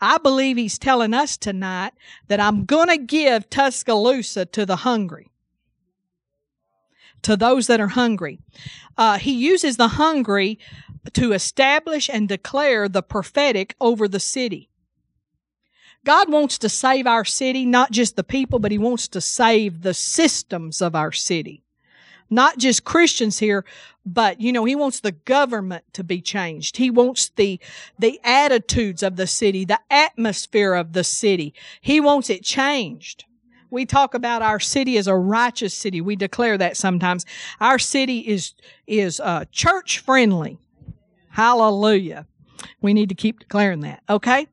I 0.00 0.18
believe 0.18 0.56
He's 0.56 0.78
telling 0.78 1.14
us 1.14 1.36
tonight 1.36 1.92
that 2.26 2.40
I'm 2.40 2.64
going 2.64 2.88
to 2.88 2.98
give 2.98 3.48
Tuscaloosa 3.48 4.46
to 4.46 4.66
the 4.66 4.76
hungry 4.76 5.30
to 7.24 7.36
those 7.36 7.66
that 7.66 7.80
are 7.80 7.88
hungry. 7.88 8.38
Uh, 8.96 9.18
he 9.18 9.32
uses 9.32 9.76
the 9.76 9.88
hungry 9.88 10.58
to 11.12 11.32
establish 11.32 12.08
and 12.08 12.28
declare 12.28 12.88
the 12.88 13.02
prophetic 13.02 13.74
over 13.80 14.08
the 14.08 14.20
city. 14.20 14.70
God 16.04 16.30
wants 16.30 16.58
to 16.58 16.68
save 16.68 17.06
our 17.06 17.24
city, 17.24 17.64
not 17.64 17.90
just 17.90 18.16
the 18.16 18.24
people, 18.24 18.58
but 18.58 18.70
He 18.70 18.78
wants 18.78 19.08
to 19.08 19.20
save 19.20 19.82
the 19.82 19.94
systems 19.94 20.82
of 20.82 20.94
our 20.94 21.12
city. 21.12 21.62
Not 22.30 22.58
just 22.58 22.84
Christians 22.84 23.38
here, 23.38 23.64
but 24.04 24.40
you 24.40 24.52
know, 24.52 24.64
He 24.64 24.76
wants 24.76 25.00
the 25.00 25.12
government 25.12 25.84
to 25.94 26.04
be 26.04 26.20
changed. 26.20 26.76
He 26.76 26.90
wants 26.90 27.30
the, 27.30 27.58
the 27.98 28.20
attitudes 28.22 29.02
of 29.02 29.16
the 29.16 29.26
city, 29.26 29.64
the 29.64 29.80
atmosphere 29.90 30.74
of 30.74 30.92
the 30.92 31.04
city. 31.04 31.54
He 31.80 32.00
wants 32.00 32.28
it 32.28 32.44
changed 32.44 33.24
we 33.74 33.84
talk 33.84 34.14
about 34.14 34.40
our 34.40 34.60
city 34.60 34.96
as 34.96 35.06
a 35.06 35.16
righteous 35.16 35.74
city. 35.74 36.00
We 36.00 36.16
declare 36.16 36.56
that 36.56 36.76
sometimes. 36.76 37.26
Our 37.60 37.78
city 37.78 38.20
is 38.20 38.54
is 38.86 39.20
uh, 39.20 39.44
church 39.50 39.98
friendly. 39.98 40.58
Hallelujah. 41.30 42.26
We 42.80 42.94
need 42.94 43.08
to 43.10 43.14
keep 43.14 43.40
declaring 43.40 43.80
that. 43.80 44.02
Okay. 44.08 44.46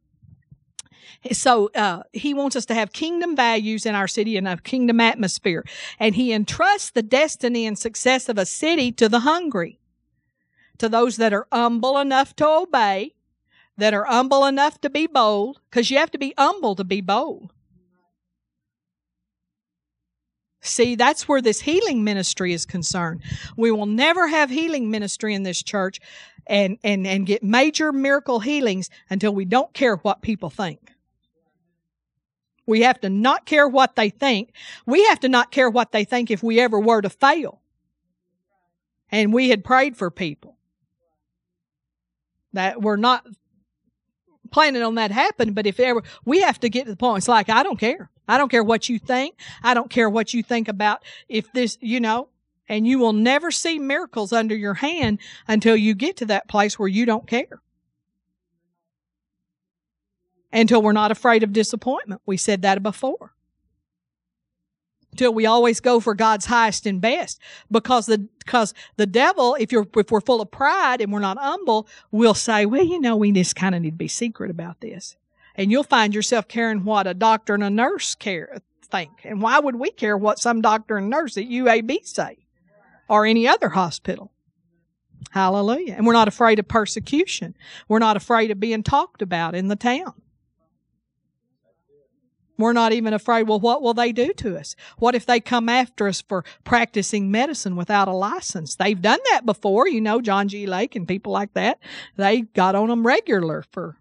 So 1.32 1.70
uh, 1.76 2.02
he 2.14 2.34
wants 2.34 2.56
us 2.56 2.66
to 2.66 2.74
have 2.74 2.92
kingdom 2.94 3.36
values 3.36 3.86
in 3.86 3.94
our 3.94 4.08
city 4.08 4.38
and 4.38 4.48
a 4.48 4.58
kingdom 4.58 5.00
atmosphere, 5.00 5.64
and 6.00 6.16
he 6.16 6.34
entrusts 6.34 6.90
the 6.90 7.04
destiny 7.04 7.68
and 7.68 7.78
success 7.78 8.28
of 8.28 8.40
a 8.40 8.46
city 8.46 8.92
to 8.94 9.08
the 9.08 9.20
hungry, 9.20 9.80
to 10.80 10.90
those 10.90 11.18
that 11.18 11.32
are 11.32 11.48
humble 11.52 12.00
enough 12.00 12.36
to 12.38 12.48
obey, 12.48 13.14
that 13.78 13.94
are 13.94 14.06
humble 14.06 14.46
enough 14.46 14.82
to 14.82 14.90
be 14.90 15.06
bold, 15.06 15.62
because 15.70 15.92
you 15.92 16.00
have 16.00 16.10
to 16.12 16.18
be 16.18 16.34
humble 16.40 16.74
to 16.76 16.84
be 16.84 17.02
bold. 17.02 17.54
See, 20.62 20.96
that's 20.96 21.28
where 21.28 21.42
this 21.42 21.62
healing 21.62 22.04
ministry 22.04 22.54
is 22.54 22.66
concerned. 22.66 23.22
We 23.58 23.72
will 23.72 23.88
never 23.88 24.28
have 24.28 24.52
healing 24.52 24.92
ministry 24.92 25.34
in 25.34 25.44
this 25.44 25.62
church 25.64 26.00
and, 26.46 26.78
and, 26.84 27.08
and 27.08 27.26
get 27.26 27.44
major 27.44 27.92
miracle 27.92 28.40
healings 28.40 28.90
until 29.10 29.34
we 29.34 29.46
don't 29.46 29.74
care 29.74 29.96
what 29.98 30.22
people 30.22 30.52
think. 30.52 30.92
We 32.68 32.82
have 32.82 33.02
to 33.02 33.10
not 33.10 33.46
care 33.46 33.68
what 33.68 33.96
they 33.96 34.10
think. 34.10 34.52
We 34.86 35.04
have 35.08 35.20
to 35.22 35.30
not 35.30 35.52
care 35.52 35.70
what 35.70 35.92
they 35.92 36.04
think 36.04 36.30
if 36.30 36.44
we 36.44 36.60
ever 36.60 36.80
were 36.80 37.02
to 37.02 37.10
fail. 37.10 37.60
And 39.12 39.34
we 39.34 39.50
had 39.50 39.64
prayed 39.64 39.98
for 39.98 40.12
people 40.12 40.58
that 42.54 42.82
we're 42.82 42.98
not 42.98 43.26
planning 44.52 44.84
on 44.84 44.96
that 44.96 45.12
happening, 45.12 45.54
but 45.54 45.66
if 45.66 45.80
ever, 45.80 46.04
we 46.24 46.42
have 46.42 46.60
to 46.60 46.70
get 46.70 46.86
to 46.86 46.92
the 46.92 46.98
point, 46.98 47.20
it's 47.20 47.28
like, 47.28 47.50
I 47.50 47.64
don't 47.64 47.80
care. 47.80 48.10
I 48.32 48.38
don't 48.38 48.50
care 48.50 48.64
what 48.64 48.90
you 48.90 49.00
think. 49.00 49.36
I 49.62 49.74
don't 49.74 49.90
care 49.90 50.10
what 50.10 50.34
you 50.34 50.44
think 50.44 50.68
about 50.68 51.04
if 51.30 51.52
this, 51.54 51.78
you 51.82 52.00
know, 52.00 52.30
and 52.70 52.88
you 52.88 53.00
will 53.00 53.14
never 53.14 53.52
see 53.52 53.80
miracles 53.80 54.34
under 54.34 54.56
your 54.56 54.76
hand 54.76 55.20
until 55.48 55.76
you 55.76 55.94
get 55.94 56.18
to 56.18 56.26
that 56.28 56.48
place 56.48 56.80
where 56.80 56.88
you 56.88 57.06
don't 57.06 57.28
care. 57.28 57.62
until 60.52 60.82
we're 60.82 60.92
not 60.92 61.12
afraid 61.12 61.44
of 61.44 61.54
disappointment. 61.54 62.22
We 62.26 62.38
said 62.38 62.62
that 62.62 62.84
before. 62.84 63.34
Until 65.12 65.34
we 65.34 65.46
always 65.46 65.82
go 65.82 66.00
for 66.00 66.14
God's 66.14 66.46
highest 66.46 66.86
and 66.86 67.02
best. 67.02 67.40
Because 67.70 68.06
the 68.06 68.28
because 68.40 68.74
the 68.96 69.06
devil, 69.06 69.56
if 69.60 69.72
you're 69.72 69.88
if 69.96 70.10
we're 70.10 70.22
full 70.22 70.42
of 70.42 70.52
pride 70.52 71.02
and 71.02 71.12
we're 71.12 71.20
not 71.20 71.38
humble, 71.38 71.88
will 72.12 72.34
say, 72.34 72.66
Well, 72.66 72.84
you 72.84 73.00
know, 73.00 73.18
we 73.18 73.32
just 73.32 73.56
kind 73.56 73.76
of 73.76 73.82
need 73.82 73.92
to 73.92 73.98
be 73.98 74.08
secret 74.08 74.50
about 74.50 74.80
this. 74.80 75.18
And 75.62 75.72
you'll 75.72 75.84
find 75.84 76.16
yourself 76.16 76.48
caring 76.48 76.86
what 76.86 77.06
a 77.06 77.14
doctor 77.14 77.54
and 77.54 77.64
a 77.64 77.70
nurse 77.70 78.16
care 78.16 78.58
think. 78.82 79.12
And 79.24 79.44
why 79.44 79.60
would 79.60 79.76
we 79.76 79.92
care 79.92 80.18
what 80.18 80.40
some 80.40 80.60
doctor 80.60 80.98
and 80.98 81.08
nurse 81.08 81.38
at 81.38 81.44
UAB 81.44 82.04
say? 82.04 82.48
Or 83.08 83.28
any 83.28 83.48
other 83.48 83.70
hospital? 83.70 84.32
Hallelujah. 85.30 85.94
And 85.94 86.08
we're 86.08 86.14
not 86.14 86.28
afraid 86.28 86.58
of 86.58 86.68
persecution. 86.68 87.56
We're 87.88 88.00
not 88.00 88.18
afraid 88.18 88.50
of 88.50 88.60
being 88.60 88.82
talked 88.82 89.22
about 89.22 89.54
in 89.54 89.68
the 89.68 89.76
town. 89.76 90.14
We're 92.58 92.74
not 92.74 92.92
even 92.92 93.14
afraid, 93.14 93.44
well, 93.44 93.60
what 93.60 93.84
will 93.84 93.94
they 93.94 94.12
do 94.12 94.34
to 94.34 94.58
us? 94.58 94.76
What 94.98 95.14
if 95.14 95.28
they 95.28 95.40
come 95.40 95.70
after 95.70 96.08
us 96.08 96.22
for 96.22 96.44
practicing 96.64 97.30
medicine 97.30 97.76
without 97.76 98.08
a 98.08 98.14
license? 98.14 98.76
They've 98.76 99.00
done 99.00 99.20
that 99.32 99.46
before, 99.46 99.88
you 99.88 100.02
know, 100.02 100.22
John 100.22 100.48
G. 100.48 100.66
Lake 100.66 100.96
and 100.96 101.08
people 101.08 101.32
like 101.32 101.54
that. 101.54 101.78
They 102.18 102.42
got 102.42 102.74
on 102.74 102.90
them 102.90 103.06
regular 103.06 103.64
for 103.72 103.98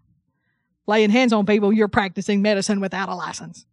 laying 0.87 1.09
hands 1.09 1.33
on 1.33 1.45
people. 1.45 1.71
You're 1.71 1.87
practicing 1.87 2.41
medicine 2.41 2.79
without 2.79 3.09
a 3.09 3.15
license. 3.15 3.65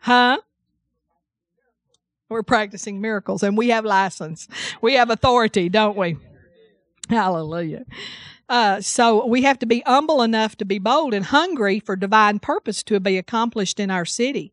Huh? 0.00 0.38
We're 2.28 2.42
practicing 2.44 3.00
miracles 3.00 3.42
and 3.42 3.56
we 3.56 3.68
have 3.68 3.84
license. 3.84 4.46
We 4.80 4.94
have 4.94 5.10
authority, 5.10 5.68
don't 5.68 5.96
we? 5.96 6.16
Hallelujah. 7.08 7.84
Uh, 8.48 8.80
so 8.80 9.26
we 9.26 9.42
have 9.42 9.58
to 9.58 9.66
be 9.66 9.82
humble 9.86 10.22
enough 10.22 10.56
to 10.56 10.64
be 10.64 10.78
bold 10.78 11.12
and 11.12 11.24
hungry 11.24 11.80
for 11.80 11.96
divine 11.96 12.38
purpose 12.38 12.82
to 12.84 13.00
be 13.00 13.18
accomplished 13.18 13.80
in 13.80 13.90
our 13.90 14.04
city. 14.04 14.52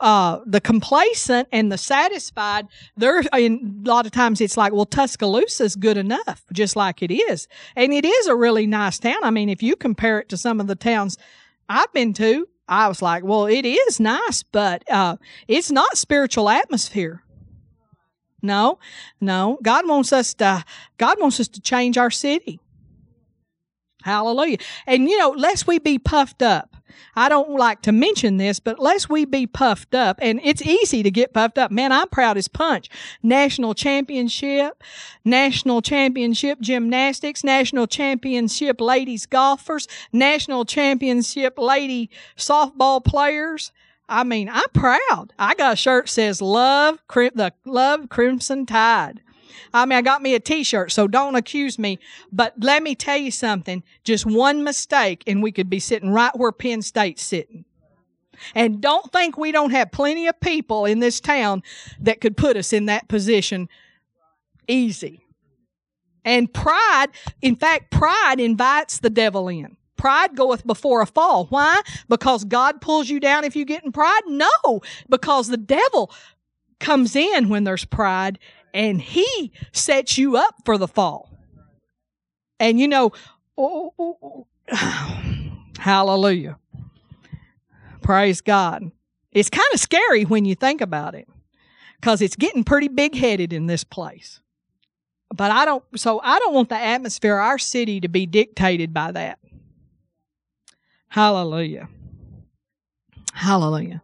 Uh, 0.00 0.40
the 0.46 0.60
complacent 0.60 1.46
and 1.52 1.70
the 1.70 1.78
satisfied, 1.78 2.66
there, 2.96 3.20
in 3.36 3.82
a 3.86 3.88
lot 3.88 4.04
of 4.04 4.12
times 4.12 4.40
it's 4.40 4.56
like, 4.56 4.72
well, 4.72 4.86
Tuscaloosa's 4.86 5.76
good 5.76 5.96
enough, 5.96 6.42
just 6.52 6.74
like 6.74 7.02
it 7.02 7.12
is. 7.12 7.46
And 7.76 7.92
it 7.92 8.04
is 8.04 8.26
a 8.26 8.34
really 8.34 8.66
nice 8.66 8.98
town. 8.98 9.22
I 9.22 9.30
mean, 9.30 9.48
if 9.48 9.62
you 9.62 9.76
compare 9.76 10.18
it 10.18 10.28
to 10.30 10.36
some 10.36 10.60
of 10.60 10.66
the 10.66 10.74
towns 10.74 11.16
I've 11.68 11.92
been 11.92 12.12
to, 12.14 12.48
I 12.66 12.88
was 12.88 13.00
like, 13.00 13.22
well, 13.22 13.46
it 13.46 13.64
is 13.64 14.00
nice, 14.00 14.42
but, 14.42 14.88
uh, 14.90 15.16
it's 15.46 15.70
not 15.70 15.96
spiritual 15.96 16.48
atmosphere. 16.48 17.22
No, 18.42 18.78
no. 19.20 19.58
God 19.62 19.86
wants 19.86 20.12
us 20.12 20.34
to, 20.34 20.64
God 20.98 21.20
wants 21.20 21.38
us 21.38 21.48
to 21.48 21.60
change 21.60 21.98
our 21.98 22.10
city. 22.10 22.58
Hallelujah. 24.02 24.58
And 24.86 25.08
you 25.08 25.18
know, 25.18 25.30
lest 25.30 25.66
we 25.66 25.78
be 25.78 25.98
puffed 25.98 26.42
up. 26.42 26.76
I 27.16 27.28
don't 27.28 27.56
like 27.56 27.82
to 27.82 27.92
mention 27.92 28.36
this, 28.36 28.60
but 28.60 28.78
lest 28.78 29.10
we 29.10 29.24
be 29.24 29.46
puffed 29.46 29.94
up, 29.94 30.18
and 30.22 30.40
it's 30.42 30.62
easy 30.62 31.02
to 31.02 31.10
get 31.10 31.32
puffed 31.32 31.58
up. 31.58 31.70
Man, 31.70 31.92
I'm 31.92 32.08
proud 32.08 32.36
as 32.36 32.48
punch. 32.48 32.88
National 33.22 33.74
championship, 33.74 34.82
national 35.24 35.82
championship 35.82 36.60
gymnastics, 36.60 37.42
national 37.42 37.86
championship 37.86 38.80
ladies 38.80 39.26
golfers, 39.26 39.88
national 40.12 40.64
championship 40.64 41.58
lady 41.58 42.10
softball 42.36 43.04
players. 43.04 43.72
I 44.08 44.24
mean, 44.24 44.48
I'm 44.48 44.68
proud. 44.72 45.32
I 45.38 45.54
got 45.54 45.74
a 45.74 45.76
shirt 45.76 46.08
says 46.08 46.42
love, 46.42 46.98
the 47.08 47.52
love 47.64 48.08
crimson 48.08 48.66
tide. 48.66 49.20
I 49.72 49.86
mean, 49.86 49.98
I 49.98 50.02
got 50.02 50.22
me 50.22 50.34
a 50.34 50.40
t-shirt, 50.40 50.92
so 50.92 51.06
don't 51.06 51.36
accuse 51.36 51.78
me. 51.78 51.98
But 52.32 52.54
let 52.58 52.82
me 52.82 52.94
tell 52.94 53.16
you 53.16 53.30
something. 53.30 53.82
Just 54.04 54.26
one 54.26 54.64
mistake 54.64 55.22
and 55.26 55.42
we 55.42 55.52
could 55.52 55.70
be 55.70 55.80
sitting 55.80 56.10
right 56.10 56.36
where 56.36 56.52
Penn 56.52 56.82
State's 56.82 57.22
sitting. 57.22 57.64
And 58.54 58.80
don't 58.80 59.12
think 59.12 59.36
we 59.36 59.52
don't 59.52 59.70
have 59.70 59.92
plenty 59.92 60.26
of 60.26 60.40
people 60.40 60.86
in 60.86 61.00
this 61.00 61.20
town 61.20 61.62
that 62.00 62.20
could 62.20 62.36
put 62.36 62.56
us 62.56 62.72
in 62.72 62.86
that 62.86 63.08
position 63.08 63.68
easy. 64.66 65.20
And 66.24 66.52
pride, 66.52 67.08
in 67.42 67.56
fact, 67.56 67.90
pride 67.90 68.40
invites 68.40 68.98
the 69.00 69.10
devil 69.10 69.48
in. 69.48 69.76
Pride 69.96 70.34
goeth 70.34 70.66
before 70.66 71.02
a 71.02 71.06
fall. 71.06 71.46
Why? 71.46 71.82
Because 72.08 72.44
God 72.44 72.80
pulls 72.80 73.10
you 73.10 73.20
down 73.20 73.44
if 73.44 73.54
you 73.54 73.64
get 73.64 73.84
in 73.84 73.92
pride? 73.92 74.22
No, 74.26 74.80
because 75.08 75.48
the 75.48 75.58
devil 75.58 76.10
comes 76.78 77.14
in 77.14 77.50
when 77.50 77.64
there's 77.64 77.84
pride 77.84 78.38
and 78.72 79.00
he 79.00 79.52
sets 79.72 80.18
you 80.18 80.36
up 80.36 80.54
for 80.64 80.78
the 80.78 80.88
fall. 80.88 81.30
And 82.58 82.78
you 82.78 82.88
know, 82.88 83.12
oh, 83.56 83.94
oh, 83.98 84.46
oh, 84.72 85.52
hallelujah. 85.78 86.58
Praise 88.02 88.40
God. 88.40 88.90
It's 89.32 89.50
kind 89.50 89.68
of 89.72 89.80
scary 89.80 90.24
when 90.24 90.44
you 90.44 90.54
think 90.54 90.80
about 90.80 91.14
it 91.14 91.28
because 92.00 92.20
it's 92.20 92.36
getting 92.36 92.64
pretty 92.64 92.88
big 92.88 93.14
headed 93.14 93.52
in 93.52 93.66
this 93.66 93.84
place. 93.84 94.40
But 95.32 95.52
I 95.52 95.64
don't, 95.64 95.84
so 95.96 96.20
I 96.22 96.38
don't 96.40 96.54
want 96.54 96.68
the 96.68 96.78
atmosphere 96.78 97.38
of 97.38 97.44
our 97.44 97.58
city 97.58 98.00
to 98.00 98.08
be 98.08 98.26
dictated 98.26 98.92
by 98.92 99.12
that. 99.12 99.38
Hallelujah. 101.08 101.88
Hallelujah. 103.32 104.02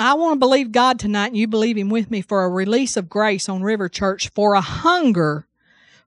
I 0.00 0.14
want 0.14 0.36
to 0.36 0.38
believe 0.38 0.72
God 0.72 0.98
tonight, 0.98 1.28
and 1.28 1.36
you 1.36 1.46
believe 1.46 1.76
Him 1.76 1.90
with 1.90 2.10
me 2.10 2.22
for 2.22 2.42
a 2.42 2.48
release 2.48 2.96
of 2.96 3.10
grace 3.10 3.50
on 3.50 3.62
River 3.62 3.86
Church 3.86 4.30
for 4.30 4.54
a 4.54 4.62
hunger 4.62 5.46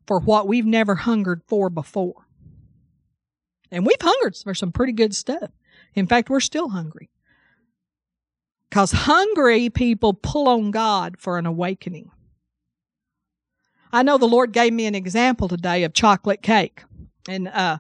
for 0.08 0.20
what 0.20 0.48
we've 0.48 0.66
never 0.66 0.96
hungered 0.96 1.44
for 1.48 1.70
before. 1.70 2.28
And 3.72 3.86
we've 3.86 4.02
hungered 4.02 4.36
for 4.36 4.56
some 4.56 4.72
pretty 4.72 4.94
good 4.94 5.16
stuff. 5.16 5.52
In 5.94 6.08
fact, 6.08 6.32
we're 6.32 6.40
still 6.40 6.70
hungry. 6.70 7.12
Because 8.68 8.92
hungry 8.92 9.70
people 9.70 10.16
pull 10.16 10.48
on 10.48 10.72
God 10.72 11.18
for 11.20 11.38
an 11.38 11.46
awakening. 11.46 12.10
I 13.92 14.02
know 14.02 14.18
the 14.18 14.26
Lord 14.26 14.54
gave 14.54 14.74
me 14.74 14.88
an 14.88 14.96
example 14.96 15.48
today 15.48 15.84
of 15.84 15.94
chocolate 15.94 16.42
cake. 16.42 16.82
And 17.30 17.48
uh, 17.48 17.78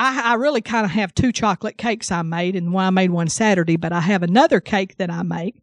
I, 0.00 0.30
I 0.30 0.34
really 0.34 0.62
kind 0.62 0.86
of 0.86 0.90
have 0.92 1.14
two 1.14 1.30
chocolate 1.30 1.76
cakes 1.76 2.10
I 2.10 2.22
made, 2.22 2.56
and 2.56 2.72
one 2.72 2.86
I 2.86 2.90
made 2.90 3.10
one 3.10 3.28
Saturday, 3.28 3.76
but 3.76 3.92
I 3.92 4.00
have 4.00 4.22
another 4.22 4.58
cake 4.58 4.96
that 4.96 5.10
I 5.10 5.22
make. 5.22 5.56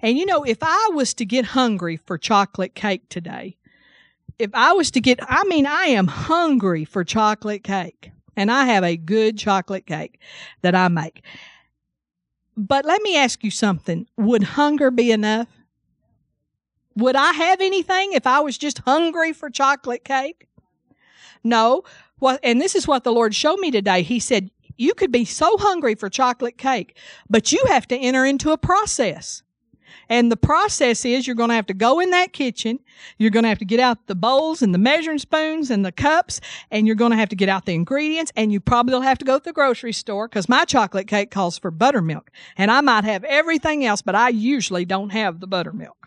And 0.00 0.16
you 0.16 0.24
know, 0.24 0.44
if 0.44 0.56
I 0.62 0.90
was 0.94 1.12
to 1.14 1.26
get 1.26 1.44
hungry 1.44 1.98
for 1.98 2.16
chocolate 2.16 2.74
cake 2.74 3.10
today, 3.10 3.58
if 4.38 4.48
I 4.54 4.72
was 4.72 4.90
to 4.92 5.00
get, 5.02 5.20
I 5.28 5.44
mean, 5.44 5.66
I 5.66 5.84
am 5.88 6.06
hungry 6.06 6.86
for 6.86 7.04
chocolate 7.04 7.64
cake, 7.64 8.12
and 8.34 8.50
I 8.50 8.64
have 8.64 8.82
a 8.82 8.96
good 8.96 9.36
chocolate 9.36 9.86
cake 9.86 10.18
that 10.62 10.74
I 10.74 10.88
make. 10.88 11.22
But 12.56 12.86
let 12.86 13.02
me 13.02 13.18
ask 13.18 13.44
you 13.44 13.50
something. 13.50 14.06
Would 14.16 14.42
hunger 14.42 14.90
be 14.90 15.12
enough? 15.12 15.48
Would 16.96 17.16
I 17.16 17.32
have 17.32 17.60
anything 17.60 18.14
if 18.14 18.26
I 18.26 18.40
was 18.40 18.56
just 18.56 18.78
hungry 18.78 19.34
for 19.34 19.50
chocolate 19.50 20.04
cake? 20.04 20.46
No, 21.44 21.82
and 22.42 22.60
this 22.60 22.74
is 22.74 22.88
what 22.88 23.04
the 23.04 23.12
Lord 23.12 23.34
showed 23.34 23.58
me 23.58 23.70
today. 23.70 24.02
He 24.02 24.18
said, 24.20 24.50
you 24.76 24.94
could 24.94 25.12
be 25.12 25.24
so 25.24 25.56
hungry 25.58 25.94
for 25.94 26.08
chocolate 26.08 26.58
cake, 26.58 26.96
but 27.28 27.52
you 27.52 27.62
have 27.68 27.86
to 27.88 27.96
enter 27.96 28.24
into 28.24 28.50
a 28.50 28.58
process. 28.58 29.42
And 30.08 30.30
the 30.30 30.36
process 30.36 31.04
is 31.04 31.26
you're 31.26 31.36
going 31.36 31.50
to 31.50 31.54
have 31.54 31.66
to 31.66 31.74
go 31.74 32.00
in 32.00 32.10
that 32.10 32.32
kitchen. 32.32 32.80
You're 33.18 33.30
going 33.30 33.44
to 33.44 33.48
have 33.48 33.58
to 33.60 33.64
get 33.64 33.80
out 33.80 34.06
the 34.06 34.14
bowls 34.14 34.62
and 34.62 34.74
the 34.74 34.78
measuring 34.78 35.18
spoons 35.18 35.70
and 35.70 35.84
the 35.84 35.92
cups 35.92 36.40
and 36.70 36.86
you're 36.86 36.96
going 36.96 37.12
to 37.12 37.16
have 37.16 37.28
to 37.30 37.36
get 37.36 37.48
out 37.48 37.66
the 37.66 37.74
ingredients 37.74 38.32
and 38.36 38.52
you 38.52 38.60
probably 38.60 38.94
will 38.94 39.02
have 39.02 39.18
to 39.18 39.24
go 39.24 39.38
to 39.38 39.44
the 39.44 39.52
grocery 39.52 39.92
store 39.92 40.28
because 40.28 40.48
my 40.48 40.64
chocolate 40.64 41.06
cake 41.06 41.30
calls 41.30 41.58
for 41.58 41.70
buttermilk 41.70 42.30
and 42.56 42.70
I 42.70 42.80
might 42.80 43.04
have 43.04 43.24
everything 43.24 43.84
else, 43.84 44.02
but 44.02 44.14
I 44.14 44.30
usually 44.30 44.84
don't 44.84 45.10
have 45.10 45.40
the 45.40 45.46
buttermilk. 45.46 46.01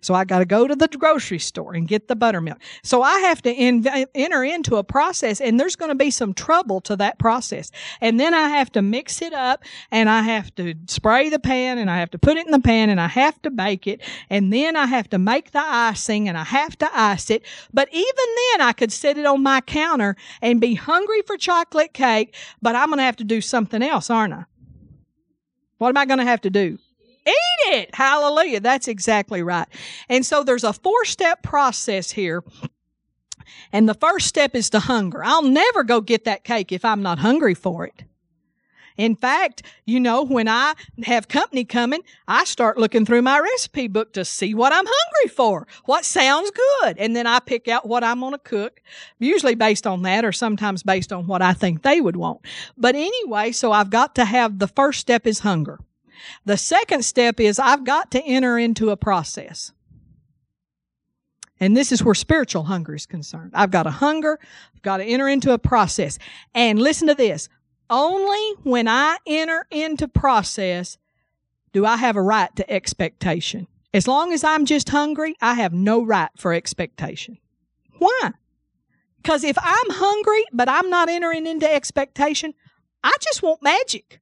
So 0.00 0.14
I 0.14 0.24
got 0.24 0.38
to 0.40 0.44
go 0.44 0.66
to 0.66 0.74
the 0.74 0.88
grocery 0.88 1.38
store 1.38 1.74
and 1.74 1.86
get 1.88 2.08
the 2.08 2.16
buttermilk. 2.16 2.58
So 2.82 3.02
I 3.02 3.18
have 3.20 3.42
to 3.42 3.52
in, 3.52 3.86
enter 4.14 4.44
into 4.44 4.76
a 4.76 4.84
process 4.84 5.40
and 5.40 5.58
there's 5.58 5.76
going 5.76 5.90
to 5.90 5.96
be 5.96 6.10
some 6.10 6.34
trouble 6.34 6.80
to 6.82 6.96
that 6.96 7.18
process. 7.18 7.70
And 8.00 8.18
then 8.18 8.34
I 8.34 8.48
have 8.48 8.70
to 8.72 8.82
mix 8.82 9.22
it 9.22 9.32
up 9.32 9.64
and 9.90 10.08
I 10.08 10.22
have 10.22 10.54
to 10.56 10.74
spray 10.86 11.28
the 11.28 11.38
pan 11.38 11.78
and 11.78 11.90
I 11.90 11.98
have 11.98 12.10
to 12.12 12.18
put 12.18 12.36
it 12.36 12.46
in 12.46 12.52
the 12.52 12.60
pan 12.60 12.90
and 12.90 13.00
I 13.00 13.08
have 13.08 13.40
to 13.42 13.50
bake 13.50 13.86
it. 13.86 14.00
And 14.30 14.52
then 14.52 14.76
I 14.76 14.86
have 14.86 15.08
to 15.10 15.18
make 15.18 15.52
the 15.52 15.64
icing 15.64 16.28
and 16.28 16.36
I 16.36 16.44
have 16.44 16.76
to 16.78 16.88
ice 16.92 17.30
it. 17.30 17.44
But 17.72 17.88
even 17.92 18.04
then 18.04 18.60
I 18.60 18.72
could 18.72 18.92
set 18.92 19.18
it 19.18 19.26
on 19.26 19.42
my 19.42 19.60
counter 19.60 20.16
and 20.42 20.60
be 20.60 20.74
hungry 20.74 21.22
for 21.22 21.36
chocolate 21.36 21.92
cake, 21.92 22.34
but 22.62 22.74
I'm 22.74 22.88
going 22.88 22.98
to 22.98 23.04
have 23.04 23.16
to 23.16 23.24
do 23.24 23.40
something 23.40 23.82
else, 23.82 24.10
aren't 24.10 24.34
I? 24.34 24.44
What 25.78 25.90
am 25.90 25.96
I 25.98 26.06
going 26.06 26.18
to 26.18 26.24
have 26.24 26.40
to 26.42 26.50
do? 26.50 26.78
Eat 27.26 27.32
it. 27.72 27.94
Hallelujah. 27.94 28.60
That's 28.60 28.88
exactly 28.88 29.42
right. 29.42 29.66
And 30.08 30.24
so 30.24 30.44
there's 30.44 30.64
a 30.64 30.72
four 30.72 31.04
step 31.04 31.42
process 31.42 32.10
here. 32.12 32.44
And 33.72 33.88
the 33.88 33.94
first 33.94 34.26
step 34.26 34.54
is 34.54 34.70
to 34.70 34.80
hunger. 34.80 35.22
I'll 35.24 35.42
never 35.42 35.84
go 35.84 36.00
get 36.00 36.24
that 36.24 36.44
cake 36.44 36.72
if 36.72 36.84
I'm 36.84 37.02
not 37.02 37.18
hungry 37.18 37.54
for 37.54 37.86
it. 37.86 38.04
In 38.96 39.14
fact, 39.14 39.62
you 39.84 40.00
know, 40.00 40.24
when 40.24 40.48
I 40.48 40.74
have 41.04 41.28
company 41.28 41.64
coming, 41.64 42.00
I 42.26 42.44
start 42.44 42.78
looking 42.78 43.04
through 43.04 43.22
my 43.22 43.38
recipe 43.38 43.88
book 43.88 44.14
to 44.14 44.24
see 44.24 44.54
what 44.54 44.72
I'm 44.72 44.86
hungry 44.86 45.28
for, 45.28 45.66
what 45.84 46.04
sounds 46.04 46.50
good. 46.50 46.96
And 46.98 47.14
then 47.14 47.26
I 47.26 47.40
pick 47.40 47.68
out 47.68 47.86
what 47.86 48.02
I'm 48.02 48.20
going 48.20 48.32
to 48.32 48.38
cook, 48.38 48.80
usually 49.18 49.54
based 49.54 49.86
on 49.86 50.02
that 50.02 50.24
or 50.24 50.32
sometimes 50.32 50.82
based 50.82 51.12
on 51.12 51.26
what 51.26 51.42
I 51.42 51.52
think 51.52 51.82
they 51.82 52.00
would 52.00 52.16
want. 52.16 52.40
But 52.78 52.94
anyway, 52.94 53.52
so 53.52 53.70
I've 53.70 53.90
got 53.90 54.14
to 54.14 54.24
have 54.24 54.58
the 54.58 54.68
first 54.68 55.00
step 55.00 55.26
is 55.26 55.40
hunger. 55.40 55.78
The 56.44 56.56
second 56.56 57.04
step 57.04 57.40
is 57.40 57.58
I've 57.58 57.84
got 57.84 58.10
to 58.12 58.22
enter 58.22 58.58
into 58.58 58.90
a 58.90 58.96
process. 58.96 59.72
And 61.58 61.76
this 61.76 61.90
is 61.90 62.04
where 62.04 62.14
spiritual 62.14 62.64
hunger 62.64 62.94
is 62.94 63.06
concerned. 63.06 63.52
I've 63.54 63.70
got 63.70 63.86
a 63.86 63.90
hunger. 63.90 64.38
I've 64.74 64.82
got 64.82 64.98
to 64.98 65.04
enter 65.04 65.28
into 65.28 65.52
a 65.52 65.58
process. 65.58 66.18
And 66.54 66.78
listen 66.78 67.08
to 67.08 67.14
this. 67.14 67.48
Only 67.88 68.54
when 68.62 68.88
I 68.88 69.16
enter 69.26 69.66
into 69.70 70.08
process 70.08 70.98
do 71.72 71.86
I 71.86 71.96
have 71.96 72.16
a 72.16 72.22
right 72.22 72.54
to 72.56 72.70
expectation. 72.70 73.68
As 73.94 74.06
long 74.06 74.32
as 74.32 74.44
I'm 74.44 74.66
just 74.66 74.90
hungry, 74.90 75.36
I 75.40 75.54
have 75.54 75.72
no 75.72 76.04
right 76.04 76.30
for 76.36 76.52
expectation. 76.52 77.38
Why? 77.98 78.32
Because 79.22 79.42
if 79.42 79.56
I'm 79.58 79.90
hungry, 79.90 80.44
but 80.52 80.68
I'm 80.68 80.90
not 80.90 81.08
entering 81.08 81.46
into 81.46 81.72
expectation, 81.72 82.54
I 83.02 83.12
just 83.20 83.42
want 83.42 83.62
magic. 83.62 84.20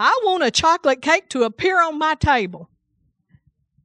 I 0.00 0.18
want 0.24 0.42
a 0.42 0.50
chocolate 0.50 1.02
cake 1.02 1.28
to 1.28 1.42
appear 1.42 1.80
on 1.80 1.98
my 1.98 2.14
table. 2.14 2.70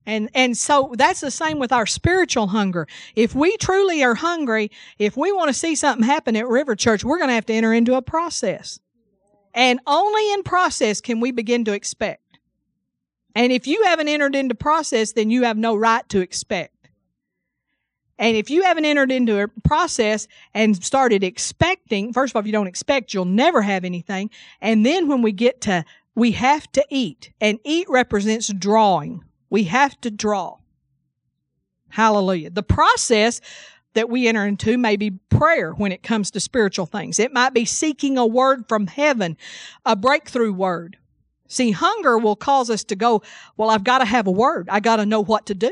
And, 0.05 0.29
and 0.33 0.57
so 0.57 0.93
that's 0.97 1.19
the 1.19 1.29
same 1.29 1.59
with 1.59 1.73
our 1.73 1.85
spiritual 1.85 2.47
hunger. 2.47 2.87
If 3.15 3.35
we 3.35 3.57
truly 3.57 4.01
are 4.01 4.15
hungry, 4.15 4.71
if 4.97 5.17
we 5.17 5.33
want 5.33 5.49
to 5.49 5.53
see 5.53 5.75
something 5.75 6.07
happen 6.07 6.37
at 6.37 6.47
River 6.47 6.75
Church, 6.75 7.03
we're 7.03 7.17
going 7.17 7.29
to 7.29 7.33
have 7.33 7.47
to 7.47 7.53
enter 7.53 7.73
into 7.73 7.95
a 7.95 8.01
process. 8.01 8.79
And 9.53 9.79
only 9.85 10.33
in 10.33 10.43
process 10.43 11.01
can 11.01 11.19
we 11.19 11.31
begin 11.31 11.65
to 11.65 11.73
expect. 11.73 12.21
And 13.35 13.51
if 13.51 13.67
you 13.67 13.83
haven't 13.83 14.07
entered 14.07 14.35
into 14.35 14.55
process, 14.55 15.11
then 15.11 15.29
you 15.29 15.43
have 15.43 15.57
no 15.57 15.75
right 15.75 16.07
to 16.09 16.21
expect. 16.21 16.71
And 18.17 18.37
if 18.37 18.49
you 18.49 18.63
haven't 18.63 18.85
entered 18.85 19.11
into 19.11 19.41
a 19.41 19.47
process 19.65 20.27
and 20.53 20.81
started 20.81 21.23
expecting, 21.23 22.13
first 22.13 22.31
of 22.31 22.37
all, 22.37 22.39
if 22.41 22.45
you 22.45 22.53
don't 22.53 22.67
expect, 22.67 23.13
you'll 23.13 23.25
never 23.25 23.61
have 23.61 23.83
anything. 23.83 24.29
And 24.61 24.85
then 24.85 25.09
when 25.09 25.21
we 25.21 25.33
get 25.33 25.59
to, 25.61 25.83
we 26.15 26.31
have 26.31 26.71
to 26.71 26.85
eat, 26.89 27.31
and 27.41 27.59
eat 27.63 27.87
represents 27.89 28.47
drawing. 28.47 29.23
We 29.49 29.65
have 29.65 29.99
to 30.01 30.09
draw. 30.09 30.57
Hallelujah. 31.89 32.49
The 32.49 32.63
process 32.63 33.41
that 33.93 34.09
we 34.09 34.27
enter 34.27 34.45
into 34.45 34.77
may 34.77 34.95
be 34.95 35.11
prayer 35.11 35.71
when 35.71 35.91
it 35.91 36.03
comes 36.03 36.31
to 36.31 36.39
spiritual 36.39 36.85
things. 36.85 37.19
It 37.19 37.33
might 37.33 37.53
be 37.53 37.65
seeking 37.65 38.17
a 38.17 38.25
word 38.25 38.65
from 38.67 38.87
heaven, 38.87 39.37
a 39.85 39.95
breakthrough 39.95 40.53
word. 40.53 40.97
See, 41.47 41.71
hunger 41.71 42.17
will 42.17 42.35
cause 42.35 42.69
us 42.69 42.83
to 42.85 42.95
go, 42.95 43.21
well, 43.55 43.69
I've 43.69 43.83
got 43.83 43.99
to 43.99 44.05
have 44.05 44.27
a 44.27 44.31
word. 44.31 44.67
I 44.69 44.79
got 44.79 44.97
to 44.97 45.05
know 45.05 45.21
what 45.21 45.45
to 45.47 45.53
do. 45.53 45.71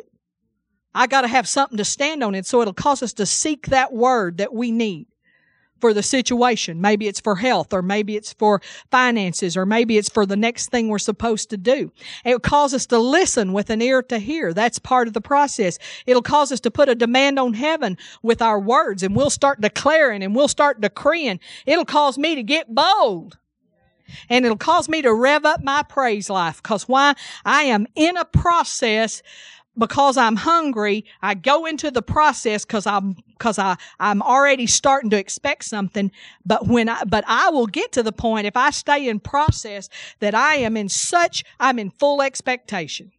I 0.95 1.07
got 1.07 1.21
to 1.21 1.27
have 1.27 1.47
something 1.47 1.77
to 1.77 1.85
stand 1.85 2.23
on. 2.23 2.35
And 2.35 2.45
so 2.45 2.61
it'll 2.61 2.73
cause 2.73 3.01
us 3.01 3.13
to 3.13 3.25
seek 3.25 3.67
that 3.67 3.91
word 3.91 4.37
that 4.37 4.53
we 4.53 4.71
need 4.71 5.07
for 5.84 5.93
the 5.93 6.01
situation. 6.01 6.79
Maybe 6.79 7.09
it's 7.09 7.19
for 7.19 7.36
health, 7.36 7.73
or 7.73 7.81
maybe 7.81 8.15
it's 8.15 8.31
for 8.31 8.61
finances, 8.89 9.57
or 9.57 9.65
maybe 9.65 9.97
it's 9.97 10.07
for 10.07 10.25
the 10.25 10.38
next 10.38 10.69
thing 10.69 10.88
we're 10.88 10.97
supposed 10.97 11.49
to 11.49 11.57
do. 11.57 11.91
It 12.23 12.31
will 12.31 12.39
cause 12.39 12.73
us 12.73 12.86
to 12.86 12.97
listen 12.97 13.51
with 13.51 13.69
an 13.69 13.81
ear 13.81 14.01
to 14.03 14.17
hear. 14.17 14.53
That's 14.53 14.79
part 14.79 15.09
of 15.09 15.13
the 15.13 15.19
process. 15.19 15.77
It'll 16.05 16.21
cause 16.21 16.53
us 16.53 16.61
to 16.61 16.71
put 16.71 16.88
a 16.88 16.95
demand 16.95 17.38
on 17.38 17.53
heaven 17.53 17.97
with 18.21 18.41
our 18.41 18.61
words, 18.61 19.03
and 19.03 19.13
we'll 19.13 19.29
start 19.29 19.59
declaring 19.59 20.23
and 20.23 20.34
we'll 20.34 20.47
start 20.47 20.79
decreeing. 20.79 21.41
It'll 21.65 21.84
cause 21.84 22.17
me 22.17 22.36
to 22.36 22.43
get 22.43 22.73
bold. 22.73 23.38
And 24.29 24.45
it'll 24.45 24.55
cause 24.55 24.88
me 24.88 25.01
to 25.01 25.13
rev 25.13 25.43
up 25.43 25.65
my 25.65 25.84
praise 25.84 26.29
life. 26.29 26.63
Cause 26.63 26.88
why? 26.88 27.13
I 27.43 27.63
am 27.63 27.88
in 27.95 28.15
a 28.15 28.23
process 28.23 29.21
because 29.77 30.17
I'm 30.17 30.36
hungry, 30.36 31.05
I 31.21 31.34
go 31.34 31.65
into 31.65 31.89
the 31.89 32.01
process 32.01 32.63
because 32.63 32.86
I'm 32.86 33.15
because 33.43 33.59
I 33.59 33.75
I'm 33.99 34.21
already 34.21 34.67
starting 34.67 35.09
to 35.09 35.17
expect 35.17 35.65
something. 35.65 36.11
But 36.45 36.65
when 36.65 36.87
I 36.87 37.03
but 37.03 37.25
I 37.27 37.49
will 37.49 37.67
get 37.67 37.91
to 37.93 38.03
the 38.03 38.13
point 38.13 38.47
if 38.47 38.55
I 38.55 38.69
stay 38.69 39.09
in 39.09 39.19
process 39.19 39.89
that 40.19 40.33
I 40.33 40.55
am 40.55 40.77
in 40.77 40.87
such 40.87 41.43
I'm 41.59 41.77
in 41.77 41.89
full 41.89 42.21
expectation. 42.21 43.11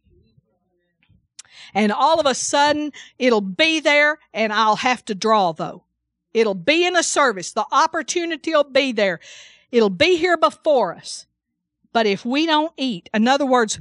And 1.75 1.91
all 1.91 2.19
of 2.19 2.25
a 2.25 2.33
sudden 2.33 2.91
it'll 3.19 3.39
be 3.41 3.79
there 3.79 4.17
and 4.33 4.51
I'll 4.51 4.77
have 4.77 5.05
to 5.05 5.15
draw 5.15 5.51
though. 5.51 5.83
It'll 6.33 6.55
be 6.55 6.87
in 6.87 6.95
a 6.95 7.03
service. 7.03 7.53
The 7.53 7.65
opportunity 7.71 8.51
will 8.51 8.63
be 8.63 8.93
there. 8.93 9.19
It'll 9.71 9.91
be 9.91 10.17
here 10.17 10.37
before 10.37 10.95
us. 10.95 11.27
But 11.93 12.07
if 12.07 12.25
we 12.25 12.47
don't 12.47 12.73
eat, 12.77 13.09
in 13.13 13.27
other 13.27 13.45
words, 13.45 13.79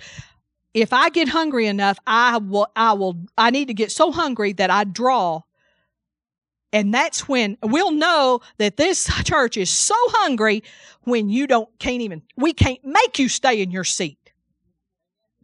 if 0.74 0.92
I 0.92 1.08
get 1.08 1.28
hungry 1.28 1.66
enough, 1.66 1.98
I 2.06 2.36
will, 2.38 2.68
I 2.76 2.92
will, 2.92 3.16
I 3.36 3.50
need 3.50 3.68
to 3.68 3.74
get 3.74 3.90
so 3.90 4.12
hungry 4.12 4.52
that 4.52 4.70
I 4.70 4.84
draw. 4.84 5.42
And 6.74 6.92
that's 6.92 7.28
when 7.28 7.56
we'll 7.62 7.92
know 7.92 8.40
that 8.58 8.76
this 8.76 9.08
church 9.24 9.56
is 9.56 9.70
so 9.70 9.94
hungry 9.96 10.64
when 11.04 11.30
you 11.30 11.46
don't, 11.46 11.68
can't 11.78 12.02
even, 12.02 12.22
we 12.36 12.52
can't 12.52 12.84
make 12.84 13.20
you 13.20 13.28
stay 13.28 13.62
in 13.62 13.70
your 13.70 13.84
seat. 13.84 14.18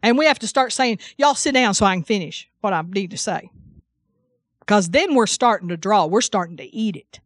And 0.03 0.17
we 0.17 0.25
have 0.25 0.39
to 0.39 0.47
start 0.47 0.73
saying, 0.73 0.99
y'all 1.17 1.33
sit 1.33 1.53
down 1.53 1.73
so 1.73 1.85
I 1.85 1.95
can 1.95 2.03
finish 2.03 2.49
what 2.59 2.73
I 2.73 2.81
need 2.81 3.11
to 3.11 3.17
say. 3.17 3.49
Because 4.59 4.89
then 4.89 5.15
we're 5.15 5.25
starting 5.25 5.69
to 5.69 5.77
draw. 5.77 6.05
We're 6.05 6.19
starting 6.19 6.57
to 6.57 6.75
eat 6.75 6.97
it. 6.97 7.21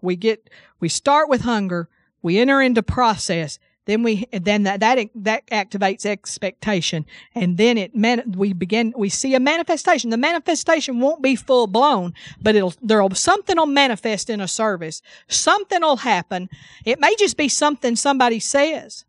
We 0.00 0.16
get, 0.16 0.48
we 0.80 0.88
start 0.88 1.28
with 1.28 1.42
hunger. 1.42 1.90
We 2.22 2.38
enter 2.38 2.62
into 2.62 2.82
process 2.82 3.58
then 3.86 4.02
we 4.02 4.26
then 4.32 4.64
that 4.64 4.80
that 4.80 5.08
that 5.14 5.46
activates 5.46 6.04
expectation. 6.04 7.06
And 7.34 7.56
then 7.56 7.78
it 7.78 7.94
man, 7.94 8.32
we 8.36 8.52
begin 8.52 8.92
we 8.96 9.08
see 9.08 9.34
a 9.34 9.40
manifestation. 9.40 10.10
The 10.10 10.16
manifestation 10.16 11.00
won't 11.00 11.22
be 11.22 11.36
full 11.36 11.66
blown 11.66 12.12
but 12.40 12.54
it'll 12.54 12.74
there'll 12.82 13.10
something 13.14 13.56
will 13.56 13.66
manifest 13.66 14.28
in 14.28 14.40
a 14.40 14.48
service. 14.48 15.02
Something 15.28 15.80
will 15.80 15.98
happen. 15.98 16.48
It 16.84 17.00
may 17.00 17.14
just 17.16 17.36
be 17.36 17.48
something 17.48 17.96
somebody 17.96 18.40
says. 18.40 19.04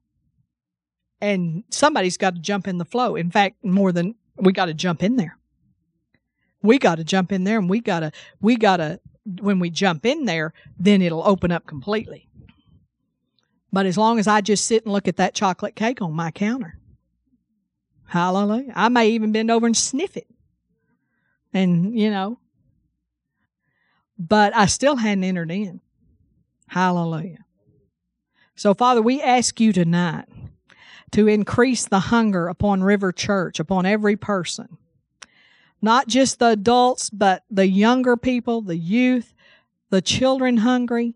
And 1.20 1.64
somebody's 1.72 2.18
got 2.18 2.36
to 2.36 2.42
jump 2.42 2.68
in 2.68 2.78
the 2.78 2.86
flow. 2.86 3.16
In 3.16 3.32
fact 3.32 3.64
more 3.66 3.92
than 3.92 4.16
we 4.38 4.54
got 4.54 4.66
to 4.66 4.76
jump 4.76 5.02
in 5.02 5.16
there. 5.16 5.38
We 6.62 6.78
got 6.78 6.96
to 6.96 7.04
jump 7.04 7.32
in 7.32 7.44
there 7.44 7.58
and 7.58 7.70
we 7.70 7.80
got 7.80 8.02
to 8.02 8.12
we 8.40 8.58
got 8.58 8.78
to 8.78 9.00
when 9.42 9.60
we 9.60 9.72
jump 9.72 10.06
in 10.06 10.26
there 10.26 10.54
then 10.80 11.02
it'll 11.02 11.28
open 11.28 11.52
up 11.52 11.66
completely 11.66 12.30
but 13.72 13.86
as 13.86 13.97
long 13.97 14.20
as 14.20 14.28
I 14.28 14.41
just 14.41 14.65
sit 14.65 14.86
and 14.86 14.93
look 14.93 15.07
at 15.07 15.18
that 15.18 15.36
chocolate 15.36 15.76
cake 15.76 16.01
on 16.01 16.13
my 16.13 16.32
counter, 16.32 16.78
hallelujah. 18.05 18.74
I 18.76 18.89
may 18.89 19.09
even 19.09 19.32
bend 19.32 19.51
over 19.51 19.65
and 19.65 19.76
sniff 19.76 20.15
it. 20.18 20.28
And, 21.53 21.97
you 21.97 22.09
know, 22.09 22.39
but 24.18 24.55
I 24.55 24.65
still 24.65 24.95
hadn't 24.95 25.24
entered 25.24 25.51
in. 25.51 25.82
Hallelujah. 26.68 27.45
So, 28.55 28.74
Father, 28.74 29.01
we 29.01 29.22
ask 29.22 29.59
you 29.59 29.72
tonight 29.72 30.26
to 31.11 31.28
increase 31.28 31.86
the 31.86 31.99
hunger 31.99 32.47
upon 32.47 32.84
River 32.84 33.11
Church, 33.11 33.59
upon 33.59 33.86
every 33.86 34.15
person. 34.18 34.78
Not 35.82 36.07
just 36.07 36.39
the 36.39 36.47
adults, 36.49 37.09
but 37.09 37.43
the 37.51 37.68
younger 37.68 38.18
people, 38.18 38.61
the 38.61 38.78
youth, 38.78 39.34
the 39.89 40.01
children 40.01 40.57
hungry, 40.57 41.15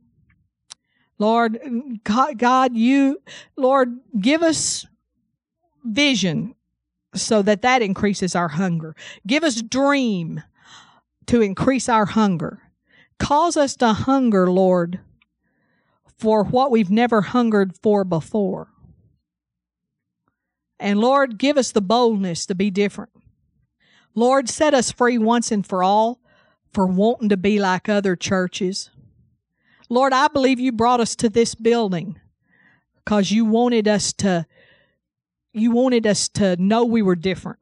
Lord, 1.21 1.59
God, 2.03 2.75
you, 2.75 3.21
Lord, 3.55 3.99
give 4.19 4.41
us 4.41 4.87
vision 5.83 6.55
so 7.13 7.43
that 7.43 7.61
that 7.61 7.83
increases 7.83 8.35
our 8.35 8.47
hunger. 8.47 8.95
Give 9.27 9.43
us 9.43 9.61
dream 9.61 10.41
to 11.27 11.41
increase 11.41 11.87
our 11.87 12.07
hunger. 12.07 12.63
Cause 13.19 13.55
us 13.55 13.75
to 13.77 13.93
hunger, 13.93 14.49
Lord, 14.49 14.99
for 16.17 16.43
what 16.43 16.71
we've 16.71 16.89
never 16.89 17.21
hungered 17.21 17.77
for 17.83 18.03
before. 18.03 18.69
And 20.79 20.99
Lord, 20.99 21.37
give 21.37 21.55
us 21.55 21.71
the 21.71 21.81
boldness 21.81 22.47
to 22.47 22.55
be 22.55 22.71
different. 22.71 23.11
Lord, 24.15 24.49
set 24.49 24.73
us 24.73 24.91
free 24.91 25.19
once 25.19 25.51
and 25.51 25.67
for 25.67 25.83
all 25.83 26.19
for 26.73 26.87
wanting 26.87 27.29
to 27.29 27.37
be 27.37 27.59
like 27.59 27.87
other 27.87 28.15
churches. 28.15 28.89
Lord, 29.91 30.13
I 30.13 30.29
believe 30.29 30.57
you 30.57 30.71
brought 30.71 31.01
us 31.01 31.17
to 31.17 31.27
this 31.27 31.53
building 31.53 32.17
because 32.95 33.29
you 33.29 33.43
wanted 33.43 33.89
us 33.89 34.13
to 34.13 34.45
you 35.51 35.71
wanted 35.71 36.07
us 36.07 36.29
to 36.29 36.55
know 36.55 36.85
we 36.85 37.01
were 37.01 37.17
different. 37.17 37.59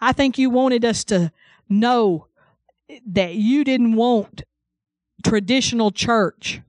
I 0.00 0.14
think 0.14 0.38
you 0.38 0.48
wanted 0.48 0.82
us 0.82 1.04
to 1.04 1.30
know 1.68 2.28
that 3.06 3.34
you 3.34 3.64
didn't 3.64 3.96
want 3.96 4.44
traditional 5.22 5.90
church 5.90 6.62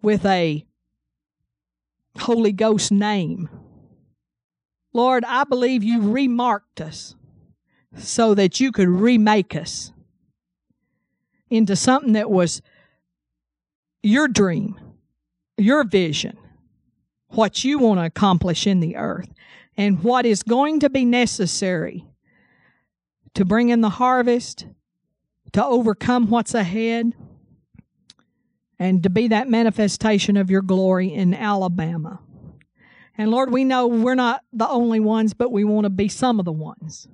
with 0.00 0.24
a 0.24 0.64
Holy 2.20 2.52
Ghost 2.52 2.92
name. 2.92 3.48
Lord, 4.92 5.24
I 5.24 5.42
believe 5.42 5.82
you 5.82 6.12
remarked 6.12 6.80
us 6.80 7.16
so 7.96 8.34
that 8.34 8.60
you 8.60 8.70
could 8.70 8.88
remake 8.88 9.56
us 9.56 9.90
into 11.50 11.74
something 11.74 12.12
that 12.12 12.30
was 12.30 12.62
your 14.06 14.28
dream, 14.28 14.78
your 15.56 15.84
vision, 15.84 16.36
what 17.28 17.64
you 17.64 17.78
want 17.78 17.98
to 17.98 18.04
accomplish 18.04 18.66
in 18.66 18.80
the 18.80 18.96
earth, 18.96 19.28
and 19.76 20.02
what 20.02 20.24
is 20.24 20.42
going 20.42 20.80
to 20.80 20.88
be 20.88 21.04
necessary 21.04 22.04
to 23.34 23.44
bring 23.44 23.68
in 23.68 23.80
the 23.80 23.90
harvest, 23.90 24.66
to 25.52 25.64
overcome 25.64 26.30
what's 26.30 26.54
ahead, 26.54 27.12
and 28.78 29.02
to 29.02 29.10
be 29.10 29.28
that 29.28 29.48
manifestation 29.48 30.36
of 30.36 30.50
your 30.50 30.62
glory 30.62 31.12
in 31.12 31.34
Alabama. 31.34 32.20
And 33.18 33.30
Lord, 33.30 33.50
we 33.50 33.64
know 33.64 33.86
we're 33.86 34.14
not 34.14 34.42
the 34.52 34.68
only 34.68 35.00
ones, 35.00 35.34
but 35.34 35.50
we 35.50 35.64
want 35.64 35.84
to 35.84 35.90
be 35.90 36.08
some 36.08 36.38
of 36.38 36.44
the 36.44 36.52
ones 36.52 37.08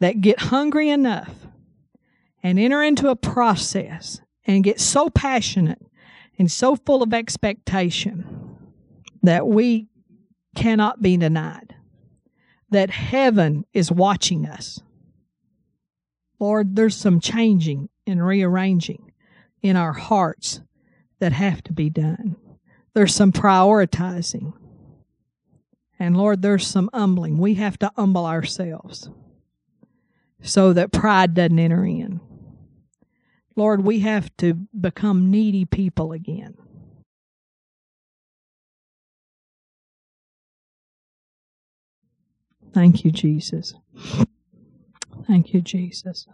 that 0.00 0.20
get 0.20 0.40
hungry 0.40 0.88
enough 0.88 1.46
and 2.42 2.58
enter 2.58 2.82
into 2.82 3.08
a 3.08 3.16
process 3.16 4.20
and 4.46 4.64
get 4.64 4.80
so 4.80 5.08
passionate 5.10 5.83
and 6.38 6.50
so 6.50 6.76
full 6.76 7.02
of 7.02 7.14
expectation 7.14 8.56
that 9.22 9.46
we 9.46 9.88
cannot 10.54 11.02
be 11.02 11.16
denied, 11.16 11.74
that 12.70 12.90
heaven 12.90 13.64
is 13.72 13.90
watching 13.90 14.46
us. 14.46 14.80
Lord, 16.38 16.76
there's 16.76 16.96
some 16.96 17.20
changing 17.20 17.88
and 18.06 18.24
rearranging 18.24 19.12
in 19.62 19.76
our 19.76 19.92
hearts 19.92 20.60
that 21.20 21.32
have 21.32 21.62
to 21.64 21.72
be 21.72 21.88
done. 21.88 22.36
There's 22.92 23.14
some 23.14 23.32
prioritizing. 23.32 24.52
And 25.98 26.16
Lord, 26.16 26.42
there's 26.42 26.66
some 26.66 26.90
humbling. 26.92 27.38
We 27.38 27.54
have 27.54 27.78
to 27.78 27.90
humble 27.96 28.26
ourselves 28.26 29.08
so 30.42 30.72
that 30.74 30.92
pride 30.92 31.34
doesn't 31.34 31.58
enter 31.58 31.86
in. 31.86 32.20
Lord, 33.56 33.84
we 33.84 34.00
have 34.00 34.36
to 34.38 34.54
become 34.54 35.30
needy 35.30 35.64
people 35.64 36.12
again. 36.12 36.56
Thank 42.72 43.04
you, 43.04 43.12
Jesus. 43.12 43.74
Thank 45.26 45.54
you, 45.54 45.60
Jesus. 45.60 46.26